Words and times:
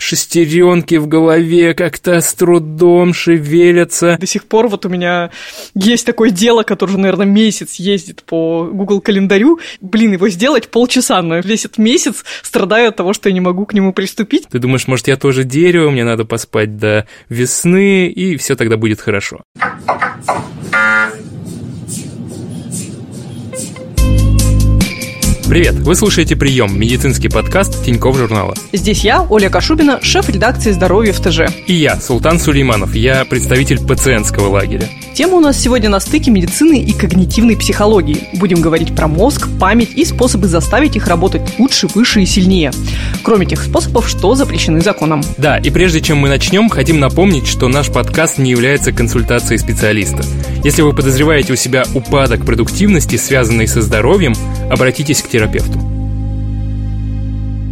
шестеренки 0.00 0.96
в 0.96 1.06
голове 1.06 1.74
как-то 1.74 2.20
с 2.20 2.34
трудом 2.34 3.14
шевелятся. 3.14 4.16
До 4.18 4.26
сих 4.26 4.46
пор 4.46 4.68
вот 4.68 4.86
у 4.86 4.88
меня 4.88 5.30
есть 5.74 6.06
такое 6.06 6.30
дело, 6.30 6.62
которое 6.62 6.92
уже, 6.92 6.98
наверное, 6.98 7.26
месяц 7.26 7.74
ездит 7.74 8.22
по 8.24 8.64
Google 8.64 9.00
календарю. 9.00 9.60
Блин, 9.80 10.12
его 10.12 10.28
сделать 10.28 10.68
полчаса, 10.68 11.22
но 11.22 11.38
весь 11.38 11.64
этот 11.64 11.78
месяц 11.78 12.24
страдаю 12.42 12.88
от 12.88 12.96
того, 12.96 13.12
что 13.12 13.28
я 13.28 13.32
не 13.32 13.40
могу 13.40 13.66
к 13.66 13.74
нему 13.74 13.92
приступить. 13.92 14.48
Ты 14.50 14.58
думаешь, 14.58 14.88
может, 14.88 15.08
я 15.08 15.16
тоже 15.16 15.44
дерево, 15.44 15.90
мне 15.90 16.04
надо 16.04 16.24
поспать 16.24 16.76
до 16.76 17.06
весны, 17.28 18.08
и 18.08 18.36
все 18.36 18.56
тогда 18.56 18.76
будет 18.76 19.00
хорошо. 19.00 19.42
Привет! 25.50 25.74
Вы 25.74 25.96
слушаете 25.96 26.36
«Прием»– 26.36 26.78
медицинский 26.80 27.28
подкаст 27.28 27.84
Тинькофф 27.84 28.16
журнала. 28.16 28.54
Здесь 28.72 29.02
я, 29.02 29.26
Оля 29.28 29.50
Кашубина, 29.50 29.98
шеф 30.00 30.28
редакции 30.28 30.70
«Здоровья 30.70 31.12
в 31.12 31.18
ТЖ». 31.18 31.52
И 31.66 31.74
я, 31.74 32.00
Султан 32.00 32.38
Сулейманов, 32.38 32.94
я 32.94 33.24
представитель 33.24 33.84
пациентского 33.84 34.46
лагеря. 34.46 34.88
Тема 35.12 35.38
у 35.38 35.40
нас 35.40 35.60
сегодня 35.60 35.90
на 35.90 35.98
стыке 35.98 36.30
медицины 36.30 36.80
и 36.80 36.92
когнитивной 36.92 37.56
психологии. 37.56 38.28
Будем 38.34 38.60
говорить 38.60 38.94
про 38.94 39.08
мозг, 39.08 39.48
память 39.58 39.90
и 39.96 40.04
способы 40.04 40.46
заставить 40.46 40.94
их 40.94 41.08
работать 41.08 41.42
лучше, 41.58 41.88
выше 41.88 42.22
и 42.22 42.26
сильнее. 42.26 42.70
Кроме 43.24 43.44
тех 43.44 43.60
способов, 43.60 44.08
что 44.08 44.36
запрещены 44.36 44.80
законом. 44.80 45.20
Да, 45.36 45.58
и 45.58 45.70
прежде 45.70 46.00
чем 46.00 46.18
мы 46.18 46.28
начнем, 46.28 46.68
хотим 46.68 47.00
напомнить, 47.00 47.48
что 47.48 47.66
наш 47.66 47.88
подкаст 47.88 48.38
не 48.38 48.52
является 48.52 48.92
консультацией 48.92 49.58
специалиста. 49.58 50.24
Если 50.62 50.82
вы 50.82 50.92
подозреваете 50.92 51.54
у 51.54 51.56
себя 51.56 51.82
упадок 51.92 52.46
продуктивности, 52.46 53.16
связанный 53.16 53.66
со 53.66 53.82
здоровьем, 53.82 54.34
обратитесь 54.70 55.22
к 55.22 55.28
терапевту 55.28 55.39
терапевту. 55.40 55.99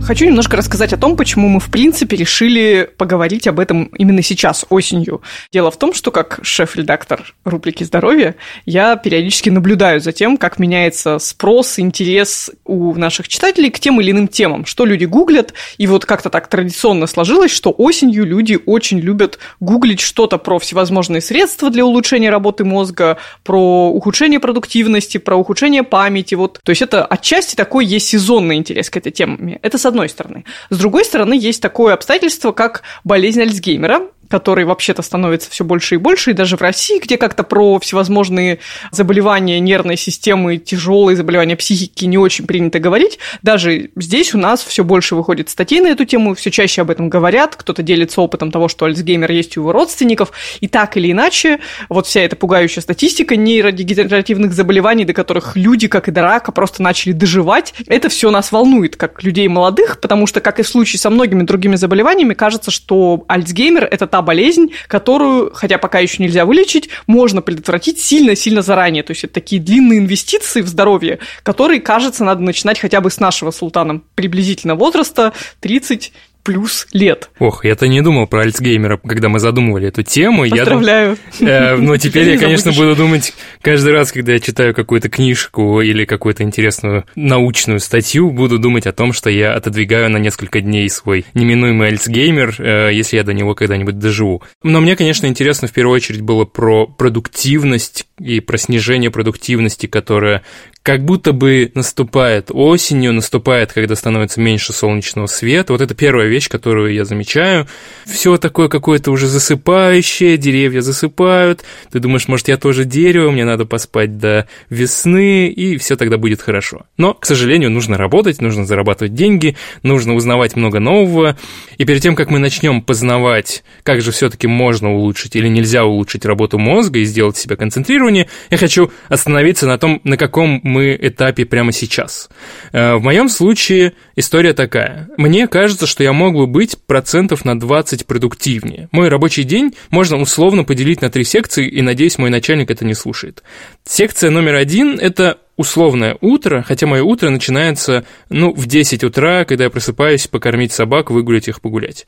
Хочу 0.08 0.24
немножко 0.24 0.56
рассказать 0.56 0.94
о 0.94 0.96
том, 0.96 1.18
почему 1.18 1.48
мы, 1.48 1.60
в 1.60 1.70
принципе, 1.70 2.16
решили 2.16 2.88
поговорить 2.96 3.46
об 3.46 3.60
этом 3.60 3.90
именно 3.98 4.22
сейчас, 4.22 4.64
осенью. 4.70 5.20
Дело 5.52 5.70
в 5.70 5.76
том, 5.76 5.92
что 5.92 6.10
как 6.10 6.40
шеф-редактор 6.40 7.34
рубрики 7.44 7.84
«Здоровье» 7.84 8.36
я 8.64 8.96
периодически 8.96 9.50
наблюдаю 9.50 10.00
за 10.00 10.12
тем, 10.12 10.38
как 10.38 10.58
меняется 10.58 11.18
спрос, 11.18 11.78
интерес 11.78 12.50
у 12.64 12.94
наших 12.94 13.28
читателей 13.28 13.68
к 13.68 13.78
тем 13.80 14.00
или 14.00 14.12
иным 14.12 14.28
темам, 14.28 14.64
что 14.64 14.86
люди 14.86 15.04
гуглят, 15.04 15.52
и 15.76 15.86
вот 15.86 16.06
как-то 16.06 16.30
так 16.30 16.48
традиционно 16.48 17.06
сложилось, 17.06 17.50
что 17.50 17.70
осенью 17.70 18.24
люди 18.24 18.58
очень 18.64 19.00
любят 19.00 19.38
гуглить 19.60 20.00
что-то 20.00 20.38
про 20.38 20.58
всевозможные 20.58 21.20
средства 21.20 21.68
для 21.68 21.84
улучшения 21.84 22.30
работы 22.30 22.64
мозга, 22.64 23.18
про 23.44 23.90
ухудшение 23.90 24.40
продуктивности, 24.40 25.18
про 25.18 25.36
ухудшение 25.36 25.82
памяти, 25.82 26.34
вот. 26.34 26.60
То 26.64 26.70
есть 26.70 26.80
это 26.80 27.04
отчасти 27.04 27.56
такой 27.56 27.84
есть 27.84 28.08
сезонный 28.08 28.56
интерес 28.56 28.88
к 28.88 28.96
этой 28.96 29.12
теме. 29.12 29.58
Это 29.60 29.76
с 29.76 29.84
одной 29.84 29.97
одной 29.98 30.08
стороны. 30.08 30.44
С 30.70 30.78
другой 30.78 31.04
стороны, 31.04 31.34
есть 31.34 31.60
такое 31.60 31.94
обстоятельство, 31.94 32.52
как 32.52 32.82
болезнь 33.02 33.42
Альцгеймера, 33.42 34.02
который 34.28 34.64
вообще-то 34.64 35.02
становится 35.02 35.50
все 35.50 35.64
больше 35.64 35.96
и 35.96 35.98
больше, 35.98 36.30
и 36.30 36.34
даже 36.34 36.56
в 36.56 36.60
России, 36.60 37.00
где 37.00 37.16
как-то 37.16 37.42
про 37.42 37.78
всевозможные 37.78 38.58
заболевания 38.92 39.58
нервной 39.58 39.96
системы, 39.96 40.58
тяжелые 40.58 41.16
заболевания 41.16 41.56
психики 41.56 42.04
не 42.04 42.18
очень 42.18 42.46
принято 42.46 42.78
говорить, 42.78 43.18
даже 43.42 43.90
здесь 43.96 44.34
у 44.34 44.38
нас 44.38 44.62
все 44.62 44.84
больше 44.84 45.14
выходит 45.14 45.48
статей 45.48 45.80
на 45.80 45.88
эту 45.88 46.04
тему, 46.04 46.34
все 46.34 46.50
чаще 46.50 46.82
об 46.82 46.90
этом 46.90 47.08
говорят, 47.08 47.56
кто-то 47.56 47.82
делится 47.82 48.20
опытом 48.20 48.50
того, 48.50 48.68
что 48.68 48.84
Альцгеймер 48.84 49.30
есть 49.32 49.56
у 49.56 49.62
его 49.62 49.72
родственников, 49.72 50.32
и 50.60 50.68
так 50.68 50.96
или 50.96 51.10
иначе, 51.10 51.60
вот 51.88 52.06
вся 52.06 52.20
эта 52.20 52.36
пугающая 52.36 52.82
статистика 52.82 53.36
нейродегенеративных 53.36 54.52
заболеваний, 54.52 55.04
до 55.04 55.14
которых 55.14 55.56
люди, 55.56 55.88
как 55.88 56.08
и 56.08 56.10
до 56.10 56.22
рака, 56.22 56.52
просто 56.52 56.82
начали 56.82 57.12
доживать, 57.12 57.74
это 57.86 58.08
все 58.08 58.30
нас 58.30 58.52
волнует, 58.52 58.96
как 58.96 59.22
людей 59.22 59.48
молодых, 59.48 59.77
потому 60.00 60.26
что, 60.26 60.40
как 60.40 60.58
и 60.60 60.62
в 60.62 60.68
случае 60.68 61.00
со 61.00 61.10
многими 61.10 61.42
другими 61.42 61.76
заболеваниями, 61.76 62.34
кажется, 62.34 62.70
что 62.70 63.24
Альцгеймер– 63.28 63.84
это 63.90 64.06
та 64.06 64.22
болезнь, 64.22 64.72
которую, 64.86 65.52
хотя 65.54 65.78
пока 65.78 65.98
еще 65.98 66.22
нельзя 66.22 66.44
вылечить, 66.44 66.88
можно 67.06 67.42
предотвратить 67.42 68.00
сильно-сильно 68.00 68.62
заранее. 68.62 69.02
То 69.02 69.12
есть 69.12 69.24
это 69.24 69.34
такие 69.34 69.60
длинные 69.60 70.00
инвестиции 70.00 70.62
в 70.62 70.68
здоровье, 70.68 71.18
которые, 71.42 71.80
кажется, 71.80 72.24
надо 72.24 72.42
начинать 72.42 72.78
хотя 72.78 73.00
бы 73.00 73.10
с 73.10 73.20
нашего 73.20 73.50
султана 73.50 74.00
приблизительно 74.14 74.74
возраста 74.74 75.32
30 75.60 76.12
плюс 76.48 76.86
лет. 76.94 77.28
Ох, 77.40 77.66
я-то 77.66 77.86
не 77.88 78.00
думал 78.00 78.26
про 78.26 78.40
Альцгеймера, 78.40 78.96
когда 78.96 79.28
мы 79.28 79.38
задумывали 79.38 79.88
эту 79.88 80.02
тему. 80.02 80.48
Поздравляю. 80.48 81.18
Я, 81.40 81.74
э, 81.74 81.76
но 81.76 81.94
теперь 81.98 82.30
я, 82.30 82.38
конечно, 82.38 82.72
буду 82.72 82.96
думать 82.96 83.34
каждый 83.60 83.92
раз, 83.92 84.12
когда 84.12 84.32
я 84.32 84.38
читаю 84.38 84.72
какую-то 84.72 85.10
книжку 85.10 85.82
или 85.82 86.06
какую-то 86.06 86.44
интересную 86.44 87.04
научную 87.16 87.80
статью, 87.80 88.30
буду 88.30 88.58
думать 88.58 88.86
о 88.86 88.92
том, 88.92 89.12
что 89.12 89.28
я 89.28 89.52
отодвигаю 89.52 90.08
на 90.08 90.16
несколько 90.16 90.62
дней 90.62 90.88
свой 90.88 91.26
неминуемый 91.34 91.88
Альцгеймер, 91.88 92.54
э, 92.58 92.90
если 92.94 93.18
я 93.18 93.24
до 93.24 93.34
него 93.34 93.54
когда-нибудь 93.54 93.98
доживу. 93.98 94.42
Но 94.62 94.80
мне, 94.80 94.96
конечно, 94.96 95.26
интересно 95.26 95.68
в 95.68 95.72
первую 95.72 95.96
очередь 95.96 96.22
было 96.22 96.46
про 96.46 96.86
продуктивность 96.86 98.06
и 98.18 98.40
про 98.40 98.56
снижение 98.56 99.10
продуктивности, 99.10 99.86
которая 99.86 100.42
как 100.88 101.04
будто 101.04 101.32
бы 101.32 101.70
наступает 101.74 102.50
осенью, 102.50 103.12
наступает, 103.12 103.74
когда 103.74 103.94
становится 103.94 104.40
меньше 104.40 104.72
солнечного 104.72 105.26
света. 105.26 105.74
Вот 105.74 105.82
это 105.82 105.94
первая 105.94 106.28
вещь, 106.28 106.37
которую 106.46 106.94
я 106.94 107.04
замечаю. 107.04 107.66
Все 108.06 108.36
такое 108.36 108.68
какое-то 108.68 109.10
уже 109.10 109.26
засыпающее, 109.26 110.36
деревья 110.36 110.80
засыпают. 110.80 111.64
Ты 111.90 111.98
думаешь, 111.98 112.28
может, 112.28 112.48
я 112.48 112.56
тоже 112.56 112.84
дерево, 112.84 113.30
мне 113.30 113.44
надо 113.44 113.66
поспать 113.66 114.18
до 114.18 114.48
весны, 114.70 115.48
и 115.48 115.76
все 115.78 115.96
тогда 115.96 116.16
будет 116.16 116.40
хорошо. 116.40 116.86
Но, 116.96 117.12
к 117.12 117.26
сожалению, 117.26 117.70
нужно 117.70 117.98
работать, 117.98 118.40
нужно 118.40 118.64
зарабатывать 118.64 119.14
деньги, 119.14 119.56
нужно 119.82 120.14
узнавать 120.14 120.56
много 120.56 120.78
нового. 120.78 121.36
И 121.76 121.84
перед 121.84 122.02
тем, 122.02 122.14
как 122.14 122.30
мы 122.30 122.38
начнем 122.38 122.80
познавать, 122.82 123.64
как 123.82 124.00
же 124.00 124.12
все-таки 124.12 124.46
можно 124.46 124.94
улучшить 124.94 125.36
или 125.36 125.48
нельзя 125.48 125.84
улучшить 125.84 126.24
работу 126.24 126.58
мозга 126.58 127.00
и 127.00 127.04
сделать 127.04 127.36
себя 127.36 127.56
концентрированнее, 127.56 128.28
я 128.48 128.56
хочу 128.56 128.90
остановиться 129.08 129.66
на 129.66 129.76
том, 129.76 130.00
на 130.04 130.16
каком 130.16 130.60
мы 130.62 130.78
мы 130.78 130.96
этапе 131.00 131.44
прямо 131.44 131.72
сейчас. 131.72 132.28
Э, 132.72 132.94
в 132.94 133.02
моем 133.02 133.28
случае 133.28 133.94
история 134.14 134.52
такая. 134.52 135.08
Мне 135.16 135.48
кажется, 135.48 135.88
что 135.88 136.04
я 136.04 136.12
мог 136.12 136.27
бы 136.34 136.46
быть 136.46 136.76
процентов 136.86 137.44
на 137.44 137.58
20 137.58 138.06
продуктивнее. 138.06 138.88
Мой 138.92 139.08
рабочий 139.08 139.44
день 139.44 139.74
можно 139.90 140.18
условно 140.18 140.64
поделить 140.64 141.02
на 141.02 141.10
три 141.10 141.24
секции, 141.24 141.68
и, 141.68 141.82
надеюсь, 141.82 142.18
мой 142.18 142.30
начальник 142.30 142.70
это 142.70 142.84
не 142.84 142.94
слушает. 142.94 143.42
Секция 143.84 144.30
номер 144.30 144.54
один– 144.54 144.98
это 145.00 145.38
условное 145.58 146.16
утро, 146.20 146.64
хотя 146.66 146.86
мое 146.86 147.02
утро 147.02 147.28
начинается, 147.30 148.06
ну, 148.30 148.54
в 148.54 148.66
10 148.66 149.02
утра, 149.02 149.44
когда 149.44 149.64
я 149.64 149.70
просыпаюсь 149.70 150.28
покормить 150.28 150.72
собак, 150.72 151.10
выгулять 151.10 151.48
их, 151.48 151.60
погулять. 151.60 152.06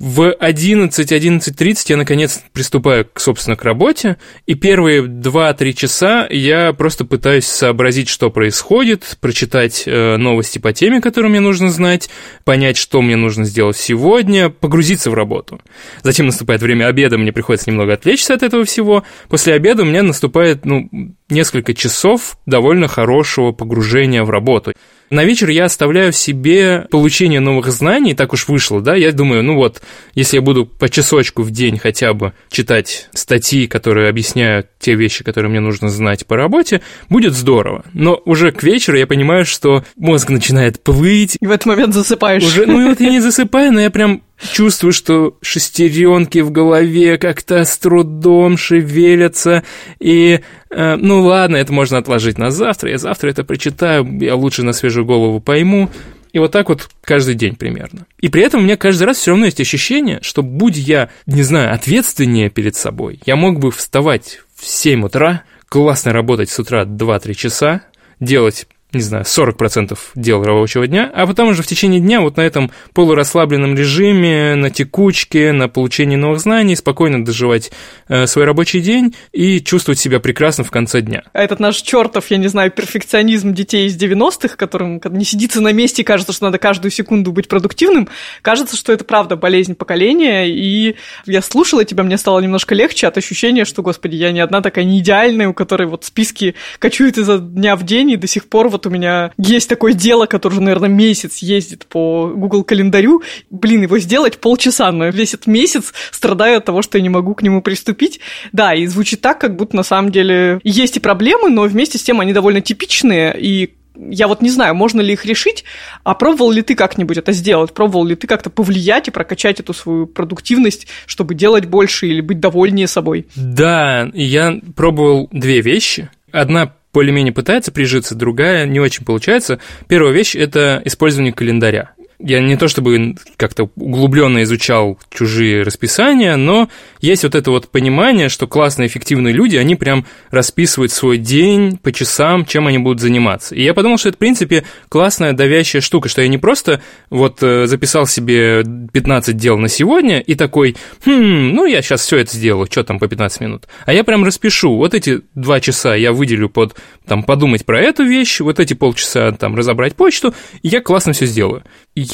В 0.00 0.34
11-11.30 0.38 1.76
я, 1.86 1.96
наконец, 1.96 2.42
приступаю, 2.52 3.08
собственно, 3.14 3.56
к 3.56 3.62
работе, 3.62 4.16
и 4.46 4.54
первые 4.54 5.02
2-3 5.02 5.72
часа 5.74 6.26
я 6.28 6.72
просто 6.72 7.04
пытаюсь 7.04 7.46
сообразить, 7.46 8.08
что 8.08 8.30
происходит, 8.30 9.16
прочитать 9.20 9.84
э, 9.86 10.16
новости 10.16 10.58
по 10.58 10.72
теме, 10.72 11.00
которую 11.00 11.30
мне 11.30 11.40
нужно 11.40 11.70
знать, 11.70 12.10
понять, 12.42 12.76
что 12.76 13.00
мне 13.00 13.14
нужно 13.14 13.44
сделать 13.44 13.76
сегодня, 13.76 14.50
погрузиться 14.50 15.12
в 15.12 15.14
работу. 15.14 15.60
Затем 16.02 16.26
наступает 16.26 16.62
время 16.62 16.86
обеда, 16.88 17.16
мне 17.16 17.32
приходится 17.32 17.70
немного 17.70 17.92
отвлечься 17.92 18.34
от 18.34 18.42
этого 18.42 18.64
всего. 18.64 19.04
После 19.28 19.54
обеда 19.54 19.84
у 19.84 19.86
меня 19.86 20.02
наступает, 20.02 20.64
ну, 20.64 20.90
несколько 21.30 21.74
часов 21.74 22.38
довольно 22.46 22.88
хорошего 22.88 23.52
погружения 23.52 24.24
в 24.24 24.30
работу. 24.30 24.72
На 25.10 25.24
вечер 25.24 25.48
я 25.48 25.64
оставляю 25.64 26.12
себе 26.12 26.86
получение 26.90 27.40
новых 27.40 27.70
знаний, 27.70 28.14
так 28.14 28.34
уж 28.34 28.46
вышло, 28.46 28.82
да, 28.82 28.94
я 28.94 29.10
думаю, 29.10 29.42
ну 29.42 29.54
вот, 29.54 29.80
если 30.14 30.36
я 30.36 30.42
буду 30.42 30.66
по 30.66 30.90
часочку 30.90 31.42
в 31.42 31.50
день 31.50 31.78
хотя 31.78 32.12
бы 32.12 32.34
читать 32.50 33.08
статьи, 33.14 33.66
которые 33.66 34.10
объясняют 34.10 34.68
те 34.78 34.94
вещи, 34.94 35.24
которые 35.24 35.50
мне 35.50 35.60
нужно 35.60 35.88
знать 35.88 36.26
по 36.26 36.36
работе, 36.36 36.82
будет 37.08 37.32
здорово. 37.32 37.84
Но 37.94 38.20
уже 38.26 38.52
к 38.52 38.62
вечеру 38.62 38.98
я 38.98 39.06
понимаю, 39.06 39.46
что 39.46 39.82
мозг 39.96 40.28
начинает 40.28 40.82
плыть. 40.82 41.38
И 41.40 41.46
в 41.46 41.50
этот 41.50 41.66
момент 41.66 41.94
засыпаешь. 41.94 42.44
Уже, 42.44 42.66
ну 42.66 42.80
и 42.80 42.84
вот 42.90 43.00
я 43.00 43.10
не 43.10 43.20
засыпаю, 43.20 43.72
но 43.72 43.80
я 43.80 43.90
прям 43.90 44.22
чувствую, 44.40 44.92
что 44.92 45.36
шестеренки 45.42 46.38
в 46.40 46.50
голове 46.50 47.18
как-то 47.18 47.64
с 47.64 47.78
трудом 47.78 48.56
шевелятся, 48.56 49.64
и, 49.98 50.40
э, 50.70 50.96
ну 50.96 51.22
ладно, 51.22 51.56
это 51.56 51.72
можно 51.72 51.98
отложить 51.98 52.38
на 52.38 52.50
завтра, 52.50 52.90
я 52.90 52.98
завтра 52.98 53.30
это 53.30 53.44
прочитаю, 53.44 54.06
я 54.20 54.34
лучше 54.34 54.62
на 54.62 54.72
свежую 54.72 55.04
голову 55.04 55.40
пойму, 55.40 55.90
и 56.32 56.38
вот 56.38 56.52
так 56.52 56.68
вот 56.68 56.88
каждый 57.02 57.34
день 57.34 57.56
примерно. 57.56 58.06
И 58.20 58.28
при 58.28 58.42
этом 58.42 58.60
у 58.60 58.64
меня 58.64 58.76
каждый 58.76 59.04
раз 59.04 59.16
все 59.16 59.30
равно 59.30 59.46
есть 59.46 59.60
ощущение, 59.60 60.20
что 60.22 60.42
будь 60.42 60.76
я, 60.76 61.10
не 61.26 61.42
знаю, 61.42 61.72
ответственнее 61.72 62.50
перед 62.50 62.76
собой, 62.76 63.20
я 63.26 63.36
мог 63.36 63.58
бы 63.58 63.70
вставать 63.70 64.40
в 64.54 64.66
7 64.66 65.04
утра, 65.04 65.42
классно 65.68 66.12
работать 66.12 66.50
с 66.50 66.58
утра 66.58 66.84
2-3 66.84 67.34
часа, 67.34 67.82
делать 68.20 68.66
не 68.92 69.02
знаю, 69.02 69.24
40% 69.24 69.98
дел 70.14 70.42
рабочего 70.42 70.86
дня, 70.86 71.10
а 71.14 71.26
потом 71.26 71.48
уже 71.48 71.62
в 71.62 71.66
течение 71.66 72.00
дня 72.00 72.22
вот 72.22 72.38
на 72.38 72.40
этом 72.40 72.70
полурасслабленном 72.94 73.74
режиме, 73.74 74.54
на 74.54 74.70
текучке, 74.70 75.52
на 75.52 75.68
получении 75.68 76.16
новых 76.16 76.40
знаний, 76.40 76.74
спокойно 76.74 77.22
доживать 77.22 77.70
э, 78.08 78.26
свой 78.26 78.46
рабочий 78.46 78.80
день 78.80 79.14
и 79.32 79.60
чувствовать 79.60 79.98
себя 79.98 80.20
прекрасно 80.20 80.64
в 80.64 80.70
конце 80.70 81.02
дня. 81.02 81.22
А 81.34 81.42
этот 81.42 81.60
наш 81.60 81.76
чертов, 81.76 82.30
я 82.30 82.38
не 82.38 82.48
знаю, 82.48 82.70
перфекционизм 82.70 83.52
детей 83.52 83.88
из 83.88 83.96
90-х, 84.02 84.56
которым 84.56 85.02
не 85.10 85.24
сидится 85.26 85.60
на 85.60 85.72
месте 85.72 86.00
и 86.00 86.04
кажется, 86.04 86.32
что 86.32 86.46
надо 86.46 86.56
каждую 86.56 86.90
секунду 86.90 87.30
быть 87.30 87.46
продуктивным, 87.48 88.08
кажется, 88.40 88.74
что 88.74 88.94
это 88.94 89.04
правда 89.04 89.36
болезнь 89.36 89.74
поколения, 89.74 90.48
и 90.48 90.96
я 91.26 91.42
слушала 91.42 91.84
тебя, 91.84 92.04
мне 92.04 92.16
стало 92.16 92.40
немножко 92.40 92.74
легче 92.74 93.06
от 93.06 93.18
ощущения, 93.18 93.66
что, 93.66 93.82
господи, 93.82 94.16
я 94.16 94.32
не 94.32 94.40
одна 94.40 94.62
такая 94.62 94.86
не 94.86 95.00
идеальная, 95.00 95.48
у 95.48 95.52
которой 95.52 95.86
вот 95.86 96.06
списки 96.06 96.54
кочуют 96.78 97.18
изо 97.18 97.38
дня 97.38 97.76
в 97.76 97.82
день, 97.82 98.12
и 98.12 98.16
до 98.16 98.26
сих 98.26 98.48
пор 98.48 98.68
вот 98.68 98.77
вот 98.78 98.86
у 98.86 98.90
меня 98.90 99.32
есть 99.36 99.68
такое 99.68 99.92
дело, 99.92 100.26
которое 100.26 100.54
уже, 100.54 100.62
наверное, 100.62 100.88
месяц 100.88 101.38
ездит 101.38 101.86
по 101.86 102.32
Google 102.34 102.62
календарю. 102.62 103.22
Блин, 103.50 103.82
его 103.82 103.98
сделать 103.98 104.38
полчаса, 104.38 104.92
но 104.92 105.08
весь 105.08 105.34
этот 105.34 105.48
месяц 105.48 105.92
страдаю 106.12 106.58
от 106.58 106.64
того, 106.64 106.82
что 106.82 106.96
я 106.96 107.02
не 107.02 107.08
могу 107.08 107.34
к 107.34 107.42
нему 107.42 107.60
приступить. 107.60 108.20
Да, 108.52 108.74
и 108.74 108.86
звучит 108.86 109.20
так, 109.20 109.40
как 109.40 109.56
будто 109.56 109.74
на 109.74 109.82
самом 109.82 110.12
деле 110.12 110.60
есть 110.62 110.96
и 110.96 111.00
проблемы, 111.00 111.50
но 111.50 111.62
вместе 111.62 111.98
с 111.98 112.02
тем 112.02 112.20
они 112.20 112.32
довольно 112.32 112.60
типичные, 112.60 113.34
и 113.38 113.74
я 113.96 114.28
вот 114.28 114.42
не 114.42 114.50
знаю, 114.50 114.76
можно 114.76 115.00
ли 115.00 115.14
их 115.14 115.24
решить, 115.26 115.64
а 116.04 116.14
пробовал 116.14 116.52
ли 116.52 116.62
ты 116.62 116.76
как-нибудь 116.76 117.16
это 117.16 117.32
сделать? 117.32 117.72
Пробовал 117.72 118.04
ли 118.04 118.14
ты 118.14 118.28
как-то 118.28 118.48
повлиять 118.48 119.08
и 119.08 119.10
прокачать 119.10 119.58
эту 119.58 119.74
свою 119.74 120.06
продуктивность, 120.06 120.86
чтобы 121.06 121.34
делать 121.34 121.66
больше 121.66 122.06
или 122.06 122.20
быть 122.20 122.38
довольнее 122.38 122.86
собой? 122.86 123.26
Да, 123.34 124.08
я 124.14 124.60
пробовал 124.76 125.28
две 125.32 125.62
вещи. 125.62 126.10
Одна 126.30 126.74
более-менее 126.92 127.32
пытается 127.32 127.72
прижиться, 127.72 128.14
другая 128.14 128.66
не 128.66 128.80
очень 128.80 129.04
получается. 129.04 129.60
Первая 129.88 130.12
вещь– 130.12 130.34
это 130.36 130.82
использование 130.84 131.32
календаря. 131.32 131.92
Я 132.20 132.40
не 132.40 132.56
то 132.56 132.66
чтобы 132.66 133.14
как-то 133.36 133.70
углубленно 133.76 134.42
изучал 134.42 134.98
чужие 135.08 135.62
расписания, 135.62 136.36
но 136.36 136.68
есть 137.00 137.22
вот 137.22 137.36
это 137.36 137.52
вот 137.52 137.68
понимание, 137.68 138.28
что 138.28 138.48
классные, 138.48 138.88
эффективные 138.88 139.32
люди, 139.32 139.56
они 139.56 139.76
прям 139.76 140.04
расписывают 140.30 140.90
свой 140.90 141.18
день 141.18 141.78
по 141.78 141.92
часам, 141.92 142.44
чем 142.44 142.66
они 142.66 142.78
будут 142.78 143.00
заниматься. 143.00 143.54
И 143.54 143.62
я 143.62 143.72
подумал, 143.72 143.98
что 143.98 144.08
это, 144.08 144.16
в 144.16 144.18
принципе, 144.18 144.64
классная 144.88 145.32
давящая 145.32 145.80
штука, 145.80 146.08
что 146.08 146.20
я 146.20 146.28
не 146.28 146.38
просто 146.38 146.82
вот 147.08 147.40
э, 147.42 147.66
записал 147.68 148.06
себе 148.06 148.64
15 148.92 149.36
дел 149.36 149.56
на 149.56 149.68
сегодня 149.68 150.18
и 150.18 150.34
такой, 150.34 150.76
хм, 151.04 151.50
ну 151.54 151.66
я 151.66 151.82
сейчас 151.82 152.00
все 152.00 152.18
это 152.18 152.34
сделаю, 152.34 152.66
что 152.68 152.82
там 152.82 152.98
по 152.98 153.06
15 153.06 153.40
минут. 153.40 153.68
А 153.86 153.92
я 153.92 154.02
прям 154.02 154.24
распишу, 154.24 154.74
вот 154.74 154.92
эти 154.92 155.20
два 155.36 155.60
часа 155.60 155.94
я 155.94 156.12
выделю 156.12 156.48
под, 156.48 156.74
там, 157.06 157.22
подумать 157.22 157.64
про 157.64 157.80
эту 157.80 158.02
вещь, 158.02 158.40
вот 158.40 158.58
эти 158.58 158.74
полчаса, 158.74 159.30
там, 159.30 159.54
разобрать 159.54 159.94
почту, 159.94 160.34
и 160.62 160.68
я 160.68 160.80
классно 160.80 161.12
все 161.12 161.26
сделаю. 161.26 161.62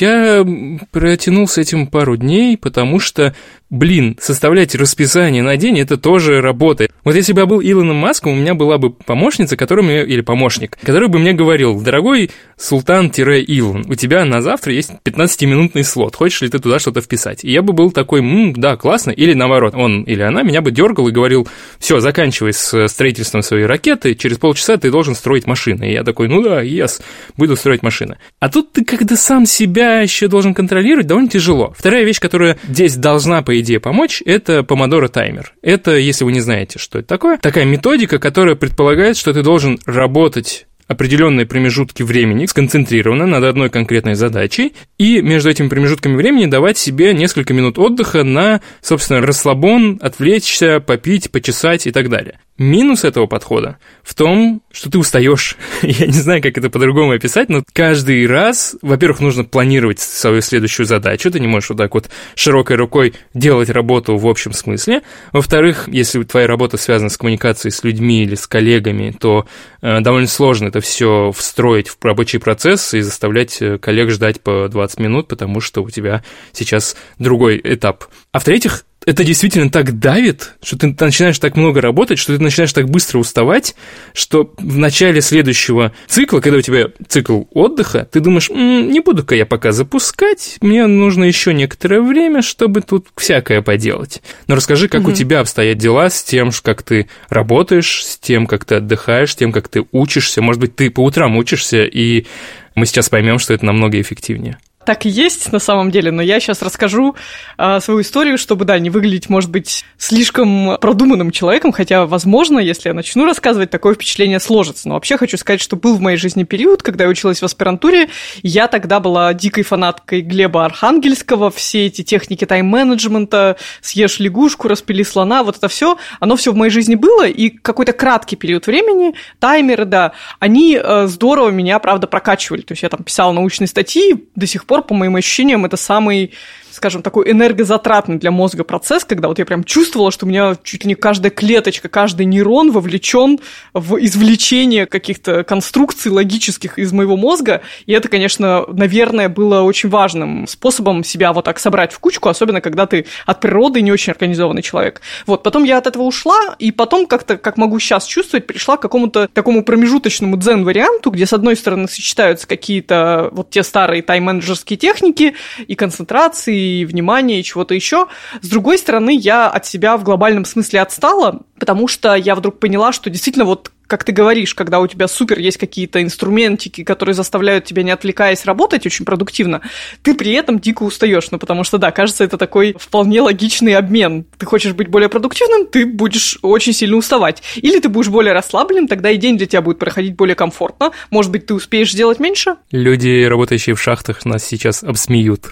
Я 0.01 0.45
протянул 0.91 1.47
с 1.49 1.59
этим 1.59 1.87
пару 1.87 2.17
дней, 2.17 2.57
потому 2.57 2.99
что, 2.99 3.35
блин, 3.75 4.17
составлять 4.21 4.75
расписание 4.75 5.43
на 5.43 5.57
день– 5.57 5.79
это 5.81 5.97
тоже 5.97 6.41
работа. 6.41 6.89
Вот 7.03 7.15
если 7.15 7.33
бы 7.33 7.41
я 7.41 7.47
был 7.47 7.61
Илоном 7.61 7.97
Маском, 7.97 8.33
у 8.33 8.37
меня 8.37 8.55
была 8.55 8.79
бы 8.79 8.91
помощница, 8.91 9.57
которая 9.57 9.85
мне, 9.85 10.05
или 10.05 10.21
помощник, 10.21 10.79
который 10.81 11.09
бы 11.09 11.19
мне 11.19 11.33
говорил, 11.33 11.81
дорогой 11.81 12.31
Султан-Илон, 12.57 13.87
у 13.89 13.95
тебя 13.95 14.25
на 14.25 14.41
завтра 14.41 14.73
есть 14.73 14.93
15-минутный 15.05 15.85
слот, 15.85 16.15
хочешь 16.17 16.41
ли 16.43 16.49
ты 16.49 16.59
туда 16.59 16.79
что-то 16.79 17.01
вписать? 17.01 17.45
И 17.45 17.51
я 17.51 17.63
бы 17.63 17.73
был 17.73 17.91
такой, 17.91 18.21
м 18.21 18.55
да, 18.55 18.77
классно, 18.77 19.11
или 19.11 19.35
наоборот, 19.35 19.75
он 19.75 20.05
или 20.05 20.23
она 20.23 20.43
меня 20.43 20.63
бы 20.63 20.71
дергал 20.71 21.09
и 21.09 21.13
говорил, 21.13 21.49
все, 21.79 22.01
заканчивай 22.01 22.53
с 22.53 22.89
строительством 22.89 23.43
своей 23.43 23.67
ракеты, 23.67 24.15
через 24.15 24.39
полчаса 24.39 24.77
ты 24.77 24.91
должен 24.91 25.15
строить 25.15 25.47
машины. 25.47 25.91
И 25.91 25.93
я 25.93 26.05
такой, 26.05 26.29
ну 26.29 26.43
да, 26.43 26.65
yes, 26.65 27.03
буду 27.37 27.57
строить 27.57 27.83
машины. 27.83 28.19
А 28.39 28.49
тут 28.49 28.73
ты 28.73 28.85
когда 28.85 29.17
сам 29.17 29.47
себя 29.47 30.01
еще 30.01 30.29
должен 30.29 30.55
контролировать, 30.55 31.07
довольно 31.07 31.29
тяжело. 31.29 31.75
Вторая 31.77 32.05
вещь, 32.05 32.21
которая 32.21 32.57
здесь 32.69 32.97
должна, 32.97 33.43
по 33.43 33.59
идее, 33.61 33.64
помочь, 33.81 34.23
это 34.25 34.63
помодоро 34.63 35.09
таймер. 35.09 35.55
Это, 35.63 35.97
если 35.97 36.25
вы 36.25 36.33
не 36.33 36.41
знаете, 36.41 36.79
что 36.79 36.99
это 36.99 37.09
такое, 37.09 37.39
такая 37.39 37.65
методика, 37.65 38.19
которая 38.19 38.55
предполагает, 38.55 39.17
что 39.17 39.33
ты 39.33 39.43
должен 39.43 39.79
работать 39.87 40.67
определенные 40.87 41.47
промежутки 41.47 42.03
времени 42.03 42.47
сконцентрированно 42.47 43.27
над 43.27 43.45
одной 43.45 43.71
конкретной 43.71 44.15
задачей, 44.15 44.75
и 44.99 45.23
между 45.23 45.51
этими 45.51 45.69
промежутками 45.69 46.17
времени 46.17 46.47
давать 46.47 46.79
себе 46.79 47.15
несколько 47.15 47.55
минут 47.55 47.79
отдыха 47.79 48.23
на, 48.23 48.61
собственно, 48.81 49.21
расслабон, 49.23 49.99
отвлечься, 50.03 50.81
попить, 50.81 51.31
почесать 51.31 51.87
и 51.87 51.91
так 51.91 52.09
далее. 52.11 52.39
Минус 52.59 53.05
этого 53.05 53.27
подхода 53.27 53.79
в 54.03 54.15
том, 54.15 54.63
что 54.75 54.91
ты 54.91 54.99
устаешь. 54.99 55.57
Я 55.83 56.07
не 56.07 56.13
знаю, 56.13 56.43
как 56.43 56.59
это 56.59 56.69
по-другому 56.69 57.13
описать, 57.13 57.49
но 57.49 57.63
каждый 57.73 58.27
раз, 58.27 58.77
во-первых, 58.83 59.21
нужно 59.21 59.45
планировать 59.45 60.01
свою 60.01 60.41
следующую 60.41 60.85
задачу. 60.85 61.31
Ты 61.31 61.41
не 61.41 61.47
можешь 61.47 61.71
вот 61.71 61.79
так 61.79 61.95
вот 61.95 62.11
широкой 62.35 62.77
рукой 62.77 63.15
делать 63.33 63.71
работу 63.71 64.17
в 64.17 64.27
общем 64.27 64.53
смысле. 64.53 65.03
Во-вторых, 65.33 65.89
если 65.91 66.23
твоя 66.25 66.47
работа 66.47 66.77
связана 66.77 67.09
с 67.09 67.17
коммуникацией 67.17 67.73
с 67.73 67.85
людьми 67.85 68.25
или 68.25 68.35
с 68.35 68.47
коллегами, 68.47 69.15
то 69.19 69.47
э, 69.81 70.01
довольно 70.01 70.29
сложно 70.29 70.69
это 70.69 70.81
все 70.81 71.31
встроить 71.33 71.89
в 71.89 71.97
рабочий 72.03 72.39
процесс 72.39 72.95
и 72.95 73.01
заставлять 73.01 73.63
э, 73.63 73.79
коллег 73.79 74.11
ждать 74.11 74.41
по 74.41 74.69
20 74.69 74.99
минут, 74.99 75.29
потому 75.29 75.61
что 75.61 75.83
у 75.83 75.91
тебя 75.91 76.25
сейчас 76.53 76.97
другой 77.19 77.61
этап. 77.63 78.07
А 78.33 78.41
в-третьих, 78.41 78.85
это 79.07 79.25
действительно 79.25 79.71
так 79.71 79.99
давит, 79.99 80.55
что 80.63 80.79
ты 80.79 80.95
начинаешь 80.99 81.39
так 81.39 81.57
много 81.57 81.81
работать, 81.81 82.19
что 82.19 82.37
ты 82.37 82.43
начинаешь 82.43 82.73
так 82.73 82.89
быстро 82.89 83.19
уставать, 83.19 83.75
что 84.13 84.53
в 84.59 84.79
начале 84.79 85.21
следующего 85.21 85.93
цикла, 86.07 86.41
когда 86.41 86.59
у 86.59 86.63
тебя 86.63 86.89
цикл 87.09 87.43
отдыха, 87.53 88.09
ты 88.11 88.21
думаешь, 88.21 88.51
м-м, 88.51 88.91
не 88.91 89.01
буду-ка 89.01 89.35
я 89.35 89.47
пока 89.47 89.73
запускать, 89.73 90.57
мне 90.61 90.87
нужно 90.87 91.25
еще 91.25 91.55
некоторое 91.55 92.01
время, 92.01 92.43
чтобы 92.43 92.81
тут 92.81 93.09
всякое 93.17 93.63
поделать. 93.63 94.23
Но 94.47 94.55
расскажи, 94.55 94.89
как 94.89 95.03
угу. 95.03 95.11
у 95.11 95.15
тебя 95.15 95.41
обстоят 95.41 95.79
дела 95.79 96.11
с 96.11 96.23
тем, 96.23 96.51
как 96.63 96.83
ты 96.83 97.09
работаешь, 97.29 98.05
с 98.05 98.19
тем, 98.19 98.47
как 98.47 98.65
ты 98.65 98.77
отдыхаешь, 98.77 99.33
с 99.33 99.37
тем, 99.37 99.53
как 99.53 99.69
ты 99.69 99.85
учишься. 99.93 100.43
Может 100.43 100.61
быть, 100.61 100.77
ты 100.77 100.91
по 100.91 101.01
утрам 101.01 101.37
учишься, 101.37 101.85
и 101.85 102.27
мы 102.75 102.87
сейчас 102.87 103.09
поймем, 103.09 103.39
что 103.39 103.55
это 103.55 103.65
намного 103.65 104.01
эффективнее 104.01 104.59
так 104.85 105.07
и 105.07 105.09
есть 105.09 105.53
на 105.53 105.59
самом 105.59 105.91
деле, 105.91 106.11
но 106.11 106.23
я 106.23 106.41
сейчас 106.41 106.63
расскажу 106.63 107.17
а, 107.57 107.81
свою 107.81 108.01
историю, 108.03 108.39
чтобы, 108.39 108.65
да, 108.65 108.79
не 108.79 108.91
выглядеть, 108.91 109.29
может 109.29 109.51
быть, 109.51 109.85
слишком 109.99 110.77
продуманным 110.81 111.31
человеком, 111.31 111.73
хотя, 111.73 112.07
возможно, 112.07 112.59
если 112.59 112.89
я 112.89 112.95
начну 112.95 113.25
рассказывать, 113.25 113.71
такое 113.71 113.95
впечатление 113.95 114.41
сложится. 114.41 114.89
Но 114.89 114.95
вообще 114.95 115.17
хочу 115.17 115.37
сказать, 115.37 115.61
что 115.61 115.77
был 115.77 115.97
в 115.97 116.01
моей 116.01 116.17
жизни 116.17 116.45
период, 116.45 116.83
когда 116.83 117.05
я 117.05 117.11
училась 117.11 117.41
в 117.41 117.45
аспирантуре, 117.45 118.09
я 118.43 118.69
тогда 118.69 119.01
была 119.01 119.33
дикой 119.35 119.65
фанаткой 119.65 120.21
Глеба 120.21 120.65
Архангельского, 120.65 121.51
все 121.51 121.87
эти 121.87 122.03
техники 122.03 122.45
тайм-менеджмента, 122.45 123.57
съешь 123.81 124.19
лягушку, 124.19 124.69
распили 124.69 125.03
слона, 125.03 125.43
вот 125.43 125.57
это 125.57 125.69
все, 125.69 125.99
оно 126.21 126.37
все 126.37 126.53
в 126.53 126.57
моей 126.57 126.71
жизни 126.71 126.95
было, 126.95 127.27
и 127.27 127.51
какой-то 127.51 127.93
краткий 127.93 128.37
период 128.37 128.67
времени, 128.67 129.15
таймеры, 129.39 129.85
да, 129.85 130.13
они 130.39 130.79
э, 130.83 131.07
здорово 131.07 131.51
меня, 131.51 131.79
правда, 131.79 132.07
прокачивали. 132.07 132.63
То 132.63 132.73
есть 132.73 132.83
я 132.83 132.89
там 132.89 133.03
писала 133.03 133.33
научные 133.33 133.69
статьи, 133.69 134.27
до 134.35 134.47
сих 134.47 134.67
пор 134.67 134.74
пор, 134.75 134.83
по 134.83 134.95
моим 134.95 135.17
ощущениям, 135.17 135.65
это 135.65 135.77
самый 135.77 136.33
скажем, 136.75 137.03
такой 137.03 137.31
энергозатратный 137.31 138.17
для 138.17 138.31
мозга 138.31 138.65
процесс, 138.65 139.05
когда 139.05 139.29
вот 139.29 139.39
я 139.39 139.47
прям 139.47 139.63
чувствовала, 139.63 140.11
что 140.11 140.27
у 140.27 140.29
меня 140.29 140.57
чуть 140.63 140.85
ли 140.85 140.89
не 140.89 140.95
каждая 140.95 141.31
клеточка, 141.31 141.89
каждый 141.89 142.27
нейрон 142.27 142.73
вовлечен 142.73 143.39
в 143.73 143.97
извлечение 144.05 144.87
каких-то 144.87 145.45
конструкций 145.45 146.11
логических 146.11 146.79
из 146.79 146.93
моего 146.93 147.17
мозга. 147.17 147.63
И 147.87 147.93
это, 147.93 148.09
конечно, 148.09 148.65
наверное, 148.67 149.29
было 149.29 149.63
очень 149.63 149.89
важным 149.89 150.47
способом 150.49 151.05
себя 151.05 151.33
вот 151.33 151.45
так 151.45 151.59
собрать 151.59 151.93
в 151.93 152.01
кучку, 152.01 152.29
особенно 152.29 152.61
когда 152.61 152.87
ты 152.87 153.07
от 153.25 153.41
природы 153.41 153.81
не 153.81 153.93
очень 153.93 154.13
организованный 154.13 154.63
человек. 154.63 155.01
Вот, 155.27 155.43
потом 155.43 155.65
я 155.65 155.79
от 155.79 155.87
этого 155.87 156.03
ушла, 156.03 156.57
и 156.59 156.73
потом 156.73 157.07
как-то, 157.07 157.37
как 157.37 157.57
могу 157.57 157.79
сейчас 157.79 158.07
чувствовать, 158.07 158.47
пришла 158.47 158.77
к 158.77 158.83
какому-то 158.83 159.29
такому 159.29 159.63
промежуточному 159.63 160.37
дзен-варианту, 160.37 161.11
где, 161.11 161.27
с 161.27 161.33
одной 161.33 161.55
стороны, 161.55 161.87
сочетаются 161.87 162.49
какие-то 162.49 163.29
вот 163.33 163.51
те 163.51 163.63
старые 163.63 164.03
тайм-менеджерские 164.03 164.77
техники 164.77 165.35
и 165.67 165.75
концентрации, 165.75 166.64
и 166.65 166.85
внимания, 166.85 167.41
и 167.41 167.45
чего-то 167.45 167.75
еще. 167.75 168.09
С 168.41 168.49
другой 168.49 168.79
стороны, 168.79 169.15
я 169.15 169.49
от 169.49 169.67
себя 169.67 169.97
в 169.97 170.03
глобальном 170.03 170.45
смысле 170.45 170.81
отстала, 170.81 171.43
потому 171.59 171.89
что 171.89 172.15
я 172.15 172.35
вдруг 172.35 172.59
поняла, 172.59 172.93
что 172.93 173.11
действительно 173.11 173.45
вот 173.45 173.71
как 173.87 174.05
ты 174.05 174.13
говоришь, 174.13 174.55
когда 174.55 174.81
у 174.81 174.87
тебя 174.87 175.09
супер 175.09 175.39
есть 175.39 175.59
какие-то 175.59 176.03
инструментики, 176.03 176.85
которые 176.85 177.15
заставляют 177.15 177.65
тебя, 177.65 177.83
не 177.83 177.91
отвлекаясь, 177.91 178.45
работать 178.45 178.87
очень 178.87 179.05
продуктивно, 179.05 179.61
ты 180.03 180.15
при 180.15 180.33
этом 180.33 180.59
дико 180.59 180.83
устаешь. 180.83 181.31
Ну, 181.31 181.39
потому 181.39 181.65
что, 181.65 181.79
да, 181.79 181.91
кажется, 181.91 182.25
это 182.25 182.39
такой 182.39 182.75
вполне 182.79 183.21
логичный 183.21 183.75
обмен. 183.75 184.25
Ты 184.39 184.47
хочешь 184.47 184.73
быть 184.73 184.89
более 184.89 185.09
продуктивным, 185.09 185.67
ты 185.67 185.87
будешь 185.87 186.39
очень 186.43 186.73
сильно 186.73 186.97
уставать. 186.97 187.43
Или 187.57 187.81
ты 187.81 187.89
будешь 187.89 188.09
более 188.09 188.33
расслабленным, 188.33 188.89
тогда 188.89 189.11
и 189.11 189.17
день 189.17 189.37
для 189.37 189.47
тебя 189.47 189.63
будет 189.63 189.79
проходить 189.79 190.17
более 190.17 190.35
комфортно. 190.35 190.93
Может 191.11 191.31
быть, 191.31 191.47
ты 191.47 191.55
успеешь 191.55 191.93
сделать 191.93 192.19
меньше? 192.19 192.57
Люди, 192.71 193.25
работающие 193.25 193.75
в 193.75 193.83
шахтах, 193.83 194.25
нас 194.25 194.45
сейчас 194.45 194.83
обсмеют. 194.83 195.51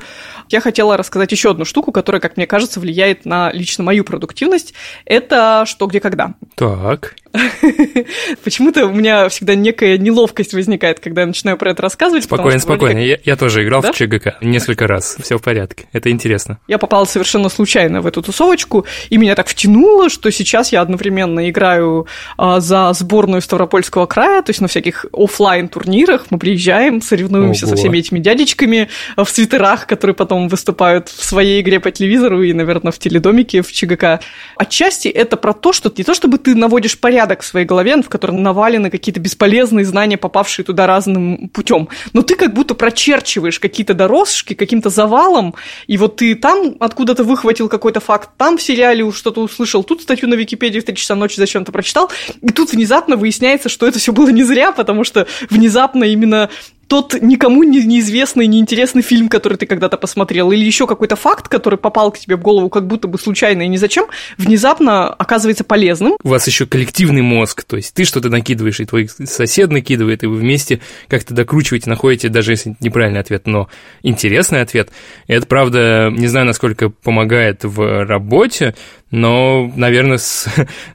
Я 0.48 0.60
хотела 0.60 0.96
рассказать 0.96 1.32
еще 1.32 1.50
одну 1.50 1.64
штуку, 1.64 1.92
которая, 1.92 2.20
как 2.20 2.36
мне 2.36 2.46
кажется, 2.46 2.80
влияет 2.80 3.24
на 3.24 3.50
лично 3.52 3.84
мою 3.84 4.04
продуктивность. 4.04 4.74
Это 5.04 5.64
что, 5.66 5.86
где, 5.86 6.00
когда. 6.00 6.34
Так. 6.54 7.14
Почему-то 8.44 8.86
у 8.86 8.92
меня 8.92 9.28
всегда 9.28 9.54
некая 9.54 9.96
неловкость 9.96 10.52
возникает, 10.52 11.00
когда 11.00 11.22
я 11.22 11.26
начинаю 11.26 11.56
про 11.56 11.70
это 11.70 11.82
рассказывать. 11.82 12.24
Спокойно, 12.24 12.58
спокойно. 12.58 12.98
Я, 12.98 13.18
я 13.24 13.36
тоже 13.36 13.64
играл 13.64 13.80
да? 13.82 13.92
в 13.92 13.96
ЧГК 13.96 14.36
несколько 14.42 14.86
раз. 14.86 15.16
Все 15.20 15.38
в 15.38 15.42
порядке. 15.42 15.86
Это 15.92 16.10
интересно. 16.10 16.58
Я 16.68 16.78
попала 16.78 17.04
совершенно 17.04 17.48
случайно 17.48 18.00
в 18.00 18.06
эту 18.06 18.22
тусовочку, 18.22 18.86
и 19.08 19.16
меня 19.16 19.34
так 19.34 19.48
втянуло, 19.48 20.10
что 20.10 20.30
сейчас 20.30 20.72
я 20.72 20.82
одновременно 20.82 21.48
играю 21.48 22.06
а, 22.36 22.60
за 22.60 22.92
сборную 22.92 23.40
Ставропольского 23.40 24.06
края, 24.06 24.42
то 24.42 24.50
есть 24.50 24.60
на 24.60 24.68
всяких 24.68 25.06
офлайн 25.12 25.68
турнирах 25.68 26.26
мы 26.30 26.38
приезжаем, 26.38 27.00
соревнуемся 27.00 27.66
Ого. 27.66 27.74
со 27.74 27.80
всеми 27.80 27.98
этими 27.98 28.18
дядечками 28.18 28.88
в 29.16 29.26
свитерах, 29.26 29.86
которые 29.86 30.14
потом 30.14 30.48
выступают 30.48 31.08
в 31.08 31.24
своей 31.24 31.60
игре 31.62 31.80
по 31.80 31.90
телевизору 31.90 32.42
и, 32.42 32.52
наверное, 32.52 32.92
в 32.92 32.98
теледомике 32.98 33.62
в 33.62 33.72
ЧГК. 33.72 34.20
Отчасти 34.56 35.08
это 35.08 35.36
про 35.36 35.54
то, 35.54 35.72
что 35.72 35.92
не 35.96 36.04
то 36.04 36.14
чтобы 36.14 36.38
ты 36.38 36.54
наводишь 36.54 36.98
порядок 36.98 37.21
в 37.26 37.44
своей 37.44 37.66
голове, 37.66 38.00
в 38.00 38.08
котором 38.08 38.42
навалены 38.42 38.90
какие-то 38.90 39.20
бесполезные 39.20 39.84
знания, 39.84 40.16
попавшие 40.16 40.64
туда 40.64 40.86
разным 40.86 41.48
путем, 41.48 41.88
но 42.12 42.22
ты 42.22 42.36
как 42.36 42.54
будто 42.54 42.74
прочерчиваешь 42.74 43.58
какие-то 43.58 43.94
дорожки 43.94 44.54
каким-то 44.54 44.90
завалом, 44.90 45.54
и 45.86 45.98
вот 45.98 46.16
ты 46.16 46.34
там 46.34 46.76
откуда-то 46.80 47.24
выхватил 47.24 47.68
какой-то 47.68 48.00
факт, 48.00 48.30
там 48.36 48.58
в 48.58 48.62
сериале 48.62 49.10
что-то 49.12 49.40
услышал, 49.42 49.84
тут 49.84 50.02
статью 50.02 50.28
на 50.28 50.34
Википедии 50.34 50.80
в 50.80 50.84
3 50.84 50.96
часа 50.96 51.14
ночи 51.14 51.36
зачем-то 51.36 51.72
прочитал, 51.72 52.10
и 52.40 52.50
тут 52.50 52.72
внезапно 52.72 53.16
выясняется, 53.16 53.68
что 53.68 53.86
это 53.86 53.98
все 53.98 54.12
было 54.12 54.28
не 54.30 54.44
зря, 54.44 54.72
потому 54.72 55.04
что 55.04 55.26
внезапно 55.50 56.04
именно 56.04 56.50
тот 56.92 57.14
никому 57.22 57.62
не, 57.62 57.82
неизвестный, 57.82 58.46
неинтересный 58.46 59.00
фильм, 59.00 59.30
который 59.30 59.56
ты 59.56 59.64
когда-то 59.64 59.96
посмотрел, 59.96 60.52
или 60.52 60.62
еще 60.62 60.87
какой-то 60.87 61.16
факт, 61.16 61.49
который 61.49 61.78
попал 61.78 62.12
к 62.12 62.18
тебе 62.18 62.37
в 62.37 62.42
голову 62.42 62.68
как 62.68 62.87
будто 62.87 63.08
бы 63.08 63.18
случайно 63.18 63.62
и 63.62 63.68
ни 63.68 63.78
зачем, 63.78 64.08
внезапно 64.37 65.08
оказывается 65.08 65.64
полезным. 65.64 66.18
У 66.22 66.28
вас 66.28 66.46
еще 66.46 66.66
коллективный 66.66 67.22
мозг, 67.22 67.64
то 67.64 67.76
есть 67.76 67.94
ты 67.94 68.04
что-то 68.04 68.28
накидываешь, 68.28 68.78
и 68.78 68.84
твой 68.84 69.08
сосед 69.08 69.70
накидывает, 69.70 70.22
и 70.22 70.26
вы 70.26 70.37
вместе 70.37 70.80
как-то 71.08 71.32
докручиваете, 71.32 71.88
находите, 71.88 72.28
даже 72.28 72.52
если 72.52 72.76
неправильный 72.80 73.20
ответ, 73.20 73.46
но 73.46 73.68
интересный 74.02 74.61
ответ. 74.61 74.90
И 75.28 75.32
это, 75.32 75.46
правда, 75.46 76.11
не 76.12 76.26
знаю, 76.26 76.44
насколько 76.44 76.90
помогает 76.90 77.64
в 77.64 78.04
работе, 78.04 78.75
но, 79.11 79.70
наверное, 79.76 80.18
с, 80.18 80.46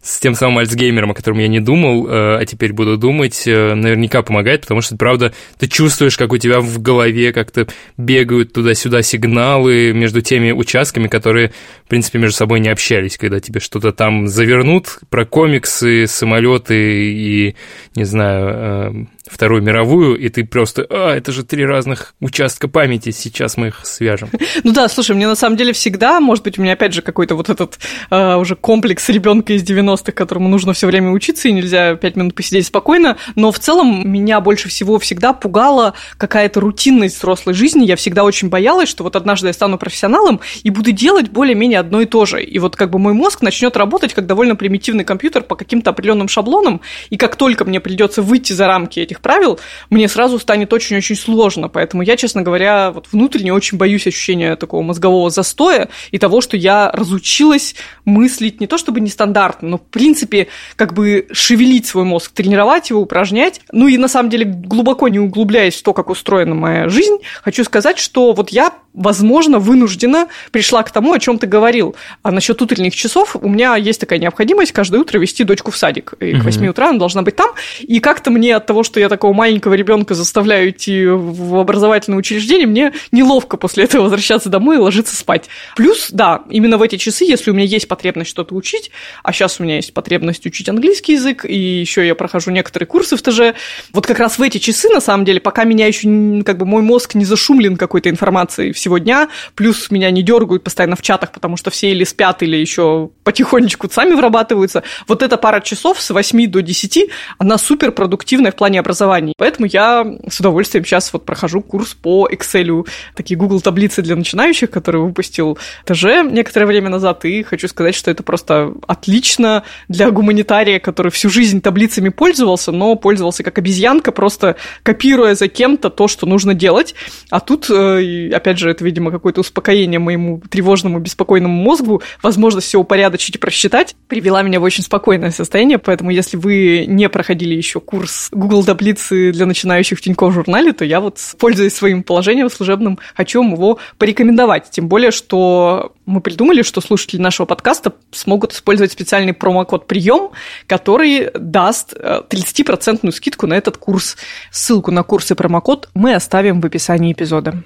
с 0.03 0.19
тем 0.19 0.35
самым 0.35 0.59
альцгеймером, 0.59 1.11
о 1.11 1.13
котором 1.15 1.39
я 1.39 1.47
не 1.47 1.59
думал, 1.59 2.07
э, 2.07 2.37
а 2.39 2.45
теперь 2.45 2.73
буду 2.73 2.97
думать, 2.97 3.47
э, 3.47 3.73
наверняка 3.73 4.21
помогает, 4.21 4.61
потому 4.61 4.81
что, 4.81 4.95
правда, 4.95 5.33
ты 5.57 5.67
чувствуешь, 5.67 5.86
как 6.17 6.31
у 6.33 6.37
тебя 6.37 6.59
в 6.59 6.81
голове 6.81 7.33
как-то 7.33 7.67
бегают 7.97 8.53
туда-сюда 8.53 9.01
сигналы 9.01 9.93
между 9.93 10.21
теми 10.21 10.51
участками, 10.51 11.07
которые, 11.07 11.53
в 11.85 11.89
принципе, 11.89 12.19
между 12.19 12.37
собой 12.37 12.59
не 12.59 12.69
общались, 12.69 13.17
когда 13.17 13.39
тебе 13.39 13.59
что-то 13.59 13.91
там 13.91 14.27
завернут 14.27 14.99
про 15.09 15.25
комиксы, 15.25 16.07
самолеты 16.07 17.11
и, 17.13 17.55
не 17.95 18.03
знаю, 18.03 18.49
э, 18.49 19.05
Вторую 19.29 19.61
мировую, 19.61 20.17
и 20.17 20.29
ты 20.29 20.45
просто, 20.45 20.85
а, 20.89 21.15
это 21.15 21.31
же 21.31 21.43
три 21.43 21.65
разных 21.65 22.15
участка 22.19 22.67
памяти, 22.67 23.11
сейчас 23.11 23.57
мы 23.57 23.67
их 23.67 23.81
свяжем. 23.83 24.29
Ну 24.63 24.73
да, 24.73 24.89
слушай, 24.89 25.15
мне 25.15 25.27
на 25.27 25.35
самом 25.35 25.55
деле 25.55 25.71
всегда, 25.71 26.19
может 26.19 26.43
быть, 26.43 26.57
у 26.57 26.61
меня 26.61 26.73
опять 26.73 26.93
же 26.93 27.01
какой-то 27.01 27.35
вот 27.35 27.49
этот 27.49 27.79
э, 28.09 28.35
уже 28.35 28.55
комплекс 28.55 29.07
ребенка 29.09 29.53
из 29.53 29.63
90-х, 29.63 30.11
которому 30.11 30.49
нужно 30.49 30.73
все 30.73 30.87
время 30.87 31.11
учиться, 31.11 31.47
и 31.47 31.51
нельзя 31.51 31.95
пять 31.95 32.15
минут 32.15 32.35
посидеть 32.35 32.65
спокойно, 32.65 33.17
но 33.35 33.51
в 33.51 33.59
целом 33.59 34.09
меня 34.09 34.41
больше 34.41 34.67
всего 34.67 34.99
всегда 34.99 35.33
пугала 35.33 35.93
какая-то 36.17 36.59
рутинность 36.59 37.17
взрослой 37.17 37.53
жизни, 37.53 37.85
я 37.85 37.95
всегда 37.95 38.23
очень 38.23 38.49
боялась, 38.49 38.89
что 38.89 39.03
вот 39.03 39.15
однажды 39.15 39.47
я 39.47 39.53
стану 39.53 39.77
профессионалом 39.77 40.41
и 40.63 40.69
буду 40.69 40.91
делать 40.91 41.29
более-менее 41.29 41.79
одно 41.79 42.01
и 42.01 42.05
то 42.05 42.25
же, 42.25 42.43
и 42.43 42.59
вот 42.59 42.75
как 42.75 42.89
бы 42.89 42.99
мой 42.99 43.13
мозг 43.13 43.41
начнет 43.41 43.77
работать 43.77 44.13
как 44.13 44.25
довольно 44.25 44.55
примитивный 44.55 45.03
компьютер 45.03 45.43
по 45.43 45.55
каким-то 45.55 45.91
определенным 45.91 46.27
шаблонам, 46.27 46.81
и 47.09 47.17
как 47.17 47.35
только 47.35 47.65
мне 47.65 47.79
придется 47.79 48.21
выйти 48.21 48.53
за 48.53 48.67
рамки 48.67 48.99
этих 48.99 49.16
этих 49.17 49.21
правил, 49.21 49.59
мне 49.89 50.07
сразу 50.07 50.39
станет 50.39 50.71
очень-очень 50.73 51.15
сложно. 51.15 51.69
Поэтому 51.69 52.03
я, 52.03 52.15
честно 52.17 52.41
говоря, 52.41 52.91
вот 52.91 53.07
внутренне 53.11 53.53
очень 53.53 53.77
боюсь 53.77 54.07
ощущения 54.07 54.55
такого 54.55 54.81
мозгового 54.81 55.29
застоя 55.29 55.89
и 56.11 56.17
того, 56.17 56.41
что 56.41 56.57
я 56.57 56.91
разучилась 56.93 57.75
мыслить 58.05 58.61
не 58.61 58.67
то 58.67 58.77
чтобы 58.77 58.99
нестандартно, 58.99 59.69
но 59.69 59.77
в 59.77 59.81
принципе 59.81 60.47
как 60.75 60.93
бы 60.93 61.27
шевелить 61.31 61.85
свой 61.85 62.03
мозг, 62.03 62.31
тренировать 62.31 62.89
его, 62.89 63.01
упражнять. 63.01 63.61
Ну 63.71 63.87
и 63.87 63.97
на 63.97 64.07
самом 64.07 64.29
деле 64.29 64.45
глубоко 64.45 65.07
не 65.07 65.19
углубляясь 65.19 65.75
в 65.75 65.83
то, 65.83 65.93
как 65.93 66.09
устроена 66.09 66.55
моя 66.55 66.89
жизнь, 66.89 67.17
хочу 67.43 67.63
сказать, 67.63 67.97
что 67.97 68.33
вот 68.33 68.49
я 68.49 68.71
возможно, 68.97 69.59
вынуждена 69.59 70.27
пришла 70.51 70.83
к 70.83 70.91
тому, 70.91 71.13
о 71.13 71.19
чем 71.19 71.37
ты 71.37 71.45
говорил. 71.45 71.95
А 72.23 72.31
насчет 72.31 72.59
утренних 72.61 72.95
часов 72.95 73.35
у 73.39 73.47
меня 73.47 73.75
есть 73.75 74.01
такая 74.01 74.19
необходимость 74.19 74.71
каждое 74.71 74.99
утро 74.99 75.19
вести 75.19 75.43
дочку 75.43 75.71
в 75.71 75.77
садик. 75.77 76.13
И 76.19 76.33
к 76.33 76.43
8 76.43 76.67
утра 76.67 76.89
она 76.89 76.97
должна 76.97 77.21
быть 77.21 77.35
там. 77.35 77.51
И 77.79 77.99
как-то 77.99 78.31
мне 78.31 78.55
от 78.55 78.65
того, 78.65 78.83
что 78.83 78.99
я 78.99 79.06
такого 79.09 79.33
маленького 79.33 79.73
ребенка 79.73 80.13
заставляю 80.13 80.69
идти 80.69 81.05
в 81.05 81.55
образовательное 81.57 82.19
учреждение, 82.19 82.67
мне 82.67 82.93
неловко 83.11 83.57
после 83.57 83.85
этого 83.85 84.03
возвращаться 84.03 84.49
домой 84.49 84.77
и 84.77 84.79
ложиться 84.79 85.15
спать. 85.15 85.49
Плюс, 85.75 86.09
да, 86.11 86.43
именно 86.49 86.77
в 86.77 86.81
эти 86.81 86.97
часы, 86.97 87.25
если 87.25 87.51
у 87.51 87.53
меня 87.53 87.65
есть 87.65 87.87
потребность 87.87 88.29
что-то 88.29 88.55
учить, 88.55 88.91
а 89.23 89.33
сейчас 89.33 89.59
у 89.59 89.63
меня 89.63 89.75
есть 89.75 89.93
потребность 89.93 90.45
учить 90.45 90.69
английский 90.69 91.13
язык, 91.13 91.45
и 91.45 91.55
еще 91.55 92.05
я 92.05 92.15
прохожу 92.15 92.51
некоторые 92.51 92.87
курсы 92.87 93.15
в 93.17 93.21
ТЖ, 93.21 93.55
вот 93.93 94.05
как 94.05 94.19
раз 94.19 94.37
в 94.37 94.41
эти 94.41 94.57
часы, 94.57 94.89
на 94.89 95.01
самом 95.01 95.25
деле, 95.25 95.39
пока 95.39 95.63
меня 95.63 95.87
еще, 95.87 96.43
как 96.43 96.57
бы, 96.57 96.65
мой 96.65 96.81
мозг 96.81 97.15
не 97.15 97.25
зашумлен 97.25 97.77
какой-то 97.77 98.09
информацией 98.09 98.71
всего 98.71 98.97
дня, 98.97 99.29
плюс 99.55 99.91
меня 99.91 100.11
не 100.11 100.23
дергают 100.23 100.63
постоянно 100.63 100.95
в 100.95 101.01
чатах, 101.01 101.31
потому 101.31 101.57
что 101.57 101.69
все 101.69 101.91
или 101.91 102.03
спят, 102.03 102.43
или 102.43 102.57
еще 102.57 103.09
потихонечку 103.23 103.89
сами 103.89 104.13
вырабатываются. 104.13 104.83
Вот 105.07 105.23
эта 105.23 105.37
пара 105.37 105.61
часов 105.61 106.01
с 106.01 106.09
8 106.09 106.47
до 106.47 106.61
10, 106.61 107.09
она 107.37 107.57
супер 107.57 107.91
продуктивная 107.91 108.51
в 108.51 108.55
плане 108.55 108.79
образования. 108.79 108.96
Поэтому 109.37 109.67
я 109.67 110.05
с 110.29 110.39
удовольствием 110.39 110.85
сейчас 110.85 111.11
вот 111.13 111.25
прохожу 111.25 111.61
курс 111.61 111.93
по 111.93 112.27
Excel, 112.31 112.87
такие 113.15 113.37
Google 113.37 113.61
таблицы 113.61 114.01
для 114.01 114.15
начинающих, 114.15 114.69
который 114.69 115.01
выпустил 115.01 115.57
ТЖ 115.85 116.23
некоторое 116.29 116.65
время 116.65 116.89
назад, 116.89 117.25
и 117.25 117.43
хочу 117.43 117.67
сказать, 117.67 117.95
что 117.95 118.11
это 118.11 118.23
просто 118.23 118.73
отлично 118.87 119.63
для 119.87 120.11
гуманитария, 120.11 120.79
который 120.79 121.11
всю 121.11 121.29
жизнь 121.29 121.61
таблицами 121.61 122.09
пользовался, 122.09 122.71
но 122.71 122.95
пользовался 122.95 123.43
как 123.43 123.57
обезьянка, 123.57 124.11
просто 124.11 124.55
копируя 124.83 125.35
за 125.35 125.47
кем-то 125.47 125.89
то, 125.89 126.07
что 126.07 126.25
нужно 126.25 126.53
делать. 126.53 126.95
А 127.29 127.39
тут, 127.39 127.69
э, 127.69 128.29
опять 128.33 128.57
же, 128.57 128.69
это, 128.69 128.83
видимо, 128.83 129.11
какое-то 129.11 129.41
успокоение 129.41 129.99
моему 129.99 130.41
тревожному, 130.49 130.99
беспокойному 130.99 131.61
мозгу, 131.61 132.01
возможность 132.21 132.67
все 132.67 132.79
упорядочить 132.79 133.35
и 133.35 133.39
просчитать, 133.39 133.95
привела 134.07 134.41
меня 134.41 134.59
в 134.59 134.63
очень 134.63 134.83
спокойное 134.83 135.31
состояние, 135.31 135.77
поэтому 135.77 136.11
если 136.11 136.37
вы 136.37 136.85
не 136.87 137.09
проходили 137.09 137.55
еще 137.55 137.79
курс 137.79 138.29
Google 138.31 138.63
таблицы 138.87 139.31
для 139.31 139.45
начинающих 139.45 139.97
в 139.97 140.01
Тинькофф 140.01 140.33
журнале, 140.33 140.71
то 140.73 140.85
я 140.85 140.99
вот, 140.99 141.19
пользуясь 141.39 141.75
своим 141.75 142.03
положением 142.03 142.49
служебным, 142.49 142.99
хочу 143.15 143.41
вам 143.41 143.53
его 143.53 143.79
порекомендовать. 143.97 144.69
Тем 144.71 144.87
более, 144.87 145.11
что 145.11 145.93
мы 146.05 146.21
придумали, 146.21 146.61
что 146.61 146.81
слушатели 146.81 147.19
нашего 147.19 147.45
подкаста 147.45 147.93
смогут 148.11 148.53
использовать 148.53 148.91
специальный 148.91 149.33
промокод 149.33 149.87
«Прием», 149.87 150.29
который 150.67 151.29
даст 151.33 151.93
30% 151.93 152.99
э, 153.03 153.11
скидку 153.11 153.47
на 153.47 153.55
этот 153.55 153.77
курс. 153.77 154.17
Ссылку 154.51 154.91
на 154.91 155.03
курс 155.03 155.31
и 155.31 155.35
промокод 155.35 155.89
мы 155.93 156.13
оставим 156.13 156.61
в 156.61 156.65
описании 156.65 157.11
эпизода. 157.11 157.63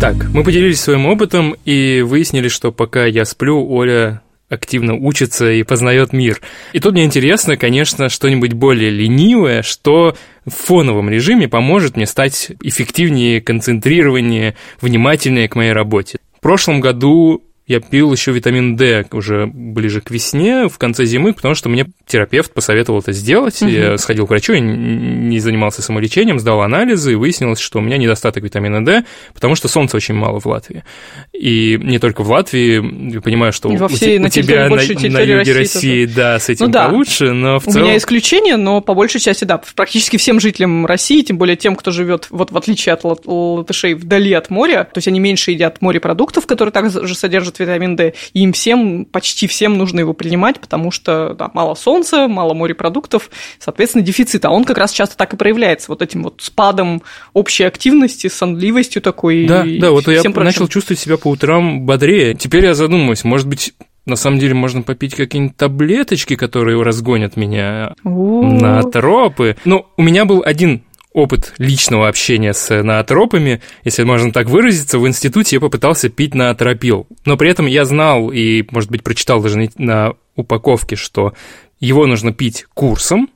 Так, 0.00 0.16
мы 0.34 0.44
поделились 0.44 0.80
своим 0.80 1.06
опытом 1.06 1.54
и 1.64 2.02
выяснили, 2.02 2.48
что 2.48 2.72
пока 2.72 3.06
я 3.06 3.24
сплю, 3.24 3.66
Оля 3.66 4.23
активно 4.54 4.94
учится 4.94 5.50
и 5.50 5.62
познает 5.62 6.12
мир. 6.12 6.40
И 6.72 6.80
тут 6.80 6.92
мне 6.92 7.04
интересно, 7.04 7.56
конечно, 7.56 8.08
что-нибудь 8.08 8.52
более 8.54 8.90
ленивое, 8.90 9.62
что 9.62 10.16
в 10.46 10.50
фоновом 10.50 11.10
режиме 11.10 11.48
поможет 11.48 11.96
мне 11.96 12.06
стать 12.06 12.52
эффективнее, 12.62 13.40
концентрированнее, 13.40 14.56
внимательнее 14.80 15.48
к 15.48 15.56
моей 15.56 15.72
работе. 15.72 16.18
В 16.36 16.40
прошлом 16.40 16.80
году 16.80 17.42
я 17.66 17.80
пил 17.80 18.12
еще 18.12 18.32
витамин 18.32 18.76
D 18.76 19.06
уже 19.12 19.46
ближе 19.46 20.02
к 20.02 20.10
весне, 20.10 20.68
в 20.68 20.76
конце 20.76 21.06
зимы, 21.06 21.32
потому 21.32 21.54
что 21.54 21.70
мне 21.70 21.86
терапевт 22.06 22.52
посоветовал 22.52 23.00
это 23.00 23.12
сделать. 23.12 23.62
Угу. 23.62 23.70
Я 23.70 23.98
сходил 23.98 24.26
к 24.26 24.30
врачу, 24.30 24.52
я 24.52 24.60
не 24.60 25.38
занимался 25.38 25.80
самолечением, 25.80 26.38
сдал 26.38 26.60
анализы, 26.60 27.12
и 27.12 27.14
выяснилось, 27.14 27.60
что 27.60 27.78
у 27.78 27.82
меня 27.82 27.96
недостаток 27.96 28.44
витамина 28.44 28.84
D, 28.84 29.04
потому 29.32 29.54
что 29.54 29.68
солнца 29.68 29.96
очень 29.96 30.14
мало 30.14 30.40
в 30.40 30.46
Латвии. 30.46 30.84
И 31.32 31.78
не 31.82 31.98
только 31.98 32.22
в 32.22 32.30
Латвии, 32.30 33.12
я 33.14 33.20
понимаю, 33.22 33.54
что 33.54 33.70
у, 33.70 33.88
всей, 33.88 34.18
у 34.18 34.28
тебя 34.28 34.68
на, 34.68 34.76
на 34.76 35.20
юге 35.20 35.52
России, 35.52 35.52
России 35.54 36.04
да, 36.04 36.38
с 36.38 36.50
этим 36.50 36.66
ну, 36.66 36.72
да. 36.72 36.88
получше, 36.88 37.32
но 37.32 37.60
в 37.60 37.66
у 37.66 37.70
целом... 37.70 37.86
У 37.86 37.88
меня 37.88 37.96
исключение, 37.96 38.56
но 38.56 38.82
по 38.82 38.92
большей 38.92 39.20
части, 39.22 39.46
да, 39.46 39.60
практически 39.74 40.18
всем 40.18 40.38
жителям 40.38 40.84
России, 40.84 41.22
тем 41.22 41.38
более 41.38 41.56
тем, 41.56 41.76
кто 41.76 41.92
живет, 41.92 42.26
вот 42.28 42.52
в 42.52 42.56
отличие 42.58 42.92
от 42.92 43.04
латышей, 43.04 43.94
вдали 43.94 44.34
от 44.34 44.50
моря, 44.50 44.84
то 44.84 44.98
есть 44.98 45.08
они 45.08 45.18
меньше 45.18 45.52
едят 45.52 45.80
морепродуктов, 45.80 46.46
которые 46.46 46.72
также 46.72 47.14
содержат 47.14 47.53
содержит 47.54 47.58
витамин 47.58 47.96
D, 47.96 48.14
и 48.32 48.40
им 48.40 48.52
всем, 48.52 49.04
почти 49.04 49.46
всем 49.46 49.76
нужно 49.76 50.00
его 50.00 50.12
принимать, 50.12 50.60
потому 50.60 50.90
что 50.90 51.34
да, 51.34 51.50
мало 51.54 51.74
солнца, 51.74 52.28
мало 52.28 52.54
морепродуктов, 52.54 53.30
соответственно, 53.58 54.04
дефицит. 54.04 54.44
А 54.44 54.50
он 54.50 54.64
как 54.64 54.78
раз 54.78 54.92
часто 54.92 55.16
так 55.16 55.32
и 55.34 55.36
проявляется, 55.36 55.90
вот 55.90 56.02
этим 56.02 56.22
вот 56.22 56.36
спадом 56.38 57.02
общей 57.32 57.64
активности, 57.64 58.28
сонливостью 58.28 59.02
такой. 59.02 59.46
Да, 59.46 59.64
да, 59.64 59.90
вот 59.90 60.08
я 60.08 60.22
прочим. 60.22 60.44
начал 60.44 60.68
чувствовать 60.68 61.00
себя 61.00 61.16
по 61.16 61.28
утрам 61.28 61.82
бодрее. 61.82 62.34
Теперь 62.34 62.64
я 62.64 62.74
задумываюсь, 62.74 63.24
может 63.24 63.48
быть, 63.48 63.74
на 64.06 64.16
самом 64.16 64.38
деле 64.38 64.54
можно 64.54 64.82
попить 64.82 65.14
какие-нибудь 65.14 65.56
таблеточки, 65.56 66.36
которые 66.36 66.80
разгонят 66.82 67.36
меня 67.36 67.94
на 68.04 68.82
тропы. 68.82 69.56
Ну, 69.64 69.86
у 69.96 70.02
меня 70.02 70.24
был 70.24 70.42
один 70.44 70.82
опыт 71.14 71.54
личного 71.56 72.08
общения 72.08 72.52
с 72.52 72.82
наотропами, 72.82 73.62
если 73.84 74.02
можно 74.02 74.32
так 74.32 74.50
выразиться, 74.50 74.98
в 74.98 75.08
институте 75.08 75.56
я 75.56 75.60
попытался 75.60 76.10
пить 76.10 76.34
наотропил. 76.34 77.06
Но 77.24 77.38
при 77.38 77.48
этом 77.48 77.64
я 77.64 77.86
знал 77.86 78.30
и, 78.30 78.64
может 78.70 78.90
быть, 78.90 79.02
прочитал 79.02 79.40
даже 79.40 79.70
на 79.78 80.14
упаковке, 80.36 80.96
что 80.96 81.32
его 81.80 82.06
нужно 82.06 82.32
пить 82.32 82.66
курсом, 82.74 83.30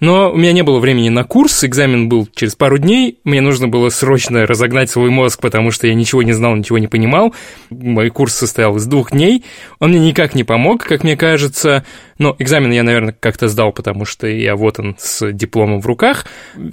но 0.00 0.32
у 0.32 0.36
меня 0.36 0.52
не 0.52 0.62
было 0.62 0.78
времени 0.78 1.08
на 1.08 1.24
курс, 1.24 1.62
экзамен 1.62 2.08
был 2.08 2.26
через 2.34 2.54
пару 2.54 2.78
дней, 2.78 3.18
мне 3.24 3.40
нужно 3.40 3.68
было 3.68 3.90
срочно 3.90 4.46
разогнать 4.46 4.90
свой 4.90 5.10
мозг, 5.10 5.40
потому 5.40 5.70
что 5.70 5.86
я 5.86 5.94
ничего 5.94 6.22
не 6.22 6.32
знал, 6.32 6.56
ничего 6.56 6.78
не 6.78 6.88
понимал. 6.88 7.34
Мой 7.70 8.10
курс 8.10 8.34
состоял 8.34 8.76
из 8.76 8.86
двух 8.86 9.12
дней, 9.12 9.44
он 9.78 9.90
мне 9.90 10.00
никак 10.00 10.34
не 10.34 10.44
помог, 10.44 10.84
как 10.84 11.04
мне 11.04 11.16
кажется, 11.16 11.84
но 12.18 12.34
экзамен 12.38 12.72
я, 12.72 12.82
наверное, 12.82 13.14
как-то 13.18 13.48
сдал, 13.48 13.72
потому 13.72 14.04
что 14.04 14.26
я 14.26 14.56
вот 14.56 14.78
он 14.78 14.96
с 14.98 15.30
дипломом 15.32 15.80
в 15.80 15.86
руках, 15.86 16.26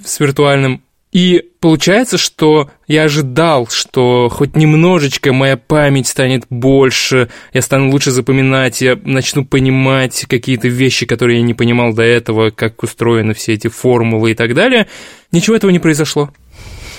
с 0.04 0.20
виртуальным, 0.20 0.82
и 1.10 1.44
получается, 1.60 2.18
что 2.18 2.70
я 2.86 3.04
ожидал, 3.04 3.66
что 3.68 4.28
хоть 4.28 4.56
немножечко 4.56 5.32
моя 5.32 5.56
память 5.56 6.06
станет 6.06 6.44
больше, 6.50 7.30
я 7.54 7.62
стану 7.62 7.90
лучше 7.90 8.10
запоминать, 8.10 8.82
я 8.82 8.98
начну 9.02 9.44
понимать 9.44 10.26
какие-то 10.28 10.68
вещи, 10.68 11.06
которые 11.06 11.38
я 11.38 11.44
не 11.44 11.54
понимал 11.54 11.94
до 11.94 12.02
этого, 12.02 12.50
как 12.50 12.82
устроены 12.82 13.32
все 13.32 13.54
эти 13.54 13.68
формулы 13.68 14.32
и 14.32 14.34
так 14.34 14.54
далее. 14.54 14.86
Ничего 15.32 15.56
этого 15.56 15.70
не 15.70 15.78
произошло. 15.78 16.30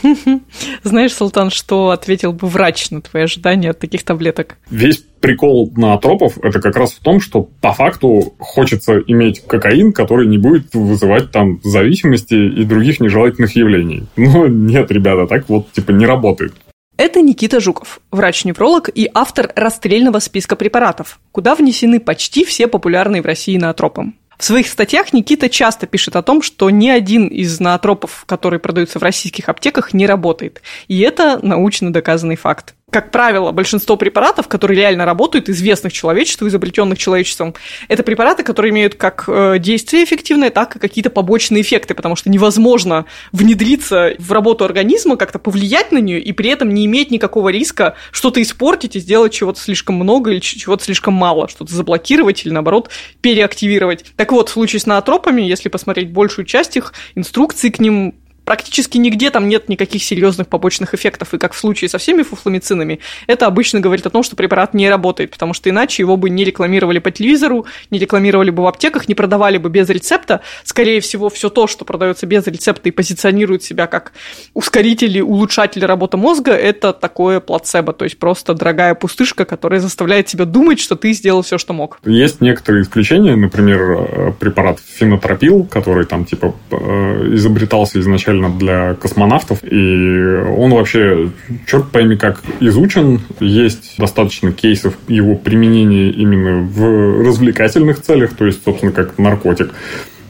Знаешь, 0.84 1.14
Султан, 1.14 1.50
что 1.50 1.90
ответил 1.92 2.34
бы 2.34 2.48
врач 2.48 2.90
на 2.92 3.02
твои 3.02 3.24
ожидания 3.24 3.72
от 3.72 3.80
таких 3.80 4.04
таблеток? 4.04 4.58
Весь 4.70 5.04
прикол 5.20 5.72
на 5.76 5.98
тропов 5.98 6.38
это 6.42 6.62
как 6.62 6.76
раз 6.76 6.94
в 6.94 7.00
том, 7.00 7.20
что 7.20 7.50
по 7.62 7.74
факту 7.74 8.34
хочется 8.40 9.00
иметь 9.08 9.42
кокаин, 9.46 9.92
который 9.92 10.28
не 10.28 10.38
будет 10.38 10.74
вызывать 10.74 11.32
там 11.32 11.60
зависимости 11.64 12.34
и 12.34 12.64
других 12.64 13.00
нежелательных 13.00 13.56
явлений. 13.56 14.06
Но 14.16 14.48
нет, 14.48 14.92
ребята, 14.92 15.28
так 15.28 15.50
вот 15.50 15.72
типа 15.72 15.92
не 15.92 16.06
работает. 16.06 16.54
Это 16.98 17.22
Никита 17.22 17.62
Жуков, 17.62 18.02
врач-невролог 18.12 18.90
и 18.94 19.10
автор 19.14 19.54
расстрельного 19.56 20.20
списка 20.20 20.58
препаратов, 20.58 21.22
куда 21.32 21.56
внесены 21.56 22.02
почти 22.02 22.44
все 22.44 22.68
популярные 22.68 23.22
в 23.22 23.26
России 23.26 23.58
наотропы. 23.58 24.12
В 24.40 24.46
своих 24.46 24.70
статьях 24.70 25.12
Никита 25.12 25.50
часто 25.50 25.86
пишет 25.86 26.16
о 26.16 26.24
том, 26.24 26.42
что 26.42 26.70
ни 26.70 26.88
один 26.88 27.28
из 27.28 27.60
наотропов, 27.60 28.24
которые 28.26 28.62
продаются 28.62 28.98
в 28.98 29.04
российских 29.04 29.50
аптеках, 29.50 29.94
не 29.94 30.08
работает. 30.08 30.62
И 30.88 31.02
это 31.02 31.46
научно 31.46 31.92
доказанный 31.92 32.38
факт 32.38 32.74
как 32.90 33.12
правило, 33.12 33.52
большинство 33.52 33.98
препаратов, 33.98 34.48
которые 34.48 34.78
реально 34.78 35.06
работают, 35.06 35.50
известных 35.50 35.94
человечеству, 35.94 36.48
изобретенных 36.48 36.98
человечеством, 36.98 37.54
это 37.88 38.04
препараты, 38.04 38.44
которые 38.44 38.72
имеют 38.72 38.96
как 38.96 39.26
э, 39.28 39.58
действие 39.60 40.04
эффективное, 40.04 40.50
так 40.50 40.76
и 40.76 40.80
какие-то 40.80 41.10
побочные 41.10 41.62
эффекты, 41.62 41.94
потому 41.94 42.16
что 42.16 42.30
невозможно 42.30 43.06
внедриться 43.32 44.16
в 44.18 44.32
работу 44.32 44.66
организма, 44.66 45.18
как-то 45.18 45.40
повлиять 45.40 45.92
на 45.92 46.00
нее 46.00 46.20
и 46.20 46.32
при 46.32 46.50
этом 46.50 46.74
не 46.74 46.86
иметь 46.86 47.12
никакого 47.12 47.50
риска 47.50 47.96
что-то 48.12 48.42
испортить 48.42 48.96
и 48.96 49.00
сделать 49.00 49.34
чего-то 49.34 49.60
слишком 49.60 49.96
много 49.96 50.32
или 50.32 50.40
чего-то 50.40 50.84
слишком 50.84 51.14
мало, 51.14 51.48
что-то 51.48 51.74
заблокировать 51.74 52.46
или, 52.46 52.54
наоборот, 52.54 52.90
переактивировать. 53.22 54.06
Так 54.16 54.32
вот, 54.32 54.50
в 54.50 54.52
случае 54.52 54.80
с 54.80 54.86
наотропами, 54.86 55.42
если 55.42 55.70
посмотреть 55.70 56.12
большую 56.12 56.46
часть 56.46 56.78
их, 56.78 56.94
инструкции 57.16 57.70
к 57.70 57.80
ним 57.80 58.16
практически 58.50 58.98
нигде 58.98 59.30
там 59.30 59.48
нет 59.48 59.70
никаких 59.70 60.02
серьезных 60.02 60.48
побочных 60.48 60.96
эффектов. 60.96 61.36
И 61.36 61.38
как 61.38 61.54
в 61.54 61.60
случае 61.60 61.88
со 61.88 62.00
всеми 62.00 62.24
фуфломицинами, 62.24 63.00
это 63.28 63.46
обычно 63.46 63.80
говорит 63.80 64.08
о 64.08 64.10
том, 64.10 64.24
что 64.24 64.36
препарат 64.36 64.74
не 64.74 64.90
работает, 64.90 65.30
потому 65.30 65.54
что 65.54 65.70
иначе 65.70 66.02
его 66.02 66.18
бы 66.18 66.32
не 66.32 66.44
рекламировали 66.44 66.98
по 66.98 67.12
телевизору, 67.12 67.68
не 67.92 68.00
рекламировали 68.00 68.50
бы 68.50 68.64
в 68.64 68.66
аптеках, 68.66 69.08
не 69.08 69.14
продавали 69.14 69.60
бы 69.60 69.70
без 69.70 69.88
рецепта. 69.90 70.42
Скорее 70.64 71.00
всего, 71.00 71.30
все 71.30 71.50
то, 71.50 71.68
что 71.68 71.86
продается 71.86 72.26
без 72.26 72.48
рецепта 72.48 72.90
и 72.90 72.92
позиционирует 72.92 73.62
себя 73.62 73.86
как 73.86 74.14
ускоритель 74.56 75.16
и 75.16 75.22
улучшатель 75.22 75.86
работы 75.86 76.18
мозга, 76.18 76.54
это 76.54 76.92
такое 76.92 77.42
плацебо, 77.42 77.94
то 77.94 78.06
есть 78.06 78.18
просто 78.18 78.56
дорогая 78.56 78.96
пустышка, 78.96 79.46
которая 79.46 79.80
заставляет 79.80 80.26
тебя 80.26 80.46
думать, 80.46 80.80
что 80.80 80.96
ты 80.96 81.14
сделал 81.14 81.44
все, 81.44 81.60
что 81.60 81.74
мог. 81.74 82.00
Есть 82.04 82.42
некоторые 82.42 82.82
исключения, 82.82 83.36
например, 83.36 83.80
э, 83.80 84.32
препарат 84.40 84.80
фенотропил, 84.80 85.66
который 85.66 86.08
там 86.08 86.26
типа 86.26 86.56
э, 86.72 87.36
изобретался 87.36 88.00
изначально 88.00 88.39
специально 88.40 88.50
для 88.50 88.94
космонавтов. 88.96 89.60
И 89.64 90.44
он 90.58 90.72
вообще, 90.72 91.30
черт 91.68 91.92
пойми, 91.92 92.16
как 92.16 92.42
изучен. 92.60 93.22
Есть 93.40 93.96
достаточно 93.98 94.52
кейсов 94.52 94.96
его 95.08 95.36
применения 95.36 96.10
именно 96.10 96.62
в 96.62 97.26
развлекательных 97.26 98.02
целях, 98.02 98.36
то 98.36 98.46
есть, 98.46 98.64
собственно, 98.64 98.92
как 98.92 99.18
наркотик 99.18 99.74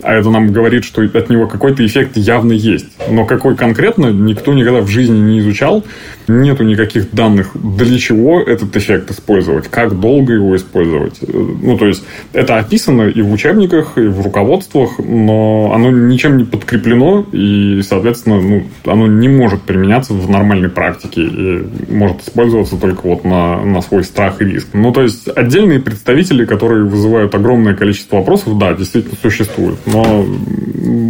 а 0.01 0.15
это 0.15 0.29
нам 0.29 0.51
говорит, 0.51 0.83
что 0.83 1.01
от 1.01 1.29
него 1.29 1.47
какой-то 1.47 1.85
эффект 1.85 2.17
явно 2.17 2.53
есть. 2.53 2.87
Но 3.09 3.25
какой 3.25 3.55
конкретно, 3.55 4.07
никто 4.07 4.53
никогда 4.53 4.81
в 4.81 4.87
жизни 4.87 5.17
не 5.17 5.39
изучал. 5.39 5.83
Нету 6.27 6.63
никаких 6.63 7.11
данных, 7.11 7.51
для 7.55 7.97
чего 7.97 8.39
этот 8.39 8.75
эффект 8.77 9.11
использовать, 9.11 9.67
как 9.67 9.99
долго 9.99 10.33
его 10.33 10.55
использовать. 10.55 11.19
Ну, 11.21 11.77
то 11.77 11.87
есть, 11.87 12.03
это 12.33 12.57
описано 12.57 13.03
и 13.03 13.21
в 13.21 13.31
учебниках, 13.31 13.97
и 13.97 14.01
в 14.01 14.21
руководствах, 14.21 14.99
но 14.99 15.71
оно 15.73 15.89
ничем 15.89 16.37
не 16.37 16.43
подкреплено, 16.43 17.25
и, 17.31 17.81
соответственно, 17.83 18.41
ну, 18.41 18.63
оно 18.85 19.07
не 19.07 19.27
может 19.27 19.61
применяться 19.61 20.13
в 20.13 20.29
нормальной 20.29 20.69
практике, 20.69 21.21
и 21.23 21.67
может 21.89 22.21
использоваться 22.21 22.77
только 22.77 23.01
вот 23.07 23.23
на, 23.23 23.63
на 23.63 23.81
свой 23.81 24.03
страх 24.03 24.41
и 24.41 24.45
риск. 24.45 24.67
Ну, 24.73 24.91
то 24.93 25.01
есть, 25.01 25.27
отдельные 25.27 25.79
представители, 25.79 26.45
которые 26.45 26.85
вызывают 26.85 27.33
огромное 27.33 27.73
количество 27.73 28.17
вопросов, 28.17 28.57
да, 28.57 28.73
действительно 28.73 29.15
существуют 29.21 29.79
но 29.91 30.25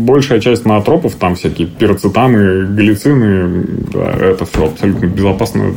большая 0.10 0.40
часть 0.40 0.66
наотропов, 0.66 1.16
там 1.16 1.36
всякие 1.36 1.68
пироцетаны, 1.68 2.66
галлицины, 2.66 3.66
да, 3.94 4.12
это 4.12 4.46
все 4.46 4.66
абсолютно 4.66 5.06
безопасно. 5.06 5.74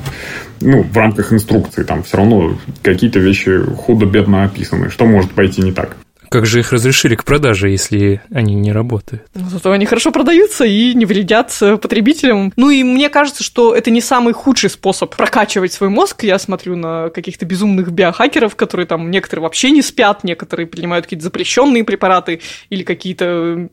Ну, 0.61 0.83
в 0.83 0.97
рамках 0.97 1.33
инструкции 1.33 1.83
там 1.83 2.03
все 2.03 2.19
равно 2.19 2.57
какие-то 2.83 3.19
вещи 3.19 3.61
худо-бедно 3.77 4.45
описаны. 4.45 4.91
Что 4.91 5.07
может 5.07 5.33
пойти 5.33 5.61
не 5.63 5.73
так? 5.73 5.97
Как 6.33 6.47
же 6.47 6.61
их 6.61 6.73
разрешили 6.73 7.15
к 7.15 7.25
продаже, 7.25 7.69
если 7.69 8.23
они 8.33 8.55
не 8.55 8.73
работают? 8.73 9.27
Ну, 9.35 9.51
зато 9.51 9.71
они 9.71 9.85
хорошо 9.85 10.13
продаются 10.13 10.65
и 10.65 10.95
не 10.95 11.05
вредят 11.05 11.55
э, 11.61 11.77
потребителям. 11.77 12.55
Ну 12.57 12.71
и 12.71 12.83
мне 12.83 13.11
кажется, 13.11 13.45
что 13.45 13.75
это 13.75 13.91
не 13.91 14.01
самый 14.01 14.33
худший 14.33 14.71
способ 14.71 15.15
прокачивать 15.15 15.75
свой 15.75 15.91
мозг. 15.91 16.25
Я 16.25 16.39
смотрю 16.39 16.75
на 16.75 17.11
каких-то 17.11 17.45
безумных 17.45 17.93
биохакеров, 17.93 18.57
которые 18.57 18.87
там 18.87 19.11
некоторые 19.11 19.43
вообще 19.43 19.73
не 19.73 19.83
спят, 19.83 20.25
некоторые 20.25 20.67
принимают 20.67 21.05
какие-то 21.05 21.25
запрещенные 21.25 21.85
препараты 21.85 22.41
или 22.71 22.83
какие-то 22.83 23.69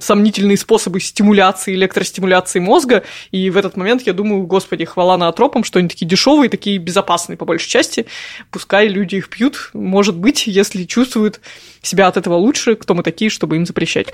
сомнительные 0.00 0.58
способы 0.58 1.00
стимуляции, 1.00 1.74
электростимуляции 1.74 2.60
мозга. 2.60 3.02
И 3.32 3.50
в 3.50 3.56
этот 3.56 3.76
момент 3.76 4.02
я 4.02 4.12
думаю, 4.12 4.46
господи, 4.46 4.84
хвала 4.84 5.18
на 5.18 5.26
атропам, 5.26 5.64
что 5.64 5.80
они 5.80 5.88
такие 5.88 6.06
дешевые, 6.06 6.50
такие 6.50 6.78
безопасные 6.78 7.36
по 7.36 7.44
большей 7.44 7.68
части. 7.68 8.06
Пускай 8.52 8.86
люди 8.86 9.16
их 9.16 9.28
пьют, 9.28 9.70
может 9.72 10.16
быть, 10.16 10.46
если 10.46 10.84
чувствуют 10.84 11.40
себя 11.86 12.08
от 12.08 12.16
этого 12.16 12.34
лучше, 12.34 12.76
кто 12.76 12.94
мы 12.94 13.02
такие, 13.02 13.30
чтобы 13.30 13.56
им 13.56 13.66
запрещать. 13.66 14.08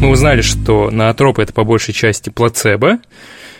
Мы 0.00 0.10
узнали, 0.10 0.42
что 0.42 0.90
наотропы 0.90 1.42
это 1.42 1.52
по 1.52 1.64
большей 1.64 1.94
части 1.94 2.28
плацебо. 2.28 2.98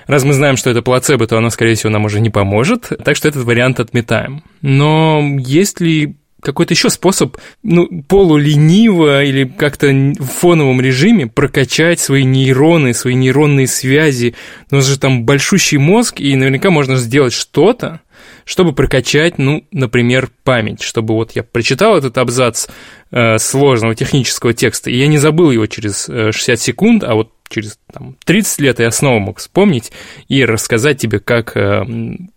Раз 0.06 0.24
мы 0.24 0.34
знаем, 0.34 0.56
что 0.56 0.68
это 0.68 0.82
плацебо, 0.82 1.26
то 1.26 1.38
оно, 1.38 1.48
скорее 1.48 1.74
всего, 1.74 1.90
нам 1.90 2.04
уже 2.04 2.20
не 2.20 2.28
поможет. 2.28 2.92
Так 3.02 3.16
что 3.16 3.28
этот 3.28 3.44
вариант 3.44 3.80
отметаем. 3.80 4.42
Но 4.60 5.22
есть 5.38 5.80
ли 5.80 6.16
какой-то 6.44 6.74
еще 6.74 6.90
способ, 6.90 7.38
ну, 7.62 7.88
полулениво 8.06 9.24
или 9.24 9.44
как-то 9.44 9.88
в 9.88 10.26
фоновом 10.26 10.80
режиме 10.80 11.26
прокачать 11.26 12.00
свои 12.00 12.24
нейроны, 12.24 12.92
свои 12.92 13.14
нейронные 13.14 13.66
связи. 13.66 14.34
У 14.70 14.76
нас 14.76 14.86
же 14.86 14.98
там 14.98 15.24
большущий 15.24 15.78
мозг, 15.78 16.20
и 16.20 16.36
наверняка 16.36 16.70
можно 16.70 16.96
сделать 16.96 17.32
что-то, 17.32 18.00
чтобы 18.44 18.72
прокачать, 18.72 19.38
ну, 19.38 19.66
например, 19.72 20.30
память, 20.44 20.82
чтобы 20.82 21.14
вот 21.14 21.32
я 21.32 21.42
прочитал 21.42 21.96
этот 21.96 22.18
абзац 22.18 22.66
э, 23.10 23.38
сложного 23.38 23.94
технического 23.94 24.52
текста, 24.52 24.90
и 24.90 24.96
я 24.96 25.06
не 25.06 25.18
забыл 25.18 25.50
его 25.50 25.66
через 25.66 26.08
э, 26.08 26.32
60 26.32 26.60
секунд, 26.60 27.04
а 27.04 27.14
вот 27.14 27.30
через 27.48 27.78
там, 27.92 28.16
30 28.24 28.60
лет 28.60 28.80
я 28.80 28.90
снова 28.90 29.18
мог 29.18 29.38
вспомнить 29.38 29.92
и 30.28 30.44
рассказать 30.44 30.98
тебе, 30.98 31.20
как 31.20 31.56
э, 31.56 31.84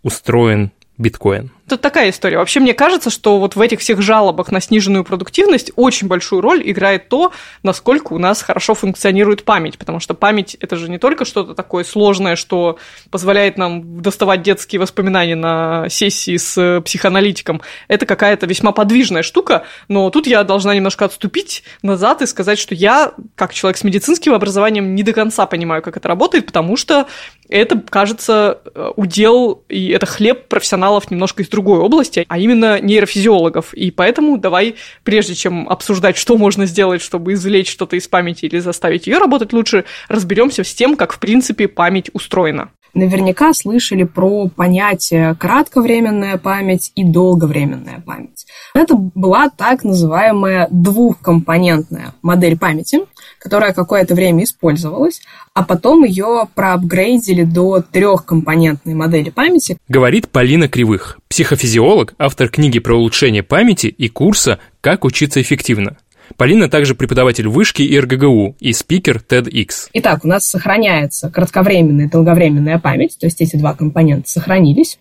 устроен 0.02 0.70
биткоин, 0.96 1.50
Тут 1.68 1.80
такая 1.80 2.10
история. 2.10 2.38
Вообще, 2.38 2.60
мне 2.60 2.74
кажется, 2.74 3.10
что 3.10 3.38
вот 3.38 3.56
в 3.56 3.60
этих 3.60 3.80
всех 3.80 4.00
жалобах 4.00 4.50
на 4.50 4.60
сниженную 4.60 5.04
продуктивность 5.04 5.70
очень 5.76 6.08
большую 6.08 6.40
роль 6.40 6.62
играет 6.64 7.08
то, 7.08 7.32
насколько 7.62 8.12
у 8.12 8.18
нас 8.18 8.42
хорошо 8.42 8.74
функционирует 8.74 9.44
память. 9.44 9.78
Потому 9.78 10.00
что 10.00 10.14
память– 10.14 10.56
это 10.60 10.76
же 10.76 10.88
не 10.88 10.98
только 10.98 11.24
что-то 11.24 11.54
такое 11.54 11.84
сложное, 11.84 12.36
что 12.36 12.78
позволяет 13.10 13.58
нам 13.58 14.00
доставать 14.00 14.42
детские 14.42 14.80
воспоминания 14.80 15.36
на 15.36 15.88
сессии 15.88 16.36
с 16.36 16.80
психоаналитиком. 16.84 17.60
Это 17.88 18.06
какая-то 18.06 18.46
весьма 18.46 18.72
подвижная 18.72 19.22
штука, 19.22 19.64
но 19.88 20.08
тут 20.10 20.26
я 20.26 20.44
должна 20.44 20.74
немножко 20.74 21.04
отступить 21.04 21.64
назад 21.82 22.22
и 22.22 22.26
сказать, 22.26 22.58
что 22.58 22.74
я, 22.74 23.12
как 23.34 23.52
человек 23.52 23.76
с 23.76 23.84
медицинским 23.84 24.32
образованием, 24.32 24.94
не 24.94 25.02
до 25.02 25.12
конца 25.12 25.46
понимаю, 25.46 25.82
как 25.82 25.96
это 25.96 26.08
работает, 26.08 26.46
потому 26.46 26.76
что 26.76 27.06
это, 27.48 27.80
кажется, 27.80 28.60
удел, 28.96 29.64
и 29.68 29.88
это 29.88 30.06
хлеб 30.06 30.48
профессионалов 30.48 31.10
немножко 31.10 31.42
из 31.42 31.48
другой 31.58 31.80
области, 31.80 32.24
а 32.28 32.38
именно 32.38 32.80
нейрофизиологов. 32.80 33.74
И 33.74 33.90
поэтому 33.90 34.38
давай, 34.38 34.76
прежде 35.02 35.34
чем 35.34 35.68
обсуждать, 35.68 36.16
что 36.16 36.38
можно 36.38 36.66
сделать, 36.66 37.02
чтобы 37.02 37.32
извлечь 37.32 37.68
что-то 37.68 37.96
из 37.96 38.06
памяти 38.06 38.44
или 38.44 38.60
заставить 38.60 39.08
ее 39.08 39.18
работать 39.18 39.52
лучше, 39.52 39.84
разберемся 40.08 40.62
с 40.62 40.72
тем, 40.72 40.94
как, 40.96 41.12
в 41.12 41.18
принципе, 41.18 41.66
память 41.66 42.10
устроена. 42.12 42.70
Наверняка 42.94 43.52
слышали 43.52 44.04
про 44.04 44.48
понятие 44.48 45.34
кратковременная 45.34 46.38
память 46.38 46.92
и 46.94 47.04
долговременная 47.04 48.02
память. 48.06 48.46
Это 48.74 48.94
была 48.96 49.50
так 49.50 49.84
называемая 49.84 50.68
двухкомпонентная 50.70 52.14
модель 52.22 52.58
памяти, 52.58 53.00
которая 53.38 53.72
какое-то 53.72 54.14
время 54.14 54.44
использовалась, 54.44 55.20
а 55.54 55.64
потом 55.64 56.04
ее 56.04 56.48
проапгрейдили 56.54 57.44
до 57.44 57.82
трехкомпонентной 57.82 58.94
модели 58.94 59.30
памяти. 59.30 59.78
Говорит 59.88 60.28
Полина 60.28 60.68
Кривых, 60.68 61.18
психофизиолог, 61.28 62.14
автор 62.18 62.48
книги 62.48 62.78
про 62.78 62.94
улучшение 62.94 63.42
памяти 63.42 63.86
и 63.86 64.08
курса 64.08 64.58
«Как 64.80 65.04
учиться 65.04 65.40
эффективно». 65.40 65.96
Полина 66.36 66.68
также 66.68 66.94
преподаватель 66.94 67.48
вышки 67.48 67.82
и 67.82 67.98
РГГУ 67.98 68.56
и 68.60 68.72
спикер 68.72 69.22
TEDx. 69.26 69.88
Итак, 69.94 70.24
у 70.24 70.28
нас 70.28 70.46
сохраняется 70.46 71.30
кратковременная 71.30 72.06
и 72.06 72.10
долговременная 72.10 72.78
память, 72.78 73.16
то 73.18 73.26
есть 73.26 73.40
эти 73.40 73.56
два 73.56 73.74
компонента 73.74 74.28
сохранились. 74.28 74.98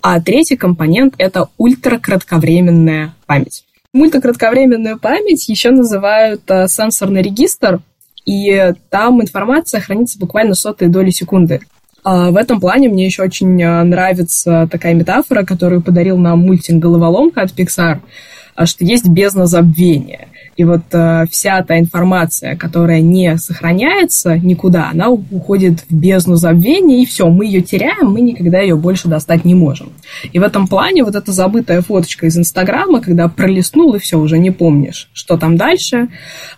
А 0.00 0.20
третий 0.20 0.56
компонент– 0.56 1.14
это 1.18 1.48
ультракратковременная 1.58 3.14
память. 3.26 3.64
Мультикратковременную 3.94 4.98
память 4.98 5.48
еще 5.48 5.70
называют 5.70 6.42
э, 6.48 6.68
сенсорный 6.68 7.22
регистр, 7.22 7.80
и 8.26 8.74
там 8.90 9.22
информация 9.22 9.80
хранится 9.80 10.18
буквально 10.18 10.54
сотые 10.54 10.90
доли 10.90 11.10
секунды. 11.10 11.60
А 12.04 12.30
в 12.30 12.36
этом 12.36 12.60
плане 12.60 12.90
мне 12.90 13.06
еще 13.06 13.22
очень 13.22 13.60
э, 13.62 13.82
нравится 13.84 14.68
такая 14.70 14.92
метафора, 14.92 15.44
которую 15.44 15.82
подарил 15.82 16.18
нам 16.18 16.40
мультик 16.40 16.76
«Головоломка» 16.76 17.40
от 17.40 17.58
Pixar, 17.58 18.00
а 18.54 18.66
что 18.66 18.84
есть 18.84 19.08
бездна 19.08 19.46
забвения. 19.46 20.27
И 20.58 20.64
вот 20.64 20.80
э, 20.90 21.24
вся 21.30 21.62
та 21.62 21.78
информация, 21.78 22.56
которая 22.56 23.00
не 23.00 23.38
сохраняется 23.38 24.36
никуда, 24.36 24.90
она 24.90 25.08
уходит 25.08 25.84
в 25.88 25.94
бездну 25.94 26.34
забвения, 26.34 27.00
и 27.00 27.06
все, 27.06 27.28
мы 27.28 27.46
ее 27.46 27.62
теряем, 27.62 28.10
мы 28.10 28.20
никогда 28.20 28.58
ее 28.58 28.74
больше 28.74 29.06
достать 29.06 29.44
не 29.44 29.54
можем. 29.54 29.92
И 30.32 30.40
в 30.40 30.42
этом 30.42 30.66
плане 30.66 31.04
вот 31.04 31.14
эта 31.14 31.30
забытая 31.30 31.80
фоточка 31.80 32.26
из 32.26 32.36
Инстаграма, 32.36 33.00
когда 33.00 33.28
пролистнул, 33.28 33.94
и 33.94 34.00
все, 34.00 34.18
уже 34.18 34.38
не 34.38 34.50
помнишь, 34.50 35.08
что 35.12 35.36
там 35.36 35.56
дальше, 35.56 36.08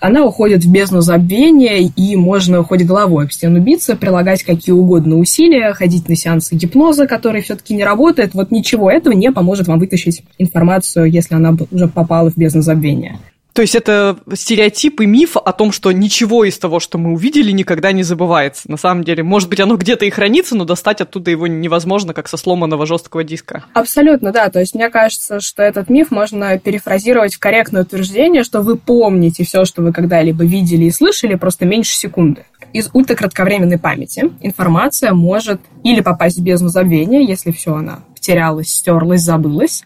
она 0.01 0.25
уходит 0.25 0.65
в 0.65 0.73
бездну 0.73 1.03
забвения, 1.03 1.81
и 1.95 2.17
можно 2.17 2.65
хоть 2.65 2.83
головой 2.83 3.25
об 3.25 3.33
стену 3.33 3.61
биться, 3.61 3.97
прилагать 3.97 4.45
какие 4.45 4.73
угодно 4.73 5.19
усилия, 5.19 5.75
ходить 5.75 6.09
на 6.09 6.17
сеансы 6.17 6.55
гипноза, 6.55 7.07
который 7.07 7.43
все-таки 7.43 7.75
не 7.75 7.85
работает. 7.85 8.33
Вот 8.33 8.51
ничего 8.51 8.91
этого 8.91 9.13
не 9.13 9.31
поможет 9.31 9.69
вам 9.69 9.79
вытащить 9.79 10.23
информацию, 10.39 11.05
если 11.05 11.35
она 11.35 11.55
уже 11.71 11.87
попала 11.87 12.31
в 12.31 12.39
бездну 12.39 12.63
забвения. 12.63 13.19
То 13.53 13.63
есть 13.63 13.75
это 13.75 14.17
стереотип 14.33 15.01
и 15.01 15.07
миф 15.07 15.37
о 15.37 15.53
том, 15.53 15.73
что 15.73 15.93
ничего 15.93 16.45
из 16.45 16.59
того, 16.59 16.81
что 16.81 16.99
мы 16.99 17.13
увидели, 17.13 17.51
никогда 17.51 17.93
не 17.93 18.03
забывается. 18.03 18.71
На 18.71 18.77
самом 18.77 19.05
деле, 19.05 19.23
может 19.23 19.49
быть, 19.49 19.61
оно 19.61 19.77
где-то 19.77 20.05
и 20.05 20.11
хранится, 20.11 20.55
но 20.57 20.65
достать 20.65 21.01
оттуда 21.01 21.31
его 21.31 21.47
невозможно, 21.47 22.15
как 22.15 22.29
со 22.29 22.37
сломанного 22.37 22.87
жесткого 22.87 23.25
диска. 23.25 23.65
Абсолютно, 23.75 24.33
да. 24.33 24.49
То 24.51 24.61
есть 24.61 24.75
мне 24.75 24.89
кажется, 24.91 25.41
что 25.41 25.63
этот 25.63 25.91
миф 25.91 26.11
можно 26.11 26.59
перефразировать 26.59 27.35
в 27.35 27.39
корректное 27.39 27.83
утверждение, 27.83 28.45
что 28.45 28.63
вы 28.63 28.77
помните 28.77 29.45
все, 29.45 29.65
что 29.65 29.83
вы 29.83 29.93
когда-либо 29.93 30.45
видели 30.45 30.85
и 30.85 30.91
слышали, 30.91 31.35
просто 31.35 31.65
меньше 31.67 31.95
секунды. 31.95 32.45
Из 32.73 32.89
ультракратковременной 32.93 33.79
памяти 33.79 34.31
информация 34.41 35.13
может 35.13 35.61
или 35.83 36.01
попасть 36.01 36.39
в 36.39 36.43
бездну 36.43 36.69
забвения, 36.69 37.21
если 37.21 37.51
все 37.51 37.75
она 37.75 38.01
потерялась, 38.21 38.69
стерлась, 38.69 39.23
забылась, 39.23 39.85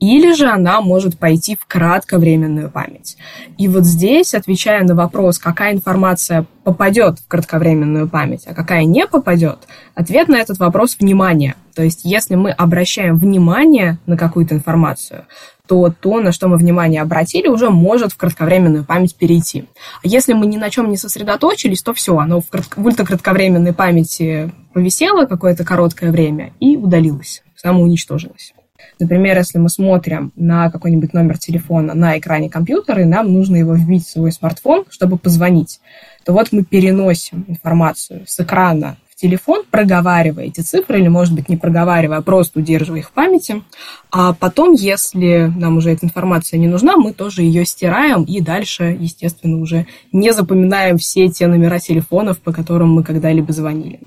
или 0.00 0.34
же 0.34 0.48
она 0.48 0.80
может 0.80 1.18
пойти 1.18 1.56
в 1.58 1.66
кратковременную 1.66 2.68
память. 2.68 3.16
И 3.56 3.68
вот 3.68 3.84
здесь, 3.84 4.34
отвечая 4.34 4.82
на 4.84 4.94
вопрос, 4.94 5.38
какая 5.38 5.72
информация 5.72 6.46
попадет 6.64 7.20
в 7.20 7.28
кратковременную 7.28 8.08
память, 8.08 8.42
а 8.46 8.54
какая 8.54 8.84
не 8.84 9.06
попадет, 9.06 9.60
ответ 9.94 10.28
на 10.28 10.36
этот 10.36 10.58
вопрос– 10.58 10.96
внимание. 11.00 11.54
То 11.74 11.82
есть, 11.82 12.00
если 12.04 12.34
мы 12.34 12.50
обращаем 12.50 13.18
внимание 13.18 13.98
на 14.06 14.16
какую-то 14.16 14.54
информацию, 14.54 15.26
то 15.66 15.92
то, 16.00 16.20
на 16.20 16.32
что 16.32 16.48
мы 16.48 16.56
внимание 16.56 17.02
обратили, 17.02 17.48
уже 17.48 17.70
может 17.70 18.12
в 18.12 18.16
кратковременную 18.16 18.84
память 18.84 19.16
перейти. 19.16 19.64
А 20.02 20.08
если 20.08 20.32
мы 20.32 20.46
ни 20.46 20.56
на 20.56 20.70
чем 20.70 20.90
не 20.90 20.96
сосредоточились, 20.96 21.82
то 21.82 21.92
все, 21.92 22.16
оно 22.18 22.40
в, 22.40 22.48
кратко, 22.48 22.80
в 22.80 22.86
ультракратковременной 22.86 23.72
памяти 23.72 24.52
повисело 24.72 25.26
какое-то 25.26 25.64
короткое 25.64 26.12
время 26.12 26.52
и 26.60 26.76
удалилось, 26.76 27.42
самоуничтожилось. 27.66 28.54
Например, 29.00 29.36
если 29.36 29.58
мы 29.58 29.68
смотрим 29.68 30.32
на 30.36 30.70
какой-нибудь 30.70 31.12
номер 31.12 31.38
телефона 31.38 31.94
на 31.94 32.18
экране 32.18 32.48
компьютера, 32.48 33.02
и 33.02 33.06
нам 33.06 33.32
нужно 33.32 33.56
его 33.56 33.74
вбить 33.74 34.06
в 34.06 34.10
свой 34.10 34.30
смартфон, 34.32 34.84
чтобы 34.88 35.18
позвонить, 35.18 35.80
то 36.24 36.32
вот 36.32 36.52
мы 36.52 36.62
переносим 36.62 37.44
информацию 37.48 38.22
с 38.26 38.38
экрана 38.40 38.96
в 39.10 39.20
телефон, 39.20 39.64
проговаривая 39.70 40.44
эти 40.44 40.60
цифры, 40.60 41.00
или, 41.00 41.08
может 41.08 41.34
быть, 41.34 41.48
не 41.48 41.56
проговаривая, 41.56 42.18
а 42.18 42.22
просто 42.22 42.60
удерживая 42.60 43.00
их 43.00 43.08
в 43.08 43.12
памяти. 43.12 43.62
А 44.10 44.32
потом, 44.32 44.72
если 44.72 45.52
нам 45.56 45.78
уже 45.78 45.90
эта 45.90 46.06
информация 46.06 46.58
не 46.58 46.68
нужна, 46.68 46.96
мы 46.96 47.12
тоже 47.12 47.42
ее 47.42 47.64
стираем 47.64 48.22
и 48.22 48.40
дальше, 48.40 48.96
естественно, 48.98 49.58
уже 49.58 49.86
не 50.12 50.32
запоминаем 50.32 50.98
все 50.98 51.28
те 51.28 51.46
номера 51.46 51.78
телефонов, 51.78 52.38
по 52.38 52.52
которым 52.52 52.92
мы 52.92 53.02
когда-либо 53.02 53.52
звонили. 53.52 54.00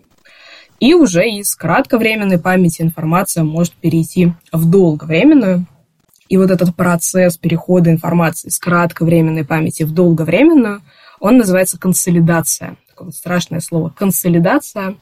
И 0.79 0.93
уже 0.93 1.29
из 1.29 1.55
кратковременной 1.55 2.39
памяти 2.39 2.81
информация 2.81 3.43
может 3.43 3.73
перейти 3.73 4.33
в 4.51 4.69
долговременную. 4.69 5.65
И 6.29 6.37
вот 6.37 6.51
этот 6.51 6.75
процесс 6.75 7.37
перехода 7.37 7.91
информации 7.91 8.49
с 8.49 8.59
кратковременной 8.59 9.43
памяти 9.43 9.83
в 9.83 9.91
долговременную, 9.91 10.81
он 11.19 11.37
называется 11.37 11.77
консолидация. 11.77 12.77
Такое 12.87 13.07
вот 13.07 13.15
страшное 13.15 13.59
слово 13.59 13.89
консолидация. 13.89 14.95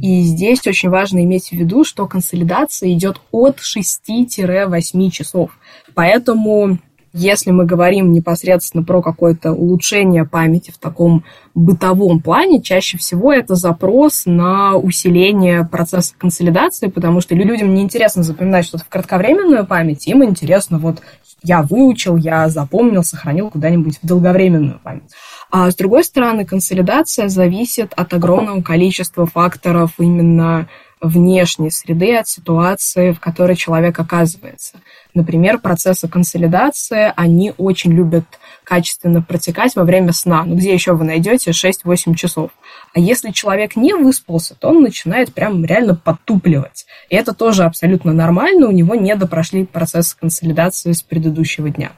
И 0.00 0.22
здесь 0.22 0.66
очень 0.66 0.88
важно 0.88 1.22
иметь 1.24 1.50
в 1.50 1.52
виду, 1.52 1.84
что 1.84 2.06
консолидация 2.08 2.92
идет 2.92 3.20
от 3.30 3.58
6-8 3.60 5.10
часов. 5.10 5.50
Поэтому 5.94 6.78
если 7.12 7.50
мы 7.50 7.64
говорим 7.66 8.12
непосредственно 8.12 8.82
про 8.82 9.02
какое-то 9.02 9.52
улучшение 9.52 10.24
памяти 10.24 10.70
в 10.70 10.78
таком 10.78 11.24
бытовом 11.54 12.20
плане, 12.20 12.62
чаще 12.62 12.96
всего 12.98 13.32
это 13.32 13.54
запрос 13.54 14.22
на 14.24 14.76
усиление 14.76 15.64
процесса 15.64 16.14
консолидации, 16.16 16.88
потому 16.88 17.20
что 17.20 17.34
людям 17.34 17.74
не 17.74 17.82
интересно 17.82 18.22
запоминать 18.22 18.64
что-то 18.64 18.84
в 18.84 18.88
кратковременную 18.88 19.66
память, 19.66 20.06
им 20.06 20.24
интересно 20.24 20.78
вот 20.78 21.02
я 21.42 21.62
выучил, 21.62 22.16
я 22.16 22.48
запомнил, 22.48 23.02
сохранил 23.02 23.50
куда-нибудь 23.50 23.98
в 24.00 24.06
долговременную 24.06 24.80
память. 24.82 25.10
А 25.50 25.70
с 25.70 25.74
другой 25.74 26.04
стороны, 26.04 26.44
консолидация 26.44 27.28
зависит 27.28 27.92
от 27.96 28.14
огромного 28.14 28.62
количества 28.62 29.26
факторов 29.26 29.92
именно 29.98 30.68
внешней 31.02 31.70
среды, 31.70 32.16
от 32.16 32.28
ситуации, 32.28 33.10
в 33.10 33.18
которой 33.18 33.56
человек 33.56 33.98
оказывается. 33.98 34.80
Например, 35.14 35.58
процессы 35.58 36.08
консолидации, 36.08 37.12
они 37.16 37.52
очень 37.58 37.92
любят 37.92 38.24
качественно 38.62 39.20
протекать 39.20 39.74
во 39.74 39.82
время 39.82 40.12
сна. 40.12 40.44
Ну, 40.44 40.54
где 40.54 40.72
еще 40.72 40.92
вы 40.92 41.04
найдете 41.04 41.50
6-8 41.50 42.14
часов? 42.14 42.52
А 42.94 43.00
если 43.00 43.32
человек 43.32 43.74
не 43.74 43.94
выспался, 43.94 44.54
то 44.54 44.68
он 44.68 44.82
начинает 44.82 45.34
прям 45.34 45.64
реально 45.64 45.96
подтупливать. 45.96 46.86
И 47.10 47.16
это 47.16 47.34
тоже 47.34 47.64
абсолютно 47.64 48.12
нормально, 48.12 48.68
у 48.68 48.72
него 48.72 48.94
не 48.94 49.14
допрошли 49.16 49.66
процессы 49.66 50.16
консолидации 50.16 50.92
с 50.92 51.02
предыдущего 51.02 51.68
дня. 51.68 51.92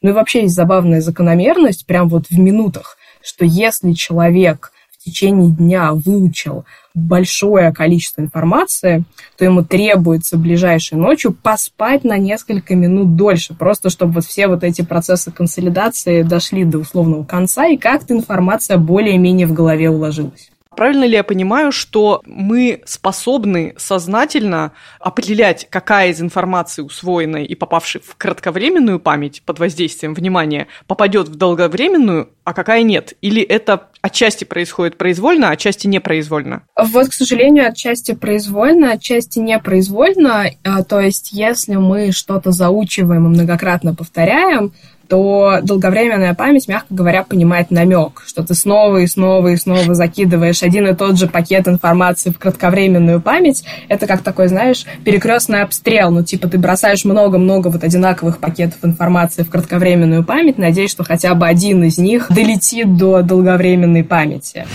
Ну 0.00 0.10
и 0.10 0.12
вообще 0.12 0.42
есть 0.42 0.54
забавная 0.54 1.00
закономерность, 1.00 1.86
прям 1.86 2.08
вот 2.08 2.28
в 2.30 2.38
минутах, 2.38 2.98
что 3.20 3.44
если 3.44 3.92
человек 3.94 4.72
течение 5.08 5.50
дня 5.50 5.92
выучил 5.92 6.64
большое 6.94 7.72
количество 7.72 8.20
информации, 8.20 9.04
то 9.36 9.44
ему 9.44 9.64
требуется 9.64 10.36
ближайшей 10.36 10.98
ночью 10.98 11.32
поспать 11.32 12.04
на 12.04 12.18
несколько 12.18 12.74
минут 12.74 13.16
дольше, 13.16 13.54
просто 13.54 13.90
чтобы 13.90 14.14
вот 14.14 14.24
все 14.24 14.48
вот 14.48 14.64
эти 14.64 14.82
процессы 14.82 15.30
консолидации 15.30 16.22
дошли 16.22 16.64
до 16.64 16.78
условного 16.78 17.24
конца, 17.24 17.66
и 17.66 17.76
как-то 17.76 18.14
информация 18.14 18.78
более-менее 18.78 19.46
в 19.46 19.52
голове 19.52 19.90
уложилась. 19.90 20.50
Правильно 20.78 21.06
ли 21.06 21.14
я 21.14 21.24
понимаю, 21.24 21.72
что 21.72 22.22
мы 22.24 22.82
способны 22.84 23.74
сознательно 23.78 24.70
определять, 25.00 25.66
какая 25.68 26.10
из 26.10 26.20
информации 26.20 26.82
усвоенной 26.82 27.44
и 27.44 27.56
попавшей 27.56 28.00
в 28.00 28.14
кратковременную 28.14 29.00
память 29.00 29.42
под 29.44 29.58
воздействием 29.58 30.14
внимания 30.14 30.68
попадет 30.86 31.26
в 31.26 31.34
долговременную, 31.34 32.30
а 32.44 32.54
какая 32.54 32.84
нет? 32.84 33.14
Или 33.22 33.42
это 33.42 33.88
отчасти 34.02 34.44
происходит 34.44 34.96
произвольно, 34.96 35.48
а 35.48 35.54
отчасти 35.54 35.88
непроизвольно? 35.88 36.62
Вот, 36.80 37.08
к 37.08 37.12
сожалению, 37.12 37.66
отчасти 37.66 38.14
произвольно, 38.14 38.92
отчасти 38.92 39.40
непроизвольно. 39.40 40.52
А, 40.62 40.84
то 40.84 41.00
есть, 41.00 41.32
если 41.32 41.74
мы 41.74 42.12
что-то 42.12 42.52
заучиваем 42.52 43.26
и 43.26 43.30
многократно 43.30 43.96
повторяем, 43.96 44.72
то 45.08 45.60
долговременная 45.62 46.34
память, 46.34 46.68
мягко 46.68 46.86
говоря, 46.90 47.22
понимает 47.22 47.70
намек, 47.70 48.22
что 48.26 48.42
ты 48.42 48.54
снова 48.54 48.98
и 48.98 49.06
снова 49.06 49.48
и 49.48 49.56
снова 49.56 49.94
закидываешь 49.94 50.62
один 50.62 50.86
и 50.86 50.94
тот 50.94 51.18
же 51.18 51.26
пакет 51.26 51.66
информации 51.66 52.30
в 52.30 52.38
кратковременную 52.38 53.20
память. 53.20 53.64
Это 53.88 54.06
как 54.06 54.22
такой, 54.22 54.48
знаешь, 54.48 54.84
перекрестный 55.04 55.62
обстрел. 55.62 56.10
Ну, 56.10 56.22
типа, 56.22 56.48
ты 56.48 56.58
бросаешь 56.58 57.04
много-много 57.04 57.68
вот 57.68 57.82
одинаковых 57.82 58.38
пакетов 58.38 58.78
информации 58.84 59.42
в 59.42 59.50
кратковременную 59.50 60.24
память, 60.24 60.58
надеясь, 60.58 60.90
что 60.90 61.04
хотя 61.04 61.34
бы 61.34 61.46
один 61.46 61.82
из 61.84 61.98
них 61.98 62.26
долетит 62.28 62.96
до 62.96 63.22
долговременной 63.22 64.04
памяти. 64.04 64.66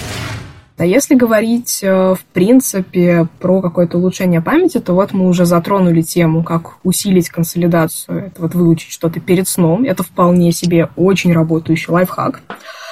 А 0.78 0.86
если 0.86 1.14
говорить, 1.16 1.80
э, 1.84 2.16
в 2.16 2.26
принципе, 2.34 3.28
про 3.40 3.62
какое-то 3.62 4.00
улучшение 4.00 4.42
памяти, 4.42 4.80
то 4.80 4.94
вот 4.94 5.14
мы 5.14 5.28
уже 5.28 5.46
затронули 5.46 6.02
тему, 6.02 6.44
как 6.44 6.78
усилить 6.84 7.30
консолидацию, 7.30 8.28
это 8.28 8.42
вот 8.42 8.56
выучить 8.56 8.92
что-то 8.92 9.20
перед 9.20 9.48
сном. 9.48 9.84
Это 9.84 10.02
вполне 10.02 10.52
себе 10.52 10.90
очень 10.96 11.32
работающий 11.32 11.92
лайфхак. 11.94 12.42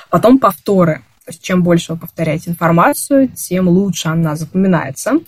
Потом 0.10 0.38
повторы. 0.38 1.02
То 1.26 1.32
есть 1.32 1.42
чем 1.42 1.64
больше 1.64 1.94
вы 1.94 2.00
повторяете 2.00 2.52
информацию, 2.52 3.30
тем 3.30 3.68
лучше 3.68 4.10
она 4.10 4.36
запоминается. 4.36 5.20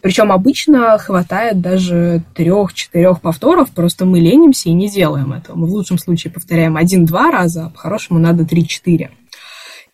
Причем 0.00 0.32
обычно 0.32 0.96
хватает 0.98 1.60
даже 1.60 2.22
трех-четырех 2.34 3.20
повторов, 3.20 3.70
просто 3.70 4.04
мы 4.04 4.20
ленимся 4.20 4.68
и 4.68 4.72
не 4.72 4.88
делаем 4.88 5.32
этого. 5.32 5.56
Мы 5.56 5.66
в 5.66 5.70
лучшем 5.70 5.98
случае 5.98 6.32
повторяем 6.32 6.76
один-два 6.76 7.30
раза, 7.30 7.66
а 7.66 7.70
по-хорошему 7.70 8.18
надо 8.18 8.44
три-четыре. 8.44 9.10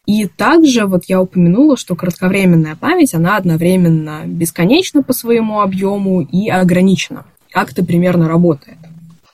И 0.07 0.27
также 0.27 0.87
вот 0.87 1.05
я 1.07 1.21
упомянула, 1.21 1.77
что 1.77 1.97
кратковременная 1.97 2.77
память, 2.77 3.13
она 3.13 3.37
одновременно 3.37 4.23
бесконечна 4.25 5.03
по 5.03 5.13
своему 5.13 5.61
объему 5.61 6.23
и 6.23 6.49
ограничена. 6.49 7.25
Как 7.51 7.73
это 7.73 7.85
примерно 7.85 8.29
работает? 8.29 8.79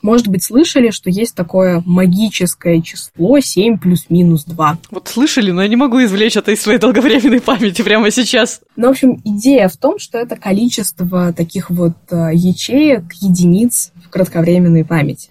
Может 0.03 0.27
быть, 0.27 0.43
слышали, 0.43 0.91
что 0.91 1.11
есть 1.11 1.37
такое 1.37 1.81
магическое 1.87 2.83
число 2.83 3.39
7 3.39 3.79
плюс-минус 3.79 4.45
2. 4.45 4.79
Вот 4.91 5.09
слышали, 5.09 5.53
но 5.53 5.63
я 5.63 5.69
не 5.69 5.77
могу 5.77 6.03
извлечь 6.03 6.37
это 6.37 6.51
из 6.51 6.61
своей 6.61 6.81
долговременной 6.81 7.41
памяти 7.41 7.83
прямо 7.83 8.11
сейчас. 8.11 8.63
Ну, 8.75 8.89
в 8.89 8.91
общем, 8.91 9.21
идея 9.25 9.69
в 9.69 9.77
том, 9.77 10.01
что 10.01 10.19
это 10.19 10.35
количество 10.35 11.33
таких 11.33 11.71
вот 11.71 11.93
э, 12.11 12.31
ячеек, 12.35 13.13
единиц 13.21 13.93
в 14.05 14.11
кратковременной 14.11 14.85
памяти. 14.85 15.31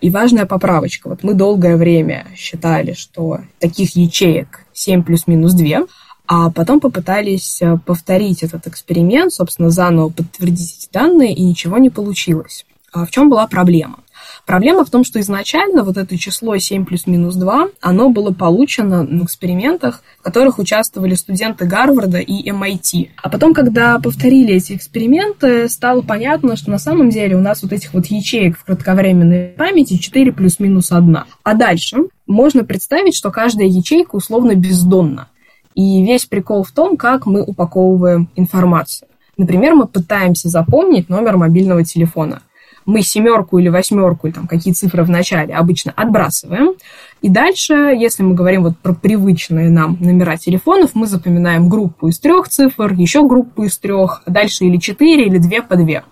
И 0.00 0.10
важная 0.10 0.46
поправочка. 0.46 1.08
Вот 1.08 1.22
мы 1.22 1.34
долгое 1.34 1.76
время 1.76 2.26
считали, 2.36 2.94
что 2.94 3.40
таких 3.58 3.96
ячеек 3.96 4.64
7 4.72 5.02
плюс-минус 5.02 5.52
2, 5.52 5.86
а 6.26 6.50
потом 6.50 6.80
попытались 6.80 7.60
э, 7.60 7.76
повторить 7.84 8.42
этот 8.42 8.66
эксперимент, 8.66 9.32
собственно, 9.32 9.70
заново 9.70 10.10
подтвердить 10.10 10.76
эти 10.78 10.92
данные, 10.92 11.34
и 11.34 11.42
ничего 11.42 11.76
не 11.78 11.90
получилось. 11.90 12.64
А 12.92 13.04
в 13.04 13.10
чем 13.10 13.28
была 13.28 13.46
проблема? 13.46 13.98
Проблема 14.46 14.84
в 14.84 14.90
том, 14.90 15.04
что 15.04 15.20
изначально 15.20 15.84
вот 15.84 15.96
это 15.96 16.16
число 16.18 16.56
7 16.56 16.84
плюс 16.84 17.06
минус 17.06 17.36
2, 17.36 17.68
оно 17.80 18.10
было 18.10 18.32
получено 18.32 19.04
в 19.04 19.24
экспериментах, 19.24 20.02
в 20.18 20.22
которых 20.22 20.58
участвовали 20.58 21.14
студенты 21.14 21.66
Гарварда 21.66 22.18
и 22.18 22.50
MIT. 22.50 23.10
А 23.22 23.28
потом, 23.28 23.54
когда 23.54 23.98
повторили 23.98 24.54
эти 24.54 24.74
эксперименты, 24.74 25.68
стало 25.68 26.02
понятно, 26.02 26.56
что 26.56 26.70
на 26.70 26.78
самом 26.78 27.10
деле 27.10 27.36
у 27.36 27.40
нас 27.40 27.62
вот 27.62 27.72
этих 27.72 27.94
вот 27.94 28.06
ячеек 28.06 28.58
в 28.58 28.64
кратковременной 28.64 29.54
памяти 29.56 29.98
4 29.98 30.32
плюс 30.32 30.58
минус 30.58 30.92
1. 30.92 31.16
А 31.42 31.54
дальше 31.54 31.98
можно 32.26 32.64
представить, 32.64 33.14
что 33.14 33.30
каждая 33.30 33.68
ячейка 33.68 34.16
условно 34.16 34.54
бездонна. 34.54 35.28
И 35.74 36.02
весь 36.04 36.26
прикол 36.26 36.64
в 36.64 36.72
том, 36.72 36.96
как 36.96 37.26
мы 37.26 37.42
упаковываем 37.42 38.28
информацию. 38.34 39.08
Например, 39.36 39.74
мы 39.74 39.86
пытаемся 39.86 40.48
запомнить 40.48 41.08
номер 41.08 41.36
мобильного 41.36 41.84
телефона 41.84 42.42
мы 42.90 43.02
семерку 43.02 43.58
или 43.58 43.68
восьмерку, 43.68 44.26
или 44.26 44.34
там 44.34 44.46
какие 44.46 44.74
цифры 44.74 45.04
в 45.04 45.10
начале 45.10 45.54
обычно 45.54 45.92
отбрасываем. 45.92 46.74
И 47.22 47.28
дальше, 47.28 47.74
если 47.74 48.22
мы 48.22 48.34
говорим 48.34 48.62
вот 48.64 48.78
про 48.78 48.92
привычные 48.92 49.70
нам 49.70 49.96
номера 50.00 50.36
телефонов, 50.36 50.90
мы 50.94 51.06
запоминаем 51.06 51.68
группу 51.68 52.08
из 52.08 52.18
трех 52.18 52.48
цифр, 52.48 52.92
еще 52.92 53.26
группу 53.26 53.64
из 53.64 53.78
трех, 53.78 54.22
а 54.26 54.30
дальше 54.30 54.64
или 54.64 54.76
четыре, 54.78 55.26
или 55.26 55.38
две 55.38 55.62
по 55.62 55.76
две. 55.76 56.04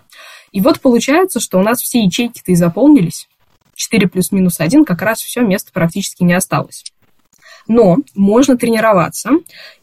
И 0.52 0.60
вот 0.60 0.80
получается, 0.80 1.40
что 1.40 1.58
у 1.58 1.62
нас 1.62 1.80
все 1.80 2.02
ячейки-то 2.02 2.52
и 2.52 2.54
заполнились. 2.54 3.28
4 3.74 4.08
плюс-минус 4.08 4.60
1 4.60 4.84
как 4.84 5.02
раз 5.02 5.20
все, 5.20 5.42
места 5.42 5.70
практически 5.72 6.24
не 6.24 6.34
осталось. 6.34 6.84
Но 7.68 7.98
можно 8.14 8.57
тренироваться 8.57 9.31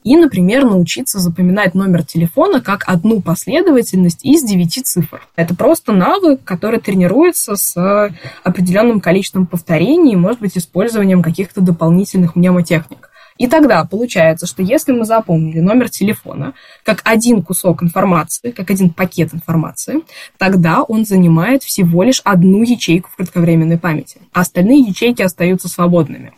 и, 0.04 0.15
например, 0.17 0.65
научиться 0.65 1.19
запоминать 1.19 1.76
номер 1.76 2.04
телефона 2.04 2.60
как 2.60 2.84
одну 2.88 3.21
последовательность 3.21 4.26
из 4.26 4.43
девяти 4.43 4.82
цифр. 4.82 5.21
Это 5.36 5.56
просто 5.56 5.93
навык, 5.93 6.43
который 6.43 6.80
тренируется 6.80 7.56
с 7.56 8.12
определенным 8.43 9.00
количеством 9.00 9.45
повторений, 9.45 10.15
может 10.15 10.39
быть, 10.39 10.58
использованием 10.58 11.21
каких-то 11.21 11.62
дополнительных 11.62 12.36
мнемотехник. 12.36 13.10
И 13.38 13.48
тогда 13.48 13.84
получается, 13.84 14.48
что 14.48 14.63
если 14.63 14.93
мы 14.93 15.04
запомнили 15.04 15.60
номер 15.60 15.89
телефона 15.89 16.54
как 16.84 17.02
один 17.04 17.43
кусок 17.43 17.84
информации, 17.84 18.52
как 18.52 18.69
один 18.71 18.91
пакет 18.91 19.34
информации, 19.34 20.02
тогда 20.38 20.84
он 20.84 21.06
занимает 21.06 21.63
всего 21.63 22.04
лишь 22.04 22.21
одну 22.24 22.63
ячейку 22.63 23.10
в 23.10 23.17
кратковременной 23.17 23.78
памяти, 23.78 24.21
а 24.32 24.41
остальные 24.41 24.80
ячейки 24.80 25.21
остаются 25.21 25.67
свободными. 25.67 26.34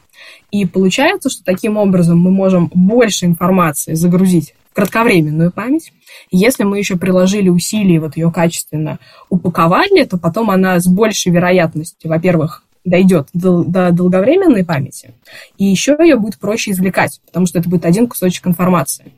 И 0.51 0.65
получается, 0.65 1.29
что 1.29 1.43
таким 1.43 1.77
образом 1.77 2.19
мы 2.19 2.31
можем 2.31 2.71
больше 2.73 3.25
информации 3.25 3.93
загрузить 3.93 4.55
в 4.71 4.75
кратковременную 4.75 5.51
память. 5.51 5.91
если 6.31 6.63
мы 6.63 6.77
еще 6.77 6.97
приложили 6.97 7.49
усилия, 7.49 7.99
вот 7.99 8.15
ее 8.15 8.31
качественно 8.31 8.99
упаковали, 9.29 10.03
то 10.03 10.17
потом 10.17 10.49
она 10.51 10.79
с 10.79 10.87
большей 10.87 11.31
вероятностью, 11.31 12.09
во-первых, 12.09 12.63
дойдет 12.85 13.27
до, 13.33 13.63
до 13.63 13.91
долговременной 13.91 14.63
памяти, 14.63 15.13
и 15.57 15.65
еще 15.65 15.97
ее 15.99 16.15
будет 16.15 16.39
проще 16.39 16.71
извлекать, 16.71 17.19
потому 17.25 17.45
что 17.45 17.59
это 17.59 17.69
будет 17.69 17.85
один 17.85 18.07
кусочек 18.07 18.47
информации. 18.47 19.11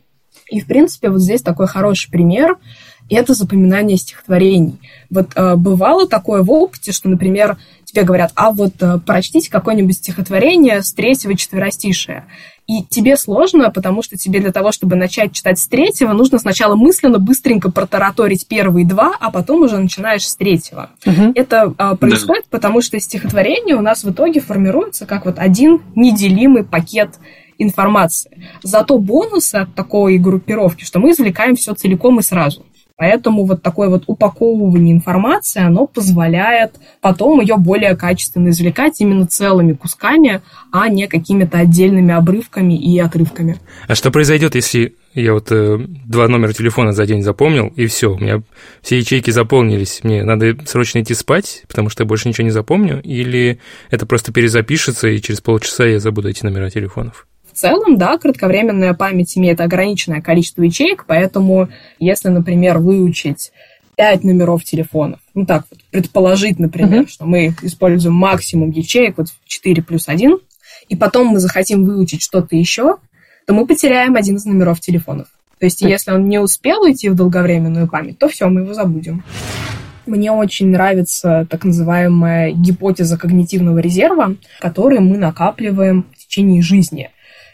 И, 0.49 0.61
в 0.61 0.65
принципе, 0.65 1.09
вот 1.09 1.21
здесь 1.21 1.43
такой 1.43 1.67
хороший 1.67 2.09
пример– 2.09 2.57
это 3.15 3.33
запоминание 3.33 3.97
стихотворений. 3.97 4.79
Вот 5.09 5.31
э, 5.35 5.55
бывало 5.55 6.07
такое 6.07 6.43
в 6.43 6.51
опыте, 6.51 6.91
что, 6.91 7.09
например, 7.09 7.57
тебе 7.85 8.03
говорят, 8.03 8.31
а 8.35 8.51
вот 8.51 8.73
э, 8.81 8.99
прочтите 9.05 9.49
какое-нибудь 9.49 9.95
стихотворение 9.95 10.81
с 10.83 10.93
третьего 10.93 11.35
четверостишия. 11.35 12.25
И 12.67 12.83
тебе 12.83 13.17
сложно, 13.17 13.71
потому 13.71 14.03
что 14.03 14.15
тебе 14.15 14.39
для 14.39 14.51
того, 14.51 14.71
чтобы 14.71 14.95
начать 14.95 15.31
читать 15.31 15.57
с 15.57 15.67
третьего, 15.67 16.13
нужно 16.13 16.37
сначала 16.37 16.75
мысленно 16.75 17.17
быстренько 17.17 17.71
протараторить 17.71 18.45
первые 18.45 18.85
два, 18.85 19.15
а 19.19 19.31
потом 19.31 19.63
уже 19.63 19.79
начинаешь 19.79 20.27
с 20.27 20.35
третьего. 20.35 20.91
Угу. 21.03 21.31
Это 21.33 21.73
а, 21.79 21.95
происходит, 21.95 22.43
да. 22.43 22.57
потому 22.57 22.83
что 22.83 22.99
стихотворение 22.99 23.75
у 23.75 23.81
нас 23.81 24.03
в 24.03 24.11
итоге 24.11 24.39
формируется 24.39 25.07
как 25.07 25.25
вот 25.25 25.39
один 25.39 25.81
неделимый 25.95 26.63
пакет 26.63 27.15
информации. 27.57 28.39
Зато 28.61 28.99
бонусы 28.99 29.55
от 29.55 29.73
такой 29.73 30.19
группировки, 30.19 30.83
что 30.83 30.99
мы 30.99 31.11
извлекаем 31.11 31.55
все 31.55 31.73
целиком 31.73 32.19
и 32.19 32.21
сразу. 32.21 32.63
Поэтому 32.99 33.45
вот 33.45 33.63
такое 33.63 33.87
вот 33.87 34.03
упаковывание 34.07 34.93
информации, 34.93 35.63
оно 35.63 35.87
позволяет 35.87 36.75
потом 36.99 37.39
ее 37.39 37.55
более 37.55 37.95
качественно 37.95 38.49
извлекать 38.49 38.99
именно 38.99 39.25
целыми 39.25 39.71
кусками, 39.71 40.41
а 40.73 40.89
не 40.89 41.07
какими-то 41.07 41.59
отдельными 41.59 42.13
обрывками 42.13 42.73
и 42.73 42.99
отрывками. 42.99 43.57
А 43.87 43.95
что 43.95 44.11
произойдет, 44.11 44.55
если 44.55 44.95
я 45.13 45.31
вот 45.31 45.49
э, 45.49 45.77
два 45.79 46.27
номера 46.27 46.51
телефона 46.51 46.91
за 46.91 47.05
день 47.05 47.23
запомнил, 47.23 47.67
и 47.67 47.85
все, 47.85 48.13
у 48.13 48.19
меня 48.19 48.43
все 48.81 48.97
ячейки 48.97 49.31
заполнились, 49.31 50.01
мне 50.03 50.25
надо 50.25 50.57
срочно 50.65 50.99
идти 50.99 51.13
спать, 51.13 51.63
потому 51.69 51.89
что 51.89 52.03
я 52.03 52.05
больше 52.05 52.27
ничего 52.27 52.43
не 52.43 52.51
запомню, 52.51 53.01
или 53.01 53.59
это 53.89 54.07
просто 54.07 54.33
перезапишется, 54.33 55.07
и 55.07 55.21
через 55.21 55.39
полчаса 55.39 55.85
я 55.85 56.01
забуду 56.01 56.27
эти 56.27 56.43
номера 56.43 56.69
телефонов? 56.69 57.27
Целом, 57.59 57.97
да, 57.97 58.17
кратковременная 58.17 58.93
память 58.93 59.37
имеет 59.37 59.61
ограниченное 59.61 60.21
количество 60.21 60.63
ячеек, 60.63 61.05
поэтому 61.07 61.69
если, 61.99 62.29
например, 62.29 62.79
выучить 62.79 63.51
5 63.97 64.23
номеров 64.23 64.63
телефонов, 64.63 65.19
ну 65.33 65.45
так 65.45 65.65
вот, 65.69 65.79
предположить, 65.91 66.57
например, 66.57 67.03
mm-hmm. 67.03 67.09
что 67.09 67.25
мы 67.25 67.53
используем 67.61 68.15
максимум 68.15 68.71
ячеек, 68.71 69.17
вот 69.17 69.27
4 69.45 69.83
плюс 69.83 70.07
1, 70.07 70.37
и 70.87 70.95
потом 70.95 71.27
мы 71.27 71.39
захотим 71.39 71.85
выучить 71.85 72.21
что-то 72.21 72.55
еще, 72.55 72.97
то 73.45 73.53
мы 73.53 73.65
потеряем 73.65 74.15
один 74.15 74.37
из 74.37 74.45
номеров 74.45 74.79
телефонов. 74.79 75.27
То 75.59 75.65
есть, 75.65 75.81
если 75.81 76.11
он 76.11 76.29
не 76.29 76.39
успел 76.39 76.81
уйти 76.81 77.09
в 77.09 77.15
долговременную 77.15 77.89
память, 77.89 78.17
то 78.17 78.29
все, 78.29 78.47
мы 78.47 78.61
его 78.61 78.73
забудем. 78.73 79.23
Мне 80.05 80.31
очень 80.31 80.69
нравится 80.69 81.45
так 81.49 81.65
называемая 81.65 82.51
гипотеза 82.51 83.17
когнитивного 83.17 83.79
резерва, 83.79 84.35
который 84.59 84.99
мы 84.99 85.17
накапливаем 85.17 86.05
в 86.13 86.17
течение 86.17 86.61
жизни. 86.61 87.09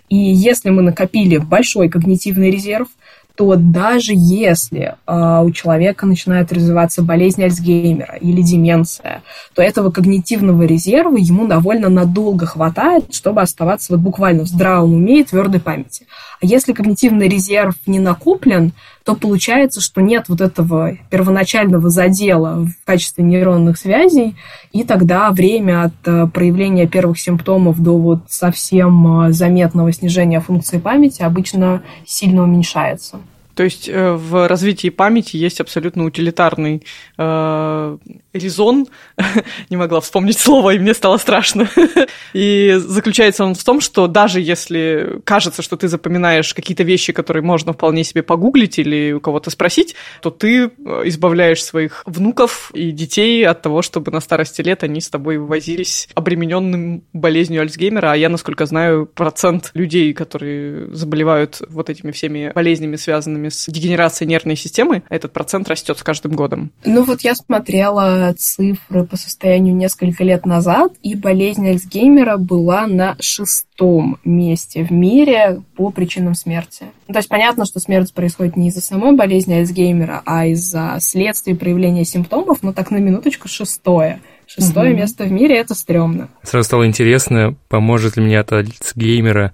И 0.10 0.16
если 0.16 0.70
мы 0.70 0.82
накопили 0.82 1.38
большой 1.38 1.90
когнитивный 1.90 2.52
резерв, 2.52 2.88
то 3.36 3.56
даже 3.56 4.14
если 4.16 4.96
э, 5.06 5.42
у 5.44 5.52
человека 5.52 6.06
начинает 6.06 6.54
развиваться 6.54 7.02
болезнь 7.02 7.44
Альцгеймера 7.44 8.16
или 8.16 8.42
деменция, 8.42 9.15
то 9.54 9.62
этого 9.62 9.92
когнитивного 9.92 10.64
резерва 10.64 11.18
ему 11.18 11.48
довольно 11.48 11.90
надолго 11.90 12.46
хватает, 12.46 13.14
чтобы 13.14 13.42
оставаться 13.42 13.94
вот 13.94 14.02
буквально 14.02 14.44
в 14.44 14.48
здравом 14.48 14.94
уме 14.94 15.22
и 15.22 15.24
твердой 15.24 15.60
памяти. 15.60 16.08
А 16.42 16.46
если 16.46 16.74
когнитивный 16.74 17.28
резерв 17.28 17.76
не 17.86 18.00
накоплен, 18.00 18.74
то 19.04 19.16
получается, 19.16 19.82
что 19.82 20.02
нет 20.02 20.26
вот 20.30 20.42
этого 20.42 20.98
первоначального 21.10 21.90
задела 21.90 22.66
в 22.66 22.74
качестве 22.86 23.24
нейронных 23.24 23.78
связей, 23.78 24.36
и 24.72 24.84
тогда 24.84 25.30
время 25.32 25.84
от 25.84 25.94
э, 26.06 26.28
проявления 26.28 26.88
первых 26.88 27.20
симптомов 27.20 27.80
до 27.80 27.98
вот 27.98 28.22
совсем 28.28 29.28
э, 29.28 29.32
заметного 29.32 29.92
снижения 29.94 30.40
функции 30.40 30.80
памяти 30.80 31.22
обычно 31.22 31.84
сильно 32.06 32.44
уменьшается. 32.44 33.20
То 33.56 33.64
есть 33.64 33.90
э, 33.90 34.12
в 34.12 34.48
развитии 34.48 34.90
памяти 34.90 35.38
есть 35.38 35.62
абсолютно 35.62 36.06
утилитарный 36.06 36.84
э, 37.18 37.98
резон. 38.34 38.88
Не 39.70 39.78
могла 39.78 40.02
вспомнить 40.02 40.38
слово, 40.38 40.76
и 40.76 40.80
мне 40.80 40.94
стало 40.94 41.18
страшно. 41.18 41.70
и 42.34 42.76
заключается 42.78 43.46
он 43.46 43.56
в 43.56 43.64
том, 43.64 43.82
что 43.82 44.08
даже 44.08 44.42
если 44.42 45.22
кажется, 45.24 45.62
что 45.62 45.78
ты 45.78 45.88
запоминаешь 45.88 46.54
какие-то 46.54 46.84
вещи, 46.84 47.14
которые 47.14 47.44
можно 47.44 47.74
вполне 47.74 48.04
себе 48.04 48.24
погуглить 48.24 48.78
или 48.78 49.14
у 49.14 49.20
кого-то 49.20 49.50
спросить, 49.50 49.96
то 50.22 50.30
ты 50.30 50.66
э, 50.66 50.70
избавляешь 51.06 51.64
своих 51.64 52.04
внуков 52.06 52.72
и 52.74 52.92
детей 52.92 53.46
от 53.46 53.62
того, 53.62 53.82
чтобы 53.82 54.12
на 54.12 54.20
старости 54.20 54.62
лет 54.62 54.84
они 54.84 55.00
с 55.00 55.10
тобой 55.10 55.38
возились 55.38 56.10
обремененным 56.14 57.04
болезнью 57.14 57.62
Альцгеймера. 57.62 58.12
А 58.12 58.18
я, 58.18 58.30
насколько 58.30 58.66
знаю, 58.66 59.06
процент 59.06 59.72
людей, 59.74 60.14
которые 60.14 60.94
заболевают 60.94 61.62
вот 61.70 61.90
этими 61.90 62.12
всеми 62.12 62.52
болезнями, 62.54 62.98
связанными 62.98 63.45
проблемами 63.46 63.50
с 63.50 63.66
дегенерацией 63.68 64.30
нервной 64.30 64.56
системы, 64.56 65.04
этот 65.10 65.34
процент 65.34 65.68
растет 65.70 65.98
с 65.98 66.04
каждым 66.04 66.34
годом. 66.34 66.72
Ну 66.84 67.04
вот 67.04 67.22
я 67.22 67.36
смотрела 67.36 68.34
цифры 68.38 69.06
по 69.06 69.18
состоянию 69.18 69.76
несколько 69.76 70.24
лет 70.24 70.46
назад, 70.46 70.94
и 71.02 71.16
болезнь 71.16 71.68
Альцгеймера 71.68 72.38
была 72.38 72.88
на 72.88 73.16
шестом 73.20 74.18
месте 74.24 74.84
в 74.84 74.92
мире 74.92 75.62
по 75.76 75.90
причинам 75.90 76.36
смерти. 76.36 76.86
Ну, 77.08 77.14
то 77.14 77.20
есть 77.20 77.30
понятно, 77.30 77.66
что 77.66 77.80
смерть 77.80 78.14
происходит 78.14 78.56
не 78.56 78.70
из-за 78.70 78.82
самой 78.82 79.16
болезни 79.16 79.54
Альцгеймера, 79.54 80.22
а 80.26 80.46
из-за 80.48 80.98
следствий 81.00 81.54
проявления 81.54 82.06
симптомов, 82.06 82.64
но 82.64 82.74
так 82.74 82.92
на 82.92 82.98
минуточку 82.98 83.48
шестое. 83.48 84.20
Шестое 84.48 84.92
угу. 84.92 85.00
место 85.00 85.24
в 85.24 85.32
мире 85.32 85.58
это 85.58 85.74
стрёмно. 85.74 86.30
Сразу 86.44 86.66
стало 86.66 86.86
интересно, 86.86 87.56
поможет 87.68 88.16
ли 88.16 88.24
мне 88.24 88.40
от 88.40 88.52
Альцгеймера 88.52 89.54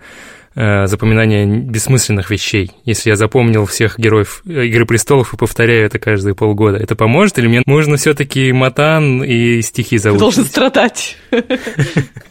э, 0.55 0.87
запоминание 0.87 1.45
бессмысленных 1.45 2.29
вещей. 2.29 2.71
Если 2.85 3.09
я 3.09 3.15
запомнил 3.15 3.65
всех 3.65 3.97
героев 3.97 4.41
э, 4.45 4.65
Игры 4.65 4.85
престолов 4.85 5.33
и 5.33 5.37
повторяю 5.37 5.85
это 5.85 5.99
каждые 5.99 6.35
полгода, 6.35 6.77
это 6.77 6.95
поможет 6.95 7.39
или 7.39 7.47
мне 7.47 7.61
нужно 7.65 7.97
все-таки 7.97 8.51
матан 8.51 9.23
и 9.23 9.61
стихи 9.61 9.97
заучить? 9.97 10.19
Должен 10.19 10.45
страдать. 10.45 11.17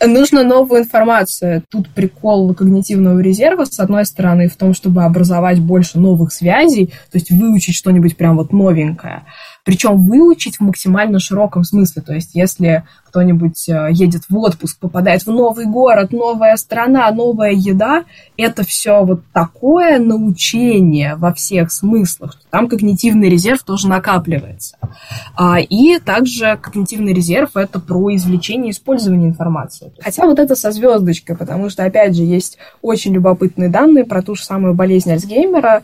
Нужно 0.04 0.44
новую 0.44 0.82
информацию. 0.82 1.62
Тут 1.70 1.88
прикол 1.90 2.54
когнитивного 2.54 3.20
резерва, 3.20 3.64
с 3.64 3.78
одной 3.80 4.04
стороны, 4.04 4.48
в 4.48 4.56
том, 4.56 4.74
чтобы 4.74 5.04
образовать 5.04 5.60
больше 5.60 5.98
новых 5.98 6.32
связей, 6.32 6.86
то 7.10 7.18
есть 7.18 7.30
выучить 7.30 7.74
что-нибудь 7.74 8.16
прям 8.16 8.36
вот 8.36 8.52
новенькое. 8.52 9.24
Причем 9.64 10.06
выучить 10.06 10.56
в 10.56 10.60
максимально 10.60 11.18
широком 11.18 11.64
смысле. 11.64 12.02
То 12.02 12.14
есть, 12.14 12.34
если 12.34 12.84
кто-нибудь 13.10 13.68
э, 13.68 13.88
едет 13.90 14.22
в 14.28 14.36
отпуск, 14.38 14.78
попадает 14.78 15.22
в 15.26 15.30
новый 15.30 15.66
город, 15.66 16.12
новая 16.12 16.56
страна, 16.56 17.10
новая 17.10 17.50
еда, 17.50 18.04
это 18.36 18.62
все 18.64 19.04
вот 19.04 19.22
такое 19.32 19.98
научение 19.98 21.16
во 21.16 21.34
всех 21.34 21.72
смыслах, 21.72 22.32
что 22.32 22.42
там 22.50 22.68
когнитивный 22.68 23.28
резерв 23.28 23.62
тоже 23.64 23.88
накапливается. 23.88 24.76
А, 25.36 25.58
и 25.58 25.98
также 25.98 26.56
когнитивный 26.62 27.12
резерв– 27.12 27.50
это 27.56 27.80
про 27.80 28.14
извлечение 28.14 28.68
и 28.68 28.72
использование 28.72 29.28
информации. 29.28 29.92
Хотя 30.00 30.24
вот 30.24 30.38
это 30.38 30.54
со 30.54 30.70
звездочкой, 30.70 31.36
потому 31.36 31.68
что, 31.68 31.84
опять 31.84 32.16
же, 32.16 32.22
есть 32.22 32.58
очень 32.80 33.12
любопытные 33.12 33.68
данные 33.68 34.04
про 34.04 34.22
ту 34.22 34.36
же 34.36 34.44
самую 34.44 34.74
болезнь 34.74 35.10
Альцгеймера, 35.10 35.82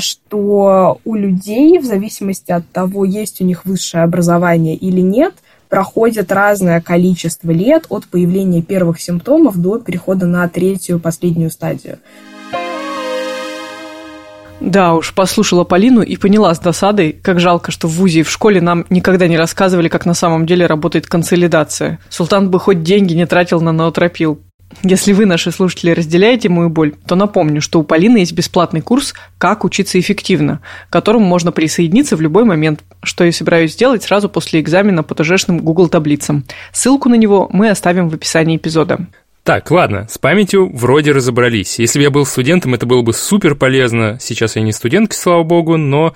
что 0.00 1.00
у 1.04 1.14
людей, 1.14 1.78
в 1.78 1.84
зависимости 1.84 2.50
от 2.52 2.68
того, 2.70 3.04
есть 3.04 3.40
у 3.40 3.44
них 3.44 3.64
высшее 3.64 4.04
образование 4.04 4.74
или 4.76 5.00
нет– 5.00 5.34
проходит 5.70 6.32
разное 6.32 6.82
количество 6.82 7.50
лет 7.50 7.86
от 7.88 8.06
появления 8.06 8.60
первых 8.60 9.00
симптомов 9.00 9.56
до 9.56 9.78
перехода 9.78 10.26
на 10.26 10.46
третью, 10.48 10.98
последнюю 10.98 11.50
стадию. 11.50 11.98
Да 14.60 14.92
уж, 14.92 15.14
послушала 15.14 15.64
Полину 15.64 16.02
и 16.02 16.18
поняла 16.18 16.54
с 16.54 16.58
досадой, 16.58 17.12
как 17.12 17.40
жалко, 17.40 17.70
что 17.70 17.88
в 17.88 17.92
ВУЗе 17.92 18.20
и 18.20 18.22
в 18.22 18.30
школе 18.30 18.60
нам 18.60 18.84
никогда 18.90 19.26
не 19.26 19.38
рассказывали, 19.38 19.88
как 19.88 20.04
на 20.04 20.12
самом 20.12 20.44
деле 20.44 20.66
работает 20.66 21.06
консолидация. 21.06 21.98
Султан 22.10 22.50
бы 22.50 22.60
хоть 22.60 22.82
деньги 22.82 23.14
не 23.14 23.24
тратил 23.24 23.62
на 23.62 23.72
ноотропил. 23.72 24.42
Если 24.82 25.12
вы, 25.12 25.26
наши 25.26 25.50
слушатели, 25.50 25.90
разделяете 25.90 26.48
мою 26.48 26.70
боль, 26.70 26.94
то 27.06 27.14
напомню, 27.14 27.60
что 27.60 27.80
у 27.80 27.82
Полины 27.82 28.18
есть 28.18 28.32
бесплатный 28.32 28.80
курс 28.80 29.14
«Как 29.36 29.64
учиться 29.64 29.98
эффективно», 29.98 30.60
к 30.88 30.92
которому 30.92 31.26
можно 31.26 31.52
присоединиться 31.52 32.16
в 32.16 32.20
любой 32.20 32.44
момент, 32.44 32.82
что 33.02 33.24
я 33.24 33.32
собираюсь 33.32 33.72
сделать 33.72 34.02
сразу 34.02 34.28
после 34.28 34.60
экзамена 34.60 35.02
по 35.02 35.14
ТЖшным 35.14 35.60
Google 35.60 35.88
таблицам. 35.88 36.44
Ссылку 36.72 37.08
на 37.08 37.16
него 37.16 37.48
мы 37.52 37.68
оставим 37.68 38.08
в 38.08 38.14
описании 38.14 38.56
эпизода. 38.56 39.06
Так, 39.42 39.70
ладно, 39.70 40.06
с 40.08 40.18
памятью 40.18 40.70
вроде 40.74 41.12
разобрались. 41.12 41.78
Если 41.78 41.98
бы 41.98 42.04
я 42.04 42.10
был 42.10 42.24
студентом, 42.26 42.74
это 42.74 42.86
было 42.86 43.02
бы 43.02 43.12
супер 43.12 43.54
полезно. 43.54 44.18
Сейчас 44.20 44.56
я 44.56 44.62
не 44.62 44.72
студент, 44.72 45.12
слава 45.12 45.42
богу, 45.42 45.76
но 45.76 46.14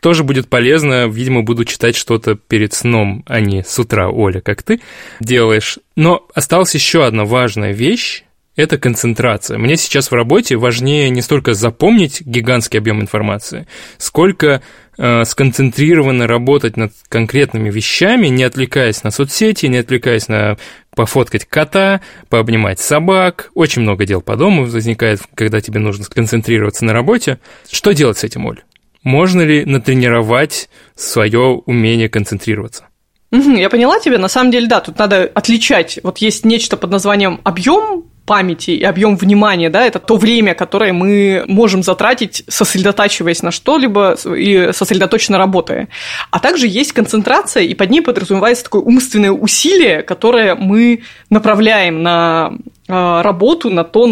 тоже 0.00 0.24
будет 0.24 0.48
полезно. 0.48 1.06
Видимо, 1.08 1.42
буду 1.42 1.64
читать 1.64 1.96
что-то 1.96 2.34
перед 2.34 2.72
сном, 2.72 3.22
а 3.26 3.40
не 3.40 3.62
с 3.62 3.78
утра, 3.78 4.08
Оля, 4.08 4.40
как 4.40 4.62
ты 4.62 4.80
делаешь. 5.20 5.78
Но 5.96 6.26
осталась 6.34 6.74
еще 6.74 7.04
одна 7.04 7.24
важная 7.24 7.72
вещь, 7.72 8.24
это 8.56 8.78
концентрация. 8.78 9.58
Мне 9.58 9.76
сейчас 9.76 10.10
в 10.10 10.14
работе 10.14 10.56
важнее 10.56 11.08
не 11.08 11.22
столько 11.22 11.54
запомнить 11.54 12.20
гигантский 12.20 12.78
объем 12.78 13.00
информации, 13.00 13.66
сколько 13.96 14.60
э, 14.98 15.24
сконцентрированно 15.24 16.26
работать 16.26 16.76
над 16.76 16.92
конкретными 17.08 17.70
вещами, 17.70 18.26
не 18.26 18.42
отвлекаясь 18.42 19.02
на 19.02 19.10
соцсети, 19.10 19.66
не 19.66 19.78
отвлекаясь 19.78 20.28
на 20.28 20.58
пофоткать 20.94 21.46
кота, 21.46 22.00
пообнимать 22.28 22.80
собак. 22.80 23.50
Очень 23.54 23.82
много 23.82 24.04
дел 24.04 24.20
по 24.20 24.36
дому 24.36 24.66
возникает, 24.66 25.20
когда 25.34 25.60
тебе 25.60 25.80
нужно 25.80 26.04
сконцентрироваться 26.04 26.84
на 26.84 26.92
работе. 26.92 27.38
Что 27.70 27.92
делать 27.92 28.18
с 28.18 28.24
этим, 28.24 28.46
Оль? 28.46 28.60
Можно 29.02 29.42
ли 29.42 29.64
натренировать 29.64 30.68
свое 30.94 31.62
умение 31.64 32.08
концентрироваться? 32.08 32.86
я 33.32 33.70
поняла 33.70 34.00
тебя. 34.00 34.18
На 34.18 34.28
самом 34.28 34.50
деле, 34.50 34.66
да, 34.66 34.80
тут 34.80 34.98
надо 34.98 35.30
отличать. 35.34 36.00
Вот 36.02 36.18
есть 36.18 36.44
нечто 36.44 36.76
под 36.76 36.90
названием 36.90 37.40
объем 37.44 38.04
памяти 38.26 38.70
и 38.70 38.84
объем 38.84 39.16
внимания, 39.16 39.70
да, 39.70 39.84
это 39.84 39.98
то 39.98 40.14
время, 40.14 40.54
которое 40.54 40.92
мы 40.92 41.44
можем 41.48 41.82
затратить, 41.82 42.44
сосредотачиваясь 42.46 43.42
на 43.42 43.50
что-либо 43.50 44.16
и 44.24 44.70
сосредоточенно 44.72 45.36
работая. 45.36 45.88
А 46.30 46.38
также 46.38 46.68
есть 46.68 46.92
концентрация, 46.92 47.64
и 47.64 47.74
под 47.74 47.90
ней 47.90 48.02
подразумевается 48.02 48.64
такое 48.64 48.82
умственное 48.82 49.32
усилие, 49.32 50.02
которое 50.02 50.54
мы 50.54 51.02
направляем 51.28 52.04
на 52.04 52.52
работу, 52.90 53.70
на 53.70 53.84
то, 53.84 54.06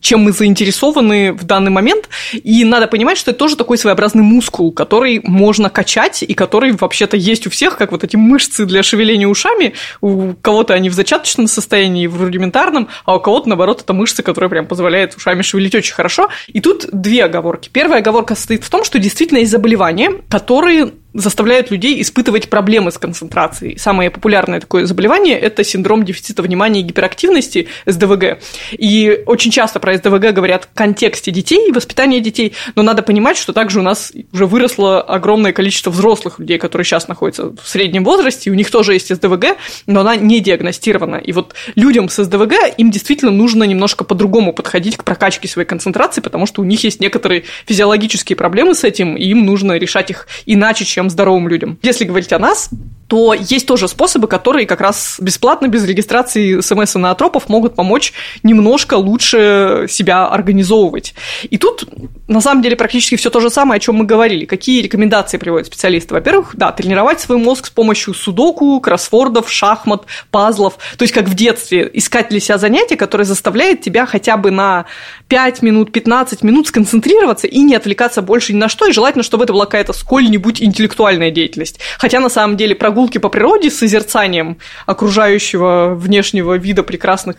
чем 0.00 0.20
мы 0.20 0.32
заинтересованы 0.32 1.32
в 1.32 1.44
данный 1.44 1.70
момент. 1.70 2.08
И 2.32 2.62
надо 2.64 2.86
понимать, 2.86 3.16
что 3.16 3.30
это 3.30 3.38
тоже 3.38 3.56
такой 3.56 3.78
своеобразный 3.78 4.22
мускул, 4.22 4.70
который 4.70 5.20
можно 5.24 5.70
качать 5.70 6.22
и 6.22 6.34
который 6.34 6.72
вообще-то 6.72 7.16
есть 7.16 7.46
у 7.46 7.50
всех, 7.50 7.78
как 7.78 7.90
вот 7.90 8.04
эти 8.04 8.16
мышцы 8.16 8.66
для 8.66 8.82
шевеления 8.82 9.26
ушами. 9.26 9.72
У 10.02 10.34
кого-то 10.34 10.74
они 10.74 10.90
в 10.90 10.92
зачаточном 10.92 11.46
состоянии, 11.46 12.06
в 12.06 12.22
рудиментарном, 12.22 12.88
а 13.06 13.16
у 13.16 13.20
кого-то, 13.20 13.48
наоборот, 13.48 13.80
это 13.80 13.94
мышцы, 13.94 14.22
которые 14.22 14.50
прям 14.50 14.66
позволяют 14.66 15.16
ушами 15.16 15.40
шевелить 15.40 15.74
очень 15.74 15.94
хорошо. 15.94 16.28
И 16.48 16.60
тут 16.60 16.86
две 16.92 17.24
оговорки. 17.24 17.70
Первая 17.72 18.00
оговорка 18.00 18.34
состоит 18.34 18.62
в 18.62 18.68
том, 18.68 18.84
что 18.84 18.98
действительно 18.98 19.38
есть 19.38 19.52
заболевания, 19.52 20.10
которые 20.28 20.92
заставляют 21.14 21.70
людей 21.70 22.02
испытывать 22.02 22.50
проблемы 22.50 22.90
с 22.90 22.98
концентрацией. 22.98 23.78
Самое 23.78 24.10
популярное 24.10 24.60
такое 24.60 24.84
заболевание– 24.84 25.38
это 25.40 25.64
синдром 25.64 26.04
дефицита 26.04 26.42
внимания 26.42 26.80
и 26.80 26.82
гиперактивности, 26.82 27.68
СДВГ. 27.86 28.40
И 28.72 29.22
очень 29.26 29.50
часто 29.50 29.78
про 29.80 29.96
СДВГ 29.96 30.32
говорят 30.32 30.64
в 30.64 30.76
контексте 30.76 31.30
детей, 31.30 31.70
воспитания 31.72 32.20
детей, 32.20 32.52
но 32.74 32.82
надо 32.82 33.02
понимать, 33.02 33.36
что 33.36 33.52
также 33.52 33.78
у 33.78 33.82
нас 33.82 34.12
уже 34.32 34.46
выросло 34.46 35.00
огромное 35.00 35.52
количество 35.52 35.90
взрослых 35.90 36.40
людей, 36.40 36.58
которые 36.58 36.84
сейчас 36.84 37.06
находятся 37.06 37.50
в 37.50 37.66
среднем 37.68 38.04
возрасте, 38.04 38.50
и 38.50 38.52
у 38.52 38.56
них 38.56 38.70
тоже 38.70 38.94
есть 38.94 39.14
СДВГ, 39.14 39.56
но 39.86 40.00
она 40.00 40.16
не 40.16 40.40
диагностирована. 40.40 41.16
И 41.16 41.32
вот 41.32 41.54
людям 41.76 42.08
с 42.08 42.22
СДВГ 42.22 42.54
им 42.76 42.90
действительно 42.90 43.30
нужно 43.30 43.64
немножко 43.64 44.04
по-другому 44.04 44.52
подходить 44.52 44.96
к 44.96 45.04
прокачке 45.04 45.46
своей 45.46 45.68
концентрации, 45.68 46.20
потому 46.20 46.46
что 46.46 46.60
у 46.60 46.64
них 46.64 46.82
есть 46.82 47.00
некоторые 47.00 47.44
физиологические 47.66 48.36
проблемы 48.36 48.74
с 48.74 48.82
этим, 48.82 49.16
и 49.16 49.24
им 49.24 49.46
нужно 49.46 49.78
решать 49.78 50.10
их 50.10 50.26
иначе, 50.46 50.84
чем 50.84 51.03
здоровым 51.10 51.48
людям. 51.48 51.78
Если 51.82 52.04
говорить 52.04 52.32
о 52.32 52.38
нас, 52.38 52.70
то 53.08 53.34
есть 53.34 53.66
тоже 53.66 53.88
способы, 53.88 54.28
которые 54.28 54.66
как 54.66 54.80
раз 54.80 55.16
бесплатно, 55.20 55.68
без 55.68 55.84
регистрации 55.84 56.60
смс 56.60 56.96
и 56.96 56.98
наотропов 56.98 57.48
могут 57.48 57.74
помочь 57.74 58.12
немножко 58.42 58.94
лучше 58.94 59.86
себя 59.88 60.26
организовывать. 60.26 61.14
И 61.50 61.58
тут, 61.58 61.84
на 62.28 62.40
самом 62.40 62.62
деле, 62.62 62.76
практически 62.76 63.16
все 63.16 63.30
то 63.30 63.40
же 63.40 63.50
самое, 63.50 63.78
о 63.78 63.80
чем 63.80 63.96
мы 63.96 64.04
говорили. 64.04 64.46
Какие 64.46 64.82
рекомендации 64.82 65.36
приводят 65.36 65.66
специалисты? 65.66 66.14
Во-первых, 66.14 66.56
да, 66.56 66.72
тренировать 66.72 67.20
свой 67.20 67.38
мозг 67.38 67.66
с 67.66 67.70
помощью 67.70 68.14
судоку, 68.14 68.80
кроссвордов, 68.80 69.50
шахмат, 69.50 70.04
пазлов. 70.30 70.78
То 70.96 71.02
есть, 71.02 71.12
как 71.12 71.26
в 71.26 71.34
детстве, 71.34 71.90
искать 71.92 72.28
для 72.30 72.40
себя 72.40 72.58
занятие, 72.58 72.96
которое 72.96 73.24
заставляет 73.24 73.82
тебя 73.82 74.06
хотя 74.06 74.36
бы 74.36 74.50
на 74.50 74.86
5 75.28 75.62
минут, 75.62 75.92
15 75.92 76.42
минут 76.42 76.68
сконцентрироваться 76.68 77.46
и 77.46 77.60
не 77.60 77.74
отвлекаться 77.74 78.22
больше 78.22 78.52
ни 78.52 78.58
на 78.58 78.68
что. 78.68 78.86
И 78.86 78.92
желательно, 78.92 79.24
чтобы 79.24 79.44
это 79.44 79.52
была 79.52 79.66
какая-то 79.66 79.92
сколь-нибудь 79.92 80.62
интеллектуальная 80.62 81.30
деятельность. 81.30 81.80
Хотя, 81.98 82.20
на 82.20 82.28
самом 82.28 82.56
деле, 82.56 82.74
прогулки 82.94 83.18
по 83.18 83.28
природе 83.28 83.70
с 83.70 83.78
созерцанием 83.78 84.58
окружающего 84.86 85.96
внешнего 85.96 86.56
вида 86.56 86.84
прекрасных 86.84 87.38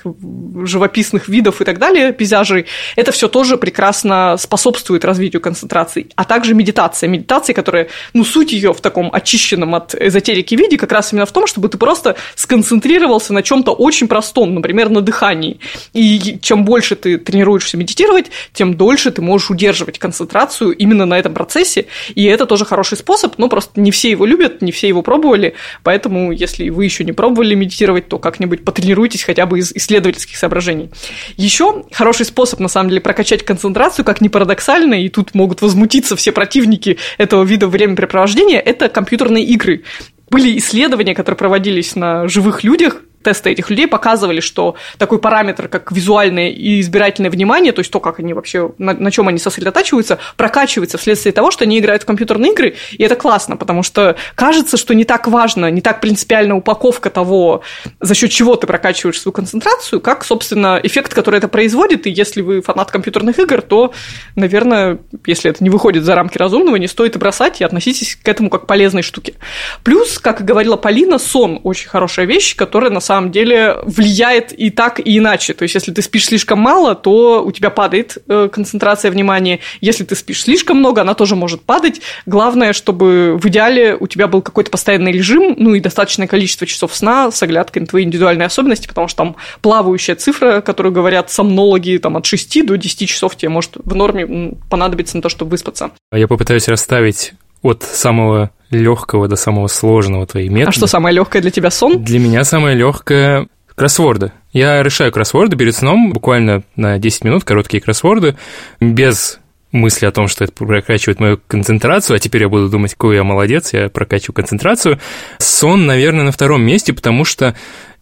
живописных 0.65 1.29
видов 1.29 1.61
и 1.61 1.63
так 1.63 1.79
далее, 1.79 2.11
пейзажей, 2.11 2.65
это 2.97 3.13
все 3.13 3.29
тоже 3.29 3.55
прекрасно 3.55 4.35
способствует 4.37 5.05
развитию 5.05 5.41
концентрации. 5.41 6.07
А 6.15 6.25
также 6.25 6.53
медитация. 6.53 7.07
Медитация, 7.07 7.53
которая, 7.53 7.87
ну, 8.13 8.25
суть 8.25 8.51
ее 8.51 8.73
в 8.73 8.81
таком 8.81 9.09
очищенном 9.13 9.75
от 9.75 9.95
эзотерики 9.95 10.55
виде 10.55 10.77
как 10.77 10.91
раз 10.91 11.13
именно 11.13 11.25
в 11.25 11.31
том, 11.31 11.47
чтобы 11.47 11.69
ты 11.69 11.77
просто 11.77 12.17
сконцентрировался 12.35 13.31
на 13.31 13.41
чем-то 13.41 13.71
очень 13.71 14.09
простом, 14.09 14.55
например, 14.55 14.89
на 14.89 14.99
дыхании. 14.99 15.61
И 15.93 16.37
чем 16.41 16.65
больше 16.65 16.97
ты 16.97 17.17
тренируешься 17.17 17.77
медитировать, 17.77 18.25
тем 18.51 18.73
дольше 18.73 19.09
ты 19.11 19.21
можешь 19.21 19.49
удерживать 19.49 19.99
концентрацию 19.99 20.71
именно 20.71 21.05
на 21.05 21.17
этом 21.17 21.33
процессе. 21.33 21.85
И 22.13 22.25
это 22.25 22.45
тоже 22.45 22.65
хороший 22.65 22.97
способ, 22.97 23.37
но 23.37 23.47
просто 23.47 23.79
не 23.79 23.91
все 23.91 24.09
его 24.09 24.25
любят, 24.25 24.61
не 24.61 24.73
все 24.73 24.89
его 24.89 25.01
пробовали, 25.01 25.44
Поэтому, 25.83 26.31
если 26.31 26.69
вы 26.69 26.85
еще 26.85 27.03
не 27.03 27.11
пробовали 27.11 27.55
медитировать, 27.55 28.07
то 28.07 28.19
как-нибудь 28.19 28.63
потренируйтесь 28.63 29.23
хотя 29.23 29.45
бы 29.45 29.59
из 29.59 29.71
исследовательских 29.71 30.37
соображений. 30.37 30.89
Еще 31.37 31.85
хороший 31.91 32.25
способ, 32.25 32.59
на 32.59 32.67
самом 32.67 32.89
деле, 32.89 33.01
прокачать 33.01 33.43
концентрацию, 33.43 34.05
как 34.05 34.21
ни 34.21 34.27
парадоксально, 34.27 34.95
и 34.95 35.09
тут 35.09 35.33
могут 35.33 35.61
возмутиться 35.61 36.15
все 36.15 36.31
противники 36.31 36.97
этого 37.17 37.43
вида 37.43 37.67
времяпрепровождения, 37.67 38.59
это 38.59 38.89
компьютерные 38.89 39.43
игры. 39.45 39.83
Были 40.29 40.57
исследования, 40.57 41.13
которые 41.13 41.37
проводились 41.37 41.95
на 41.95 42.27
живых 42.27 42.63
людях, 42.63 43.01
тесты 43.25 43.51
этих 43.51 43.69
людей 43.69 43.87
показывали, 43.87 44.39
что 44.39 44.75
такой 44.97 45.19
параметр, 45.19 45.67
как 45.67 45.91
визуальное 45.91 46.49
и 46.49 46.79
избирательное 46.81 47.29
внимание, 47.29 47.71
то 47.71 47.79
есть 47.79 47.91
то, 47.91 47.99
как 47.99 48.19
они 48.19 48.33
вообще, 48.33 48.71
на, 48.77 48.93
на 48.93 49.11
чем 49.11 49.27
они 49.27 49.39
сосредотачиваются, 49.39 50.19
прокачивается 50.37 50.97
вследствие 50.97 51.33
того, 51.33 51.51
что 51.51 51.63
они 51.63 51.79
играют 51.79 52.03
в 52.03 52.05
компьютерные 52.05 52.51
игры, 52.51 52.75
и 52.91 53.03
это 53.03 53.15
классно, 53.15 53.57
потому 53.57 53.83
что 53.83 54.15
кажется, 54.35 54.77
что 54.77 54.93
не 54.93 55.05
так 55.05 55.27
важно, 55.27 55.71
не 55.71 55.81
так 55.81 56.01
принципиальна 56.01 56.55
упаковка 56.55 57.09
того, 57.09 57.61
за 57.99 58.15
счет 58.15 58.31
чего 58.31 58.55
ты 58.55 58.67
прокачиваешь 58.67 59.19
свою 59.19 59.33
концентрацию, 59.33 60.01
как, 60.01 60.23
собственно, 60.25 60.79
эффект, 60.83 61.13
который 61.13 61.37
это 61.37 61.47
производит, 61.47 62.07
и 62.07 62.09
если 62.09 62.41
вы 62.41 62.61
фанат 62.61 62.91
компьютерных 62.91 63.39
игр, 63.39 63.61
то, 63.61 63.93
наверное, 64.35 64.99
если 65.25 65.49
это 65.51 65.63
не 65.63 65.69
выходит 65.69 66.03
за 66.03 66.15
рамки 66.15 66.37
разумного, 66.37 66.75
не 66.75 66.87
стоит 66.87 67.15
и 67.15 67.19
бросать, 67.19 67.61
и 67.61 67.63
относитесь 67.63 68.17
к 68.21 68.27
этому 68.27 68.49
как 68.49 68.65
к 68.65 68.67
полезной 68.67 69.03
штуке. 69.03 69.35
Плюс, 69.83 70.19
как 70.19 70.43
говорила 70.43 70.75
Полина, 70.75 71.19
сон– 71.19 71.61
очень 71.63 71.87
хорошая 71.87 72.25
вещь, 72.25 72.55
которая 72.55 72.91
на 72.91 72.99
самом 72.99 73.14
самом 73.15 73.31
деле 73.31 73.77
влияет 73.83 74.51
и 74.51 74.69
так, 74.69 74.99
и 74.99 75.17
иначе. 75.17 75.53
То 75.53 75.63
есть, 75.63 75.75
если 75.75 75.91
ты 75.91 76.01
спишь 76.01 76.25
слишком 76.25 76.59
мало, 76.59 76.95
то 76.95 77.43
у 77.45 77.51
тебя 77.51 77.69
падает 77.69 78.17
э, 78.27 78.49
концентрация 78.51 79.11
внимания. 79.11 79.59
Если 79.81 80.03
ты 80.03 80.15
спишь 80.15 80.43
слишком 80.43 80.77
много, 80.77 81.01
она 81.01 81.13
тоже 81.13 81.35
может 81.35 81.61
падать. 81.61 82.01
Главное, 82.25 82.73
чтобы 82.73 83.37
в 83.41 83.45
идеале 83.47 83.95
у 83.95 84.07
тебя 84.07 84.27
был 84.27 84.41
какой-то 84.41 84.69
постоянный 84.69 85.11
режим, 85.11 85.55
ну 85.57 85.75
и 85.75 85.79
достаточное 85.79 86.27
количество 86.27 86.67
часов 86.67 86.95
сна 86.95 87.31
с 87.31 87.41
оглядкой 87.41 87.81
на 87.81 87.87
твои 87.87 88.03
индивидуальные 88.03 88.47
особенности, 88.47 88.87
потому 88.87 89.07
что 89.07 89.17
там 89.17 89.35
плавающая 89.61 90.15
цифра, 90.15 90.61
которую 90.61 90.93
говорят 90.93 91.31
сомнологи, 91.31 91.97
там 91.97 92.17
от 92.17 92.25
6 92.25 92.65
до 92.65 92.77
10 92.77 93.09
часов 93.09 93.35
тебе 93.35 93.49
может 93.49 93.71
в 93.75 93.95
норме 93.95 94.55
понадобиться 94.69 95.15
на 95.15 95.21
то, 95.21 95.29
чтобы 95.29 95.51
выспаться. 95.51 95.91
Я 96.11 96.27
попытаюсь 96.27 96.67
расставить 96.67 97.33
от 97.61 97.83
самого 97.83 98.51
легкого 98.69 99.27
до 99.27 99.35
самого 99.35 99.67
сложного 99.67 100.25
твои 100.25 100.49
методы. 100.49 100.69
А 100.69 100.71
что 100.71 100.87
самое 100.87 101.15
легкое 101.15 101.41
для 101.41 101.51
тебя 101.51 101.69
сон? 101.69 102.03
Для 102.03 102.19
меня 102.19 102.43
самое 102.43 102.75
легкое 102.75 103.47
кроссворды. 103.75 104.31
Я 104.53 104.81
решаю 104.83 105.11
кроссворды 105.11 105.57
перед 105.57 105.75
сном 105.75 106.13
буквально 106.13 106.63
на 106.75 106.97
10 106.97 107.23
минут, 107.25 107.43
короткие 107.43 107.81
кроссворды, 107.81 108.35
без 108.79 109.39
мысли 109.71 110.05
о 110.05 110.11
том, 110.11 110.27
что 110.27 110.45
это 110.45 110.53
прокачивает 110.53 111.19
мою 111.19 111.39
концентрацию, 111.47 112.15
а 112.15 112.19
теперь 112.19 112.43
я 112.43 112.49
буду 112.49 112.69
думать, 112.69 112.93
какой 112.93 113.17
я 113.17 113.23
молодец, 113.23 113.73
я 113.73 113.89
прокачиваю 113.89 114.33
концентрацию. 114.33 114.99
Сон, 115.37 115.85
наверное, 115.85 116.23
на 116.23 116.31
втором 116.31 116.63
месте, 116.63 116.93
потому 116.93 117.25
что 117.25 117.55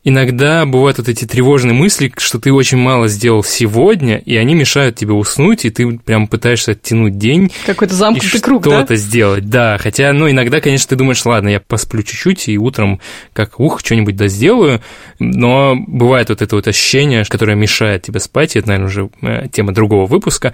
иногда 0.04 0.66
бывают 0.66 0.98
вот 0.98 1.10
эти 1.10 1.26
тревожные 1.26 1.74
мысли, 1.74 2.12
что 2.18 2.40
ты 2.40 2.52
очень 2.52 2.78
мало 2.78 3.08
сделал 3.08 3.44
сегодня, 3.44 4.18
и 4.18 4.36
они 4.36 4.54
мешают 4.54 4.96
тебе 4.96 5.14
уснуть, 5.14 5.66
и 5.66 5.70
ты 5.70 5.98
прям 5.98 6.28
пытаешься 6.28 6.72
оттянуть 6.72 7.18
день. 7.18 7.52
Какой-то 7.66 7.96
замкнутый 7.96 8.42
круг, 8.42 8.64
да? 8.64 8.80
Что-то 8.80 8.96
сделать, 8.96 9.50
да. 9.50 9.78
Хотя, 9.78 10.12
ну, 10.14 10.30
иногда, 10.30 10.60
конечно, 10.62 10.90
ты 10.90 10.96
думаешь, 10.96 11.26
ладно, 11.26 11.50
я 11.50 11.60
посплю 11.60 12.04
чуть-чуть, 12.04 12.50
и 12.50 12.58
утром 12.58 13.00
как, 13.34 13.60
ух, 13.60 13.80
что-нибудь 13.80 14.16
да 14.16 14.28
сделаю, 14.28 14.82
но 15.20 15.76
бывает 15.76 16.30
вот 16.30 16.42
это 16.42 16.56
вот 16.56 16.68
ощущение, 16.68 17.24
которое 17.26 17.56
мешает 17.56 18.04
тебе 18.04 18.20
спать, 18.20 18.56
и 18.56 18.60
это, 18.60 18.68
наверное, 18.70 18.88
уже 18.88 19.10
э, 19.22 19.48
тема 19.52 19.74
другого 19.74 20.06
выпуска, 20.06 20.54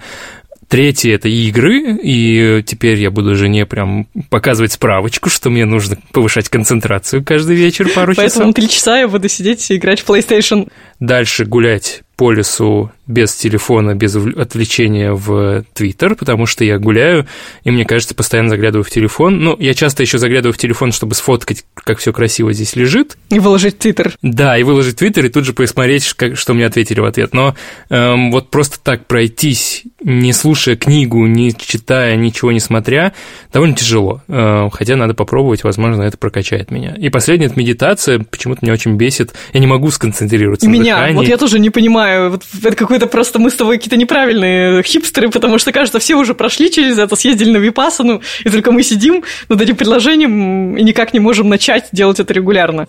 Третье– 0.70 1.14
это 1.16 1.28
игры, 1.28 1.98
и 2.00 2.62
теперь 2.64 3.00
я 3.00 3.10
буду 3.10 3.34
жене 3.34 3.66
прям 3.66 4.06
показывать 4.28 4.70
справочку, 4.70 5.28
что 5.28 5.50
мне 5.50 5.64
нужно 5.64 5.98
повышать 6.12 6.48
концентрацию 6.48 7.24
каждый 7.24 7.56
вечер 7.56 7.88
пару 7.92 8.14
часов. 8.14 8.24
Поэтому 8.24 8.52
три 8.52 8.68
часа 8.68 9.00
я 9.00 9.08
буду 9.08 9.28
сидеть 9.28 9.68
и 9.68 9.76
играть 9.76 10.00
в 10.00 10.08
PlayStation. 10.08 10.70
Дальше 11.00 11.44
гулять 11.44 12.02
по 12.20 12.32
лесу 12.32 12.90
без 13.06 13.34
телефона, 13.34 13.94
без 13.94 14.14
отвлечения 14.14 15.14
в 15.14 15.64
Твиттер, 15.72 16.14
потому 16.16 16.44
что 16.44 16.64
я 16.64 16.78
гуляю, 16.78 17.26
и 17.64 17.70
мне 17.70 17.86
кажется, 17.86 18.14
постоянно 18.14 18.50
заглядываю 18.50 18.84
в 18.84 18.90
телефон. 18.90 19.40
Ну, 19.40 19.56
я 19.58 19.72
часто 19.72 20.02
еще 20.02 20.18
заглядываю 20.18 20.52
в 20.52 20.58
телефон, 20.58 20.92
чтобы 20.92 21.14
сфоткать, 21.14 21.64
как 21.74 21.96
все 21.96 22.12
красиво 22.12 22.52
здесь 22.52 22.76
лежит. 22.76 23.16
И 23.30 23.38
выложить 23.38 23.76
в 23.76 23.78
Твиттер. 23.78 24.12
Да, 24.20 24.58
и 24.58 24.64
выложить 24.64 24.96
в 24.96 24.98
Твиттер, 24.98 25.24
и 25.24 25.28
тут 25.30 25.46
же 25.46 25.54
посмотреть, 25.54 26.12
как, 26.12 26.36
что 26.36 26.52
мне 26.52 26.66
ответили 26.66 27.00
в 27.00 27.06
ответ. 27.06 27.32
Но 27.32 27.56
эм, 27.88 28.30
вот 28.30 28.50
просто 28.50 28.78
так 28.78 29.06
пройтись, 29.06 29.84
не 30.04 30.34
слушая 30.34 30.76
книгу, 30.76 31.26
не 31.26 31.54
читая, 31.56 32.16
ничего 32.16 32.52
не 32.52 32.60
смотря, 32.60 33.14
довольно 33.50 33.74
тяжело. 33.74 34.22
Э, 34.28 34.68
хотя 34.70 34.96
надо 34.96 35.14
попробовать, 35.14 35.64
возможно, 35.64 36.02
это 36.02 36.18
прокачает 36.18 36.70
меня. 36.70 36.94
И 36.96 37.08
последняя 37.08 37.46
это 37.46 37.58
медитация, 37.58 38.18
почему-то 38.18 38.60
меня 38.62 38.74
очень 38.74 38.96
бесит. 38.96 39.32
Я 39.54 39.60
не 39.60 39.66
могу 39.66 39.90
сконцентрироваться 39.90 40.66
и 40.66 40.68
на 40.68 40.74
меня. 40.74 40.96
дыхании. 40.96 41.16
Вот 41.16 41.26
я 41.26 41.38
тоже 41.38 41.58
не 41.58 41.70
понимаю. 41.70 42.09
Вот 42.18 42.42
это 42.62 42.76
какой-то 42.76 43.06
просто 43.06 43.38
мы 43.38 43.50
с 43.50 43.54
тобой 43.54 43.76
какие-то 43.76 43.96
неправильные 43.96 44.82
хипстеры, 44.82 45.30
потому 45.30 45.58
что, 45.58 45.72
кажется, 45.72 45.98
все 45.98 46.14
уже 46.14 46.34
прошли 46.34 46.70
через 46.70 46.98
это, 46.98 47.16
съездили 47.16 47.50
на 47.50 47.58
Випасану, 47.58 48.22
и 48.44 48.48
только 48.50 48.72
мы 48.72 48.82
сидим 48.82 49.24
над 49.48 49.60
этим 49.60 49.76
предложением 49.76 50.76
и 50.76 50.82
никак 50.82 51.12
не 51.12 51.20
можем 51.20 51.48
начать 51.48 51.88
делать 51.92 52.20
это 52.20 52.32
регулярно. 52.32 52.86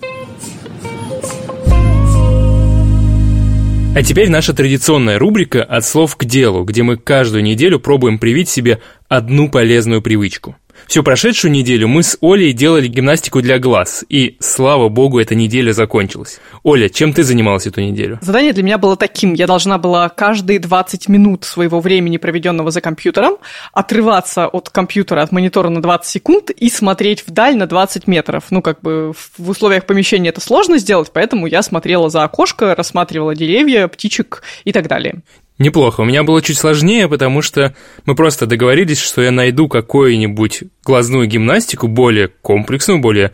А 3.94 4.04
теперь 4.04 4.30
наша 4.30 4.54
традиционная 4.54 5.20
рубрика 5.20 5.64
«От 5.64 5.86
слов 5.86 6.16
к 6.16 6.24
делу», 6.24 6.64
где 6.64 6.82
мы 6.82 6.96
каждую 6.96 7.44
неделю 7.44 7.78
пробуем 7.78 8.20
привить 8.20 8.48
себе 8.48 8.82
одну 9.10 9.50
полезную 9.50 10.02
привычку. 10.02 10.56
Всю 10.92 11.04
прошедшую 11.04 11.54
неделю 11.54 11.88
мы 11.88 12.04
с 12.04 12.18
Олей 12.20 12.52
делали 12.52 12.88
гимнастику 12.88 13.42
для 13.42 13.60
глаз, 13.60 14.04
и, 14.10 14.36
слава 14.42 14.89
богу, 14.89 15.22
эта 15.22 15.36
неделя 15.36 15.72
закончилась. 15.72 16.42
Оля, 16.64 16.89
чем 16.89 17.14
ты 17.14 17.24
занималась 17.24 17.66
эту 17.66 17.80
неделю? 17.80 18.20
Задание 18.22 18.52
для 18.52 18.62
меня 18.62 18.78
было 18.78 18.98
таким. 18.98 19.34
Я 19.34 19.48
должна 19.48 19.78
была 19.78 20.10
каждые 20.10 20.60
20 20.60 21.08
минут 21.08 21.46
своего 21.46 21.80
времени, 21.80 22.18
проведенного 22.18 22.72
за 22.72 22.82
компьютером, 22.82 23.38
отрываться 23.72 24.50
от 24.50 24.70
компьютера, 24.70 25.22
от 25.22 25.32
монитора 25.32 25.70
на 25.70 25.82
20 25.82 26.12
секунд 26.12 26.50
и 26.50 26.70
смотреть 26.70 27.26
вдаль 27.26 27.56
на 27.56 27.68
20 27.68 28.08
метров. 28.08 28.48
Ну, 28.50 28.62
как 28.62 28.82
бы 28.82 29.14
в 29.38 29.50
условиях 29.50 29.86
помещения 29.86 30.28
это 30.28 30.42
сложно 30.42 30.78
сделать, 30.78 31.12
поэтому 31.14 31.48
я 31.48 31.62
смотрела 31.62 32.10
за 32.10 32.26
окошко, 32.26 32.76
рассматривала 32.76 33.34
деревья, 33.34 33.88
птичек 33.88 34.44
и 34.66 34.74
так 34.74 34.89
далее. 34.89 35.22
Неплохо. 35.62 36.01
У 36.01 36.05
меня 36.05 36.24
было 36.24 36.41
чуть 36.41 36.57
сложнее, 36.57 37.07
потому 37.07 37.43
что 37.43 37.76
мы 38.05 38.16
просто 38.16 38.47
договорились, 38.47 38.99
что 38.99 39.22
я 39.22 39.30
найду 39.30 39.68
какую-нибудь 39.68 40.64
глазную 40.84 41.28
гимнастику 41.28 41.88
более 41.88 42.30
комплексную, 42.30 42.99
более 42.99 43.32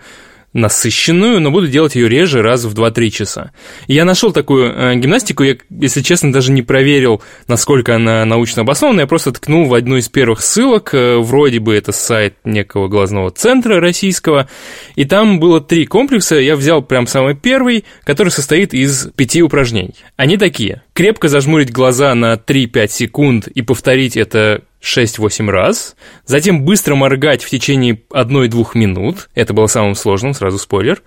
насыщенную, 0.51 1.39
но 1.39 1.51
буду 1.51 1.67
делать 1.67 1.95
ее 1.95 2.09
реже, 2.09 2.41
раз 2.41 2.65
в 2.65 2.73
2-3 2.73 3.09
часа. 3.11 3.51
И 3.87 3.93
я 3.93 4.03
нашел 4.03 4.33
такую 4.33 4.73
э, 4.73 4.95
гимнастику, 4.95 5.43
я, 5.43 5.55
если 5.69 6.01
честно, 6.01 6.33
даже 6.33 6.51
не 6.51 6.63
проверил, 6.63 7.21
насколько 7.47 7.95
она 7.95 8.25
научно 8.25 8.63
обоснована, 8.63 9.01
я 9.01 9.07
просто 9.07 9.31
ткнул 9.31 9.65
в 9.65 9.73
одну 9.73 9.95
из 9.95 10.09
первых 10.09 10.41
ссылок, 10.41 10.93
э, 10.93 11.17
вроде 11.19 11.59
бы 11.59 11.75
это 11.75 11.93
сайт 11.93 12.35
некого 12.43 12.89
глазного 12.89 13.31
центра 13.31 13.79
российского, 13.79 14.49
и 14.95 15.05
там 15.05 15.39
было 15.39 15.61
три 15.61 15.85
комплекса, 15.85 16.35
я 16.35 16.57
взял 16.57 16.81
прям 16.81 17.07
самый 17.07 17.35
первый, 17.35 17.85
который 18.03 18.29
состоит 18.29 18.73
из 18.73 19.07
пяти 19.15 19.41
упражнений. 19.43 19.95
Они 20.17 20.37
такие. 20.37 20.81
Крепко 20.97 21.27
зажмурить 21.27 21.71
глаза 21.71 22.15
на 22.15 22.33
3-5 22.33 22.87
секунд 22.87 23.47
и 23.47 23.61
повторить 23.61 24.17
это 24.17 24.63
6-8 24.81 25.47
раз, 25.51 25.95
затем 26.25 26.65
быстро 26.65 26.95
моргать 26.95 27.43
в 27.43 27.49
течение 27.51 28.01
1-2 28.09 28.69
минут, 28.73 29.29
это 29.35 29.53
было 29.53 29.67
самым 29.67 29.93
сложным, 29.93 30.33
сразу 30.33 30.57
спойлер, 30.57 31.03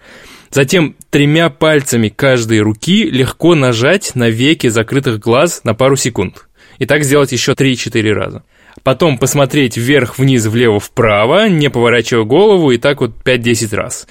затем 0.48 0.94
тремя 1.10 1.50
пальцами 1.50 2.08
каждой 2.08 2.60
руки 2.60 3.02
легко 3.02 3.56
нажать 3.56 4.14
на 4.14 4.30
веки 4.30 4.68
закрытых 4.68 5.18
глаз 5.18 5.62
на 5.64 5.74
пару 5.74 5.96
секунд. 5.96 6.46
И 6.78 6.86
так 6.86 7.02
сделать 7.02 7.32
еще 7.32 7.54
3-4 7.54 8.12
раза. 8.12 8.44
Потом 8.84 9.18
посмотреть 9.18 9.76
вверх, 9.76 10.20
вниз, 10.20 10.46
влево, 10.46 10.78
вправо, 10.78 11.48
не 11.48 11.68
поворачивая 11.68 12.22
голову, 12.22 12.70
и 12.70 12.78
так 12.78 13.00
вот 13.00 13.10
5-10 13.24 13.74
раз. 13.74 14.06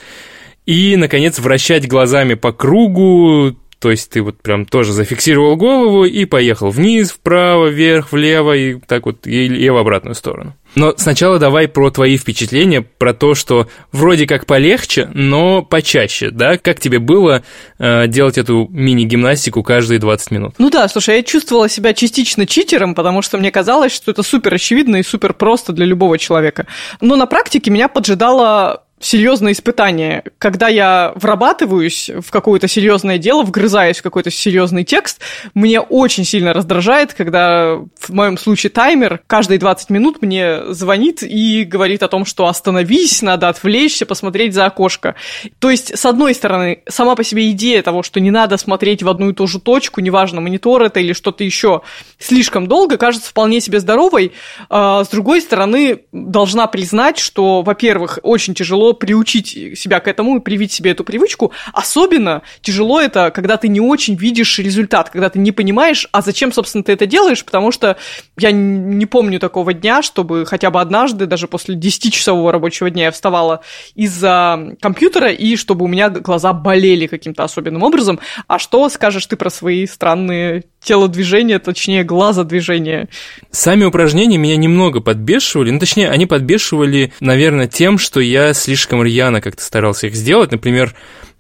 И, 0.66 0.98
наконец, 0.98 1.40
вращать 1.40 1.88
глазами 1.88 2.34
по 2.34 2.52
кругу 2.52 3.56
то 3.80 3.92
есть 3.92 4.10
ты 4.10 4.22
вот 4.22 4.42
прям 4.42 4.66
тоже 4.66 4.92
зафиксировал 4.92 5.56
голову 5.56 6.04
и 6.04 6.26
поехал 6.26 6.70
вниз, 6.70 7.12
вправо, 7.12 7.68
вверх, 7.68 8.12
влево 8.12 8.56
и 8.56 8.76
так 8.76 9.06
вот 9.06 9.26
и, 9.26 9.46
и 9.46 9.70
в 9.70 9.78
обратную 9.78 10.16
сторону. 10.16 10.56
Но 10.76 10.94
сначала 10.98 11.40
давай 11.40 11.68
про 11.68 11.90
твои 11.90 12.18
впечатления, 12.18 12.82
про 12.82 13.14
то, 13.14 13.34
что 13.34 13.68
вроде 13.92 14.28
как 14.28 14.46
полегче, 14.46 15.10
но 15.14 15.64
почаще, 15.64 16.30
да? 16.30 16.58
Как 16.58 16.80
тебе 16.80 17.00
было 17.00 17.44
э, 17.80 18.08
делать 18.08 18.38
эту 18.38 18.68
мини-гимнастику 18.70 19.64
каждые 19.64 20.00
20 20.00 20.32
минут? 20.32 20.56
Ну 20.58 20.70
да, 20.70 20.88
слушай, 20.88 21.18
я 21.18 21.24
чувствовала 21.24 21.70
себя 21.70 21.94
частично 21.94 22.46
читером, 22.46 22.94
потому 22.94 23.22
что 23.22 23.38
мне 23.38 23.52
казалось, 23.52 23.94
что 23.94 24.12
это 24.12 24.22
супер 24.22 24.54
очевидно 24.54 24.98
и 24.98 25.04
супер 25.04 25.34
просто 25.34 25.74
для 25.74 25.86
любого 25.86 26.18
человека. 26.18 26.68
Но 27.02 27.16
на 27.16 27.26
практике 27.26 27.72
меня 27.72 27.88
поджидала 27.88 28.84
серьезное 29.00 29.54
испытание. 29.54 30.24
Когда 30.38 30.68
я 30.68 31.14
врабатываюсь 31.16 32.10
в 32.10 32.32
какое-то 32.32 32.68
серьезное 32.68 33.18
дело, 33.18 33.44
вгрызаюсь 33.44 34.00
в 34.00 34.04
какой-то 34.04 34.30
серьезный 34.32 34.84
текст, 34.84 35.20
мне 35.54 35.80
очень 35.80 36.26
сильно 36.26 36.54
раздражает, 36.54 37.14
когда 37.14 37.80
в 38.00 38.10
моем 38.10 38.38
случае 38.38 38.70
таймер 38.70 39.22
каждые 39.28 39.60
20 39.60 39.90
минут 39.90 40.22
мне 40.22 40.74
звонит 40.74 41.24
и 41.24 41.64
говорит 41.64 42.04
о 42.04 42.08
том, 42.08 42.26
что 42.26 42.48
остановись, 42.48 43.22
надо 43.22 43.50
отвлечься, 43.50 44.06
посмотреть 44.06 44.54
за 44.54 44.66
окошко. 44.66 45.16
То 45.60 45.70
есть, 45.70 45.98
с 45.98 46.06
одной 46.06 46.34
стороны, 46.34 46.84
сама 46.88 47.16
по 47.16 47.24
себе 47.24 47.52
идея 47.52 47.82
того, 47.82 48.04
что 48.04 48.20
не 48.20 48.32
надо 48.32 48.58
смотреть 48.58 49.04
в 49.04 49.10
одну 49.10 49.30
и 49.30 49.34
ту 49.34 49.48
же 49.48 49.60
точку, 49.60 50.02
неважно, 50.02 50.42
монитор 50.42 50.84
это 50.84 51.00
или 51.00 51.14
что-то 51.14 51.44
еще, 51.44 51.82
слишком 52.18 52.68
долго, 52.68 52.98
кажется 52.98 53.30
вполне 53.30 53.62
себе 53.62 53.80
здоровой. 53.80 54.34
А, 54.70 55.04
с 55.04 55.08
другой 55.10 55.42
стороны, 55.42 56.02
должна 56.12 56.68
признать, 56.68 57.18
что, 57.18 57.62
во-первых, 57.62 58.20
очень 58.24 58.54
тяжело 58.54 58.89
приучить 58.94 59.78
себя 59.78 60.00
к 60.00 60.08
этому 60.08 60.38
и 60.38 60.40
привить 60.40 60.72
себе 60.72 60.92
эту 60.92 61.04
привычку. 61.04 61.52
Особенно 61.74 62.42
тяжело 62.62 63.00
это, 63.00 63.32
когда 63.32 63.58
ты 63.58 63.68
не 63.68 63.80
очень 63.80 64.16
видишь 64.16 64.60
результат, 64.60 65.10
когда 65.10 65.30
ты 65.30 65.40
не 65.40 65.52
понимаешь, 65.52 66.08
а 66.12 66.22
зачем, 66.22 66.52
собственно, 66.52 66.84
ты 66.84 66.92
это 66.94 67.06
делаешь, 67.06 67.44
потому 67.44 67.72
что 67.72 67.98
я 68.38 68.52
не 68.52 69.06
помню 69.06 69.40
такого 69.40 69.74
дня, 69.74 70.02
чтобы 70.02 70.46
хотя 70.46 70.72
бы 70.72 70.82
однажды, 70.82 71.26
даже 71.26 71.48
после 71.48 71.76
10-часового 71.76 72.52
рабочего 72.52 72.90
дня 72.90 73.06
я 73.06 73.12
вставала 73.12 73.62
из-за 73.96 74.76
компьютера, 74.82 75.30
и 75.30 75.56
чтобы 75.56 75.86
у 75.86 75.88
меня 75.88 76.10
глаза 76.10 76.54
болели 76.54 77.08
каким-то 77.08 77.44
особенным 77.44 77.84
образом. 77.84 78.20
А 78.48 78.60
что 78.60 78.88
скажешь 78.90 79.26
ты 79.26 79.36
про 79.36 79.50
свои 79.50 79.86
странные 79.86 80.64
телодвижения, 80.82 81.60
точнее, 81.60 82.04
глазодвижения. 82.04 83.10
Сами 83.52 83.84
упражнения 83.84 84.38
меня 84.38 84.56
немного 84.56 85.02
подбешивали, 85.02 85.72
ну, 85.72 85.80
точнее, 85.80 86.10
они 86.10 86.26
подбешивали, 86.26 87.14
наверное, 87.20 87.68
тем, 87.68 87.98
что 87.98 88.20
я 88.20 88.54
слишком 88.54 88.79
рьяно 89.04 89.42
как-то 89.42 89.64
старался 89.64 90.08
их 90.08 90.16
сделать. 90.16 90.52
Например, 90.52 90.94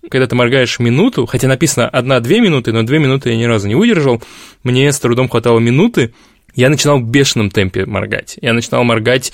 когда 0.09 0.27
ты 0.27 0.35
моргаешь 0.35 0.79
минуту, 0.79 1.25
хотя 1.25 1.47
написано 1.47 1.87
одна-две 1.87 2.39
минуты, 2.41 2.71
но 2.71 2.83
две 2.83 2.99
минуты 2.99 3.29
я 3.29 3.37
ни 3.37 3.43
разу 3.43 3.67
не 3.67 3.75
выдержал, 3.75 4.21
мне 4.63 4.91
с 4.91 4.99
трудом 4.99 5.29
хватало 5.29 5.59
минуты, 5.59 6.13
я 6.55 6.69
начинал 6.69 6.99
в 6.99 7.09
бешеном 7.09 7.51
темпе 7.51 7.85
моргать. 7.85 8.37
Я 8.41 8.53
начинал 8.53 8.83
моргать 8.83 9.31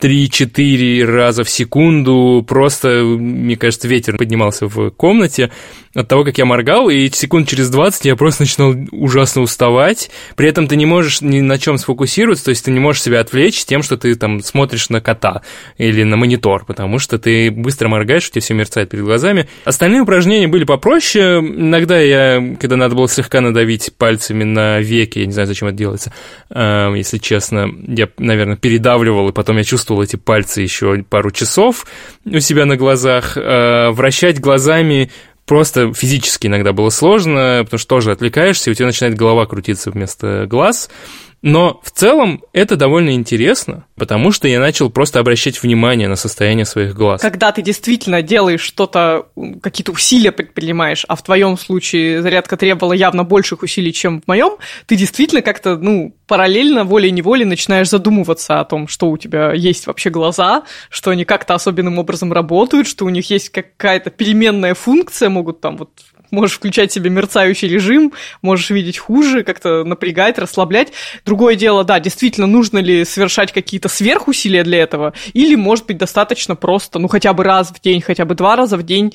3-4 0.00 1.04
раза 1.04 1.44
в 1.44 1.50
секунду, 1.50 2.44
просто, 2.46 3.02
мне 3.02 3.56
кажется, 3.56 3.88
ветер 3.88 4.16
поднимался 4.16 4.66
в 4.68 4.90
комнате 4.90 5.50
от 5.98 6.08
того, 6.08 6.24
как 6.24 6.38
я 6.38 6.44
моргал, 6.44 6.88
и 6.88 7.10
секунд 7.10 7.48
через 7.48 7.70
20 7.70 8.04
я 8.04 8.14
просто 8.14 8.42
начинал 8.42 8.74
ужасно 8.92 9.42
уставать. 9.42 10.10
При 10.36 10.48
этом 10.48 10.68
ты 10.68 10.76
не 10.76 10.86
можешь 10.86 11.20
ни 11.20 11.40
на 11.40 11.58
чем 11.58 11.76
сфокусироваться, 11.76 12.44
то 12.44 12.50
есть 12.50 12.64
ты 12.64 12.70
не 12.70 12.78
можешь 12.78 13.02
себя 13.02 13.20
отвлечь 13.20 13.64
тем, 13.64 13.82
что 13.82 13.96
ты 13.96 14.14
там 14.14 14.40
смотришь 14.40 14.90
на 14.90 15.00
кота 15.00 15.42
или 15.76 16.04
на 16.04 16.16
монитор, 16.16 16.64
потому 16.64 17.00
что 17.00 17.18
ты 17.18 17.50
быстро 17.50 17.88
моргаешь, 17.88 18.28
у 18.28 18.30
тебя 18.30 18.40
все 18.40 18.54
мерцает 18.54 18.90
перед 18.90 19.04
глазами. 19.04 19.48
Остальные 19.64 20.02
упражнения 20.02 20.46
были 20.46 20.64
попроще. 20.64 21.40
Иногда 21.40 21.98
я, 21.98 22.56
когда 22.60 22.76
надо 22.76 22.94
было 22.94 23.08
слегка 23.08 23.40
надавить 23.40 23.90
пальцами 23.98 24.44
на 24.44 24.78
веки, 24.78 25.18
я 25.18 25.26
не 25.26 25.32
знаю, 25.32 25.48
зачем 25.48 25.68
это 25.68 25.76
делается, 25.76 26.12
а, 26.50 26.92
если 26.94 27.18
честно, 27.18 27.68
я, 27.88 28.08
наверное, 28.18 28.56
передавливал, 28.56 29.28
и 29.30 29.32
потом 29.32 29.56
я 29.58 29.64
чувствовал 29.64 30.02
эти 30.02 30.16
пальцы 30.16 30.60
еще 30.60 31.02
пару 31.08 31.32
часов 31.32 31.86
у 32.24 32.38
себя 32.38 32.66
на 32.66 32.76
глазах. 32.76 33.36
Э, 33.36 33.90
вращать 33.90 34.40
глазами 34.40 35.10
просто 35.48 35.92
физически 35.92 36.46
иногда 36.46 36.72
было 36.72 36.90
сложно, 36.90 37.62
потому 37.64 37.78
что 37.78 37.88
тоже 37.88 38.12
отвлекаешься, 38.12 38.70
и 38.70 38.72
у 38.72 38.74
тебя 38.74 38.86
начинает 38.86 39.16
голова 39.16 39.46
крутиться 39.46 39.90
вместо 39.90 40.46
глаз. 40.46 40.90
Но 41.42 41.80
в 41.84 41.90
целом 41.90 42.42
это 42.52 42.76
довольно 42.76 43.14
интересно, 43.14 43.84
потому 43.96 44.32
что 44.32 44.48
я 44.48 44.58
начал 44.58 44.90
просто 44.90 45.20
обращать 45.20 45.62
внимание 45.62 46.08
на 46.08 46.16
состояние 46.16 46.64
своих 46.64 46.94
глаз. 46.94 47.20
Когда 47.20 47.52
ты 47.52 47.62
действительно 47.62 48.22
делаешь 48.22 48.60
что-то, 48.60 49.28
какие-то 49.62 49.92
усилия 49.92 50.32
предпринимаешь, 50.32 51.04
а 51.06 51.14
в 51.14 51.22
твоем 51.22 51.56
случае 51.56 52.22
зарядка 52.22 52.56
требовала 52.56 52.92
явно 52.92 53.22
больших 53.22 53.62
усилий, 53.62 53.92
чем 53.92 54.20
в 54.20 54.26
моем, 54.26 54.56
ты 54.86 54.96
действительно 54.96 55.42
как-то, 55.42 55.76
ну, 55.76 56.14
параллельно, 56.26 56.84
волей-неволей 56.84 57.44
начинаешь 57.44 57.88
задумываться 57.88 58.60
о 58.60 58.64
том, 58.64 58.88
что 58.88 59.08
у 59.08 59.16
тебя 59.16 59.52
есть 59.52 59.86
вообще 59.86 60.10
глаза, 60.10 60.64
что 60.90 61.10
они 61.10 61.24
как-то 61.24 61.54
особенным 61.54 61.98
образом 61.98 62.32
работают, 62.32 62.88
что 62.88 63.04
у 63.04 63.08
них 63.08 63.30
есть 63.30 63.50
какая-то 63.50 64.10
переменная 64.10 64.74
функция, 64.74 65.28
могут 65.28 65.60
там 65.60 65.76
вот 65.76 65.90
можешь 66.30 66.56
включать 66.56 66.92
себе 66.92 67.10
мерцающий 67.10 67.68
режим, 67.68 68.12
можешь 68.42 68.70
видеть 68.70 68.98
хуже, 68.98 69.42
как-то 69.44 69.84
напрягать, 69.84 70.38
расслаблять. 70.38 70.92
Другое 71.24 71.54
дело, 71.54 71.84
да, 71.84 72.00
действительно, 72.00 72.46
нужно 72.46 72.78
ли 72.78 73.04
совершать 73.04 73.52
какие-то 73.52 73.88
сверхусилия 73.88 74.64
для 74.64 74.78
этого, 74.78 75.14
или, 75.32 75.54
может 75.54 75.86
быть, 75.86 75.98
достаточно 75.98 76.56
просто, 76.56 76.98
ну, 76.98 77.08
хотя 77.08 77.32
бы 77.32 77.44
раз 77.44 77.70
в 77.70 77.80
день, 77.80 78.00
хотя 78.00 78.24
бы 78.24 78.34
два 78.34 78.56
раза 78.56 78.76
в 78.76 78.82
день 78.82 79.12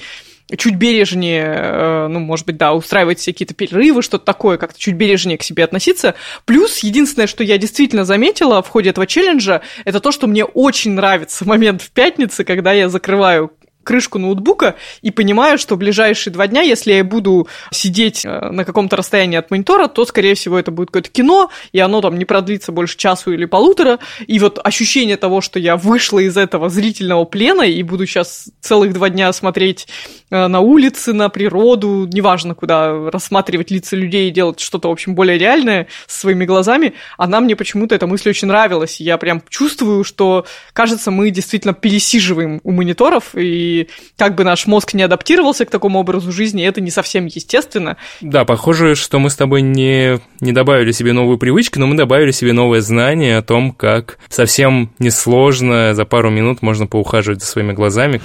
чуть 0.57 0.75
бережнее, 0.75 1.53
э, 1.55 2.07
ну, 2.09 2.19
может 2.19 2.45
быть, 2.45 2.57
да, 2.57 2.73
устраивать 2.73 3.19
все 3.19 3.31
какие-то 3.31 3.53
перерывы, 3.53 4.01
что-то 4.01 4.25
такое, 4.25 4.57
как-то 4.57 4.79
чуть 4.79 4.95
бережнее 4.95 5.37
к 5.37 5.43
себе 5.43 5.63
относиться. 5.63 6.15
Плюс, 6.45 6.79
единственное, 6.79 7.27
что 7.27 7.43
я 7.43 7.57
действительно 7.57 8.05
заметила 8.05 8.61
в 8.61 8.67
ходе 8.67 8.89
этого 8.89 9.07
челленджа, 9.07 9.61
это 9.85 9.99
то, 9.99 10.11
что 10.11 10.27
мне 10.27 10.43
очень 10.43 10.91
нравится 10.91 11.45
момент 11.45 11.81
в 11.81 11.91
пятнице, 11.91 12.43
когда 12.43 12.73
я 12.73 12.89
закрываю 12.89 13.51
крышку 13.83 14.19
ноутбука 14.19 14.75
и 15.01 15.11
понимаю, 15.11 15.57
что 15.57 15.75
в 15.75 15.77
ближайшие 15.77 16.33
два 16.33 16.47
дня, 16.47 16.61
если 16.61 16.93
я 16.93 17.03
буду 17.03 17.47
сидеть 17.71 18.25
э, 18.25 18.49
на 18.49 18.65
каком-то 18.65 18.95
расстоянии 18.95 19.37
от 19.37 19.51
монитора, 19.51 19.87
то, 19.87 20.05
скорее 20.05 20.35
всего, 20.35 20.57
это 20.57 20.71
будет 20.71 20.89
какое-то 20.89 21.09
кино, 21.09 21.49
и 21.71 21.79
оно 21.79 22.01
там 22.01 22.17
не 22.17 22.25
продлится 22.25 22.71
больше 22.71 22.97
часу 22.97 23.31
или 23.31 23.45
полутора. 23.45 23.99
И 24.27 24.39
вот 24.39 24.59
ощущение 24.63 25.17
того, 25.17 25.41
что 25.41 25.59
я 25.59 25.77
вышла 25.77 26.19
из 26.19 26.37
этого 26.37 26.69
зрительного 26.69 27.25
плена 27.25 27.63
и 27.63 27.83
буду 27.83 28.05
сейчас 28.05 28.49
целых 28.61 28.93
два 28.93 29.09
дня 29.09 29.31
смотреть 29.33 29.87
на 30.33 30.59
улицы, 30.59 31.13
на 31.13 31.29
природу, 31.29 32.09
неважно 32.11 32.55
куда, 32.55 33.09
рассматривать 33.11 33.69
лица 33.69 33.95
людей 33.95 34.29
и 34.29 34.31
делать 34.31 34.59
что-то, 34.59 34.89
в 34.89 34.91
общем, 34.91 35.13
более 35.13 35.37
реальное 35.37 35.87
со 36.07 36.21
своими 36.21 36.45
глазами, 36.45 36.93
она 37.17 37.39
мне 37.39 37.55
почему-то, 37.55 37.93
эта 37.93 38.07
мысль 38.07 38.29
очень 38.29 38.47
нравилась. 38.47 38.99
Я 38.99 39.17
прям 39.17 39.43
чувствую, 39.47 40.03
что, 40.03 40.45
кажется, 40.73 41.11
мы 41.11 41.29
действительно 41.29 41.73
пересиживаем 41.73 42.61
у 42.63 42.71
мониторов, 42.71 43.35
и 43.35 43.87
как 44.17 44.35
бы 44.35 44.43
наш 44.43 44.65
мозг 44.65 44.93
не 44.93 45.03
адаптировался 45.03 45.65
к 45.65 45.69
такому 45.69 45.99
образу 45.99 46.31
жизни, 46.31 46.65
это 46.65 46.81
не 46.81 46.91
совсем 46.91 47.27
естественно. 47.27 47.97
Да, 48.21 48.45
похоже, 48.45 48.95
что 48.95 49.19
мы 49.19 49.29
с 49.29 49.35
тобой 49.35 49.61
не, 49.61 50.19
не 50.39 50.51
добавили 50.51 50.91
себе 50.91 51.13
новую 51.13 51.37
привычку, 51.37 51.79
но 51.79 51.87
мы 51.87 51.95
добавили 51.95 52.31
себе 52.31 52.53
новое 52.53 52.81
знание 52.81 53.37
о 53.37 53.43
том, 53.43 53.71
как 53.71 54.17
совсем 54.29 54.91
несложно 54.99 55.93
за 55.93 56.05
пару 56.05 56.31
минут 56.31 56.61
можно 56.61 56.87
поухаживать 56.87 57.41
за 57.41 57.45
своими 57.45 57.73
глазами. 57.73 58.21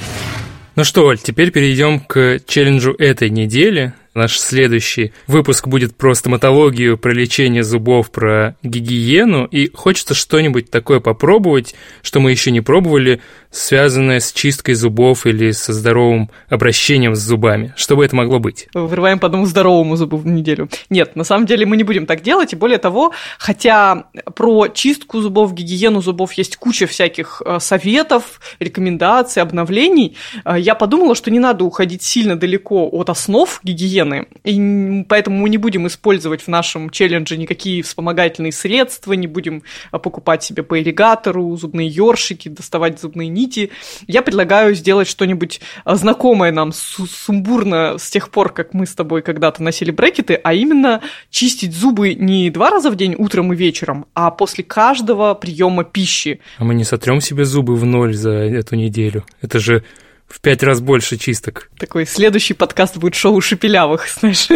Ну 0.79 0.85
что, 0.85 1.07
Оль, 1.07 1.19
теперь 1.19 1.51
перейдем 1.51 1.99
к 1.99 2.39
челленджу 2.47 2.93
этой 2.93 3.31
недели. 3.31 3.95
Наш 4.19 4.41
следующий 4.41 5.13
выпуск 5.29 5.69
будет 5.69 5.95
про 5.95 6.13
стоматологию, 6.13 6.99
про 6.99 7.13
лечение 7.13 7.63
зубов, 7.63 8.11
про 8.11 8.57
гигиену. 8.65 9.45
И 9.45 9.71
хочется 9.73 10.15
что-нибудь 10.15 10.73
такое 10.73 10.99
попробовать, 10.99 11.77
что 12.03 12.19
мы 12.19 12.33
еще 12.33 12.51
не 12.51 12.61
пробовали, 12.61 13.21
связанное 13.53 14.19
с 14.19 14.33
чисткой 14.33 14.75
зубов 14.75 15.25
или 15.25 15.53
со 15.53 15.73
здоровым 15.73 16.31
обращением 16.49 17.15
с 17.15 17.21
зубами. 17.21 17.73
Что 17.77 17.95
бы 17.95 18.05
это 18.05 18.17
могло 18.17 18.41
быть? 18.41 18.69
Вырываем 18.75 19.21
по 19.21 19.27
одному 19.27 19.47
здоровому 19.47 19.95
зубу 19.95 20.17
в 20.17 20.27
неделю. 20.27 20.69
Нет, 20.91 21.15
на 21.15 21.23
самом 21.23 21.47
деле 21.47 21.65
мы 21.65 21.77
не 21.77 21.85
будем 21.85 22.05
так 22.05 22.23
делать. 22.23 22.53
И 22.53 22.57
более 22.57 22.79
того, 22.79 23.13
хотя 23.39 24.07
про 24.35 24.67
чистку 24.67 25.21
зубов, 25.21 25.55
гигиену 25.55 26.01
зубов 26.01 26.33
есть 26.33 26.57
куча 26.57 26.89
всяких 26.89 27.41
э, 27.45 27.59
советов, 27.61 28.41
рекомендаций, 28.59 29.43
обновлений, 29.43 30.17
э, 30.45 30.57
я 30.59 30.75
подумала, 30.75 31.15
что 31.15 31.31
не 31.31 31.39
надо 31.39 31.65
уходить 31.65 32.03
сильно 32.03 32.37
далеко 32.37 32.89
от 32.91 33.11
основ 33.11 33.61
гигиены, 33.63 34.08
гигиены. 34.09 34.27
И 34.45 35.05
поэтому 35.09 35.39
мы 35.39 35.49
не 35.49 35.59
будем 35.59 35.87
использовать 35.87 36.43
в 36.43 36.49
нашем 36.49 36.91
челлендже 36.91 37.37
никакие 37.37 37.83
вспомогательные 37.83 38.53
средства, 38.53 39.13
не 39.13 39.27
будем 39.27 39.63
а, 39.91 39.99
покупать 39.99 40.43
себе 40.43 40.63
по 40.63 40.81
ирригатору, 40.81 41.57
зубные 41.57 41.89
ёршики, 41.89 42.49
доставать 42.49 43.01
зубные 43.01 43.29
нити. 43.29 43.71
Я 44.07 44.23
предлагаю 44.23 44.75
сделать 44.75 45.09
что-нибудь 45.09 45.61
а, 45.85 45.97
знакомое 45.97 46.53
нам 46.53 46.73
сумбурно 46.73 47.97
с 47.99 48.11
тех 48.11 48.31
пор, 48.31 48.53
как 48.53 48.75
мы 48.75 48.87
с 48.87 48.95
тобой 48.95 49.23
когда-то 49.23 49.63
носили 49.63 49.91
брекеты, 49.91 50.35
а 50.35 50.55
именно 50.55 51.01
чистить 51.31 51.75
зубы 51.75 52.15
не 52.15 52.51
два 52.51 52.71
раза 52.71 52.91
в 52.91 52.97
день, 52.97 53.15
утром 53.17 53.53
и 53.53 53.57
вечером, 53.57 54.07
а 54.15 54.31
после 54.31 54.65
каждого 54.65 55.35
приема 55.35 55.85
пищи. 55.85 56.41
А 56.59 56.65
мы 56.65 56.75
не 56.75 56.85
сотрем 56.85 57.21
себе 57.21 57.45
зубы 57.45 57.77
в 57.77 57.85
ноль 57.85 58.15
за 58.15 58.31
эту 58.31 58.77
неделю. 58.77 59.25
Это 59.41 59.59
же 59.59 59.85
в 60.29 60.41
пять 60.41 60.63
раз 60.63 60.81
больше 60.81 61.17
чисток. 61.17 61.71
Такой 61.79 62.07
следующий 62.07 62.53
подкаст 62.55 62.99
будет 62.99 63.15
шоу 63.15 63.41
шепелявых, 63.41 64.09
знаешь. 64.21 64.49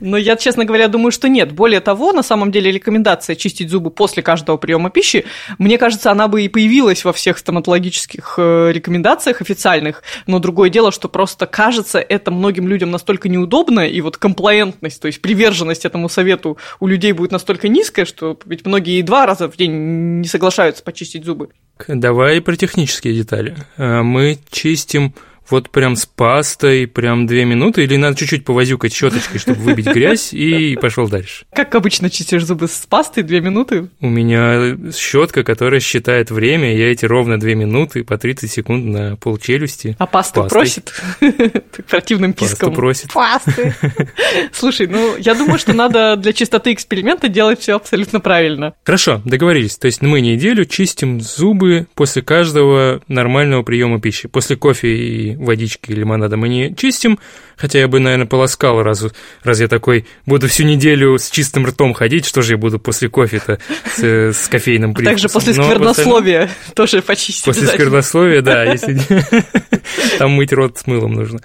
Но 0.00 0.16
я, 0.16 0.36
честно 0.36 0.64
говоря, 0.64 0.88
думаю, 0.88 1.12
что 1.12 1.28
нет. 1.28 1.52
Более 1.52 1.80
того, 1.80 2.12
на 2.12 2.22
самом 2.22 2.52
деле 2.52 2.70
рекомендация 2.70 3.34
чистить 3.34 3.70
зубы 3.70 3.90
после 3.90 4.22
каждого 4.22 4.58
приема 4.58 4.90
пищи, 4.90 5.24
мне 5.58 5.78
кажется, 5.78 6.10
она 6.10 6.28
бы 6.28 6.42
и 6.42 6.48
появилась 6.48 7.04
во 7.04 7.12
всех 7.12 7.38
стоматологических 7.38 8.34
э, 8.36 8.70
рекомендациях 8.72 9.40
официальных. 9.40 10.02
Но 10.26 10.38
другое 10.38 10.68
дело, 10.68 10.92
что 10.92 11.08
просто 11.08 11.46
кажется 11.46 11.98
это 11.98 12.30
многим 12.30 12.68
людям 12.68 12.90
настолько 12.90 13.28
неудобно, 13.28 13.80
и 13.80 14.00
вот 14.02 14.18
комплаентность, 14.18 15.00
то 15.00 15.06
есть 15.06 15.22
приверженность 15.22 15.84
этому 15.84 16.08
совету 16.08 16.58
у 16.80 16.86
людей 16.86 17.12
будет 17.12 17.32
настолько 17.32 17.68
низкая, 17.68 18.04
что 18.04 18.38
ведь 18.44 18.66
многие 18.66 18.98
и 18.98 19.02
два 19.02 19.24
раза 19.26 19.50
в 19.50 19.56
день 19.56 20.20
не 20.20 20.28
соглашаются 20.28 20.82
почистить 20.82 21.24
зубы. 21.24 21.48
Давай 21.88 22.40
про 22.40 22.56
технические 22.56 23.14
детали. 23.14 23.56
Э, 23.76 24.02
мы 24.02 24.38
чистим 24.50 24.81
поместим 24.82 25.14
вот 25.52 25.70
прям 25.70 25.96
с 25.96 26.06
пастой, 26.06 26.86
прям 26.86 27.26
две 27.26 27.44
минуты, 27.44 27.84
или 27.84 27.96
надо 27.96 28.16
чуть-чуть 28.16 28.44
повозюкать 28.44 28.92
щеточкой, 28.92 29.38
чтобы 29.38 29.60
выбить 29.60 29.86
грязь, 29.94 30.32
и 30.32 30.76
пошел 30.80 31.08
дальше. 31.08 31.44
Как 31.54 31.74
обычно 31.74 32.10
чистишь 32.10 32.44
зубы 32.44 32.66
с 32.66 32.86
пастой 32.88 33.22
две 33.22 33.40
минуты? 33.40 33.88
У 34.00 34.08
меня 34.08 34.76
щетка, 34.92 35.44
которая 35.44 35.80
считает 35.80 36.30
время, 36.30 36.74
я 36.76 36.90
эти 36.90 37.04
ровно 37.04 37.38
две 37.38 37.54
минуты 37.54 38.02
по 38.02 38.18
30 38.18 38.50
секунд 38.50 38.86
на 38.86 39.16
пол 39.16 39.38
челюсти. 39.38 39.96
А 39.98 40.06
пасту 40.06 40.44
просит? 40.48 40.92
Противным 41.88 42.32
писком. 42.32 42.70
Пасту 42.70 42.72
просит. 42.72 43.12
Пасты. 43.12 43.74
Слушай, 44.52 44.86
ну, 44.86 45.16
я 45.18 45.34
думаю, 45.34 45.58
что 45.58 45.72
надо 45.72 46.16
для 46.16 46.32
чистоты 46.32 46.72
эксперимента 46.72 47.28
делать 47.28 47.60
все 47.60 47.76
абсолютно 47.76 48.20
правильно. 48.20 48.74
Хорошо, 48.84 49.20
договорились. 49.24 49.76
То 49.76 49.86
есть 49.86 50.02
мы 50.02 50.20
неделю 50.20 50.64
чистим 50.64 51.20
зубы 51.20 51.86
после 51.94 52.22
каждого 52.22 53.02
нормального 53.08 53.62
приема 53.62 54.00
пищи. 54.00 54.28
После 54.28 54.56
кофе 54.56 54.96
и 54.96 55.36
водички 55.42 55.90
и 55.90 55.94
лимонада 55.94 56.36
мы 56.36 56.48
не 56.48 56.74
чистим, 56.74 57.18
хотя 57.56 57.78
я 57.78 57.88
бы, 57.88 58.00
наверное, 58.00 58.26
полоскал, 58.26 58.82
раз, 58.82 59.04
раз 59.42 59.60
я 59.60 59.68
такой 59.68 60.06
буду 60.26 60.48
всю 60.48 60.64
неделю 60.64 61.18
с 61.18 61.30
чистым 61.30 61.66
ртом 61.66 61.94
ходить, 61.94 62.26
что 62.26 62.42
же 62.42 62.54
я 62.54 62.58
буду 62.58 62.78
после 62.78 63.08
кофе-то 63.08 63.58
с, 63.94 64.02
с 64.02 64.48
кофейным 64.48 64.94
привкусом. 64.94 65.12
Также 65.12 65.28
после 65.28 65.54
сквернословия 65.54 66.50
тоже 66.74 67.02
почистить. 67.02 67.44
После 67.44 67.66
сквернословия, 67.66 68.42
да, 68.42 68.64
если 68.64 68.98
там 70.18 70.32
мыть 70.32 70.52
рот 70.52 70.78
с 70.78 70.86
мылом 70.86 71.12
нужно. 71.12 71.40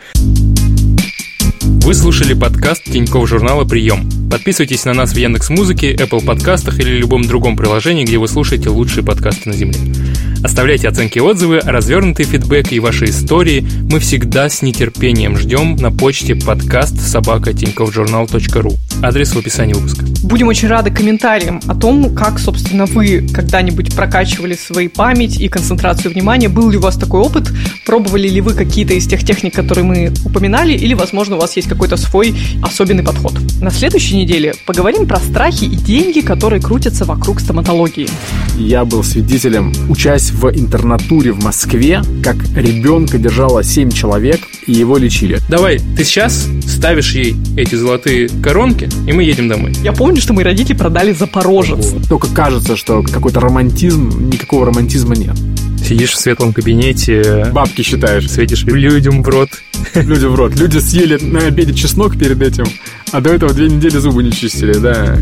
Вы 1.68 1.94
слушали 1.94 2.34
подкаст 2.34 2.86
Тинькофф 2.86 3.28
журнала 3.28 3.66
«Прием». 3.66 4.10
Подписывайтесь 4.32 4.86
на 4.86 4.94
нас 4.94 5.12
в 5.12 5.18
Яндекс 5.18 5.50
Музыке, 5.50 5.94
Apple 5.94 6.26
подкастах 6.26 6.80
или 6.80 6.92
любом 6.92 7.24
другом 7.24 7.58
приложении, 7.58 8.06
где 8.06 8.18
вы 8.18 8.30
слушаете 8.30 8.70
лучшие 8.70 9.04
подкасты 9.04 9.50
на 9.50 9.56
Земле. 9.56 9.80
Оставляйте 10.44 10.88
оценки 10.88 11.18
и 11.18 11.22
отзывы, 11.22 11.60
развернутый 11.60 12.26
фидбэк 12.26 12.72
и 12.72 12.80
ваши 12.80 13.06
истории 13.06 13.68
мы 13.90 14.00
всегда 14.00 14.50
с 14.50 14.62
нетерпением 14.62 15.38
ждем 15.38 15.76
на 15.76 15.92
почте 15.92 16.36
подкаст 16.36 17.00
собака 17.02 17.52
ру. 18.56 18.74
Адрес 19.02 19.34
в 19.34 19.38
описании 19.38 19.74
выпуска. 19.74 20.06
Будем 20.24 20.48
очень 20.48 20.68
рады 20.68 20.92
комментариям 20.92 21.62
о 21.68 21.76
том, 21.76 22.16
как, 22.16 22.40
собственно, 22.40 22.86
вы 22.86 23.28
когда-нибудь 23.34 23.96
прокачивали 23.96 24.56
свои 24.56 24.88
память 24.88 25.40
и 25.40 25.48
концентрацию 25.48 26.14
внимания. 26.14 26.50
Был 26.50 26.70
ли 26.70 26.78
у 26.78 26.82
вас 26.82 26.98
такой 26.98 27.22
опыт? 27.22 27.52
Пробовали 27.86 28.28
ли 28.28 28.42
вы 28.42 28.54
какие-то 28.54 28.94
из 28.94 29.08
тех 29.08 29.24
техник, 29.24 29.54
которые 29.54 29.86
мы 29.86 30.14
упоминали? 30.24 30.74
Или, 30.74 30.94
возможно, 30.94 31.36
у 31.36 31.40
вас 31.40 31.57
есть 31.58 31.70
какой-то 31.70 31.98
свой 31.98 32.36
особенный 32.62 33.04
подход? 33.04 33.34
На 33.62 33.72
следующей 33.72 34.16
неделе 34.16 34.56
поговорим 34.66 35.08
про 35.08 35.20
страхи 35.20 35.66
и 35.66 35.76
деньги, 35.76 36.22
которые 36.22 36.62
крутятся 36.62 37.06
вокруг 37.06 37.40
стоматологии. 37.40 38.08
Я 38.58 38.86
был 38.86 39.04
свидетелем, 39.04 39.74
учась 39.90 40.32
в 40.32 40.50
интернатуре 40.50 41.32
в 41.32 41.44
Москве, 41.44 42.02
как 42.24 42.38
ребенка 42.56 43.18
держало 43.18 43.64
7 43.64 43.92
человек, 43.92 44.42
и 44.66 44.74
его 44.74 44.98
лечили. 44.98 45.40
Давай, 45.50 45.80
ты 45.96 46.04
сейчас 46.04 46.48
ставишь 46.66 47.14
ей 47.14 47.36
эти 47.56 47.76
золотые 47.76 48.30
коронки, 48.44 48.90
и 49.08 49.14
мы 49.14 49.24
едем 49.24 49.48
домой. 49.48 49.74
Я 49.84 49.94
помню, 49.94 50.22
что 50.22 50.34
мои 50.34 50.44
родители 50.44 50.76
продали 50.76 51.14
Запорожец. 51.14 51.94
Только 52.10 52.28
кажется, 52.28 52.76
что 52.76 53.02
какой-то 53.02 53.40
романтизм, 53.40 54.30
никакого 54.30 54.66
романтизма 54.66 55.16
нет. 55.16 55.36
Сидишь 55.78 56.12
в 56.12 56.20
светлом 56.20 56.54
кабинете. 56.54 57.50
Бабки 57.52 57.82
считаешь. 57.82 58.30
Светишь 58.30 58.64
людям 58.64 59.24
в 59.24 59.28
рот. 59.28 59.50
Людям 59.96 60.32
в 60.32 60.36
рот. 60.36 60.56
Люди 60.56 60.78
съели 60.80 61.18
на 61.24 61.40
обеде 61.40 61.74
чеснок 61.74 62.18
перед 62.18 62.42
этим, 62.42 62.66
а 63.12 63.22
до 63.22 63.32
этого 63.32 63.54
две 63.54 63.68
недели 63.68 63.98
зубы 63.98 64.24
не 64.24 64.32
чистили, 64.32 64.74
да. 64.74 65.18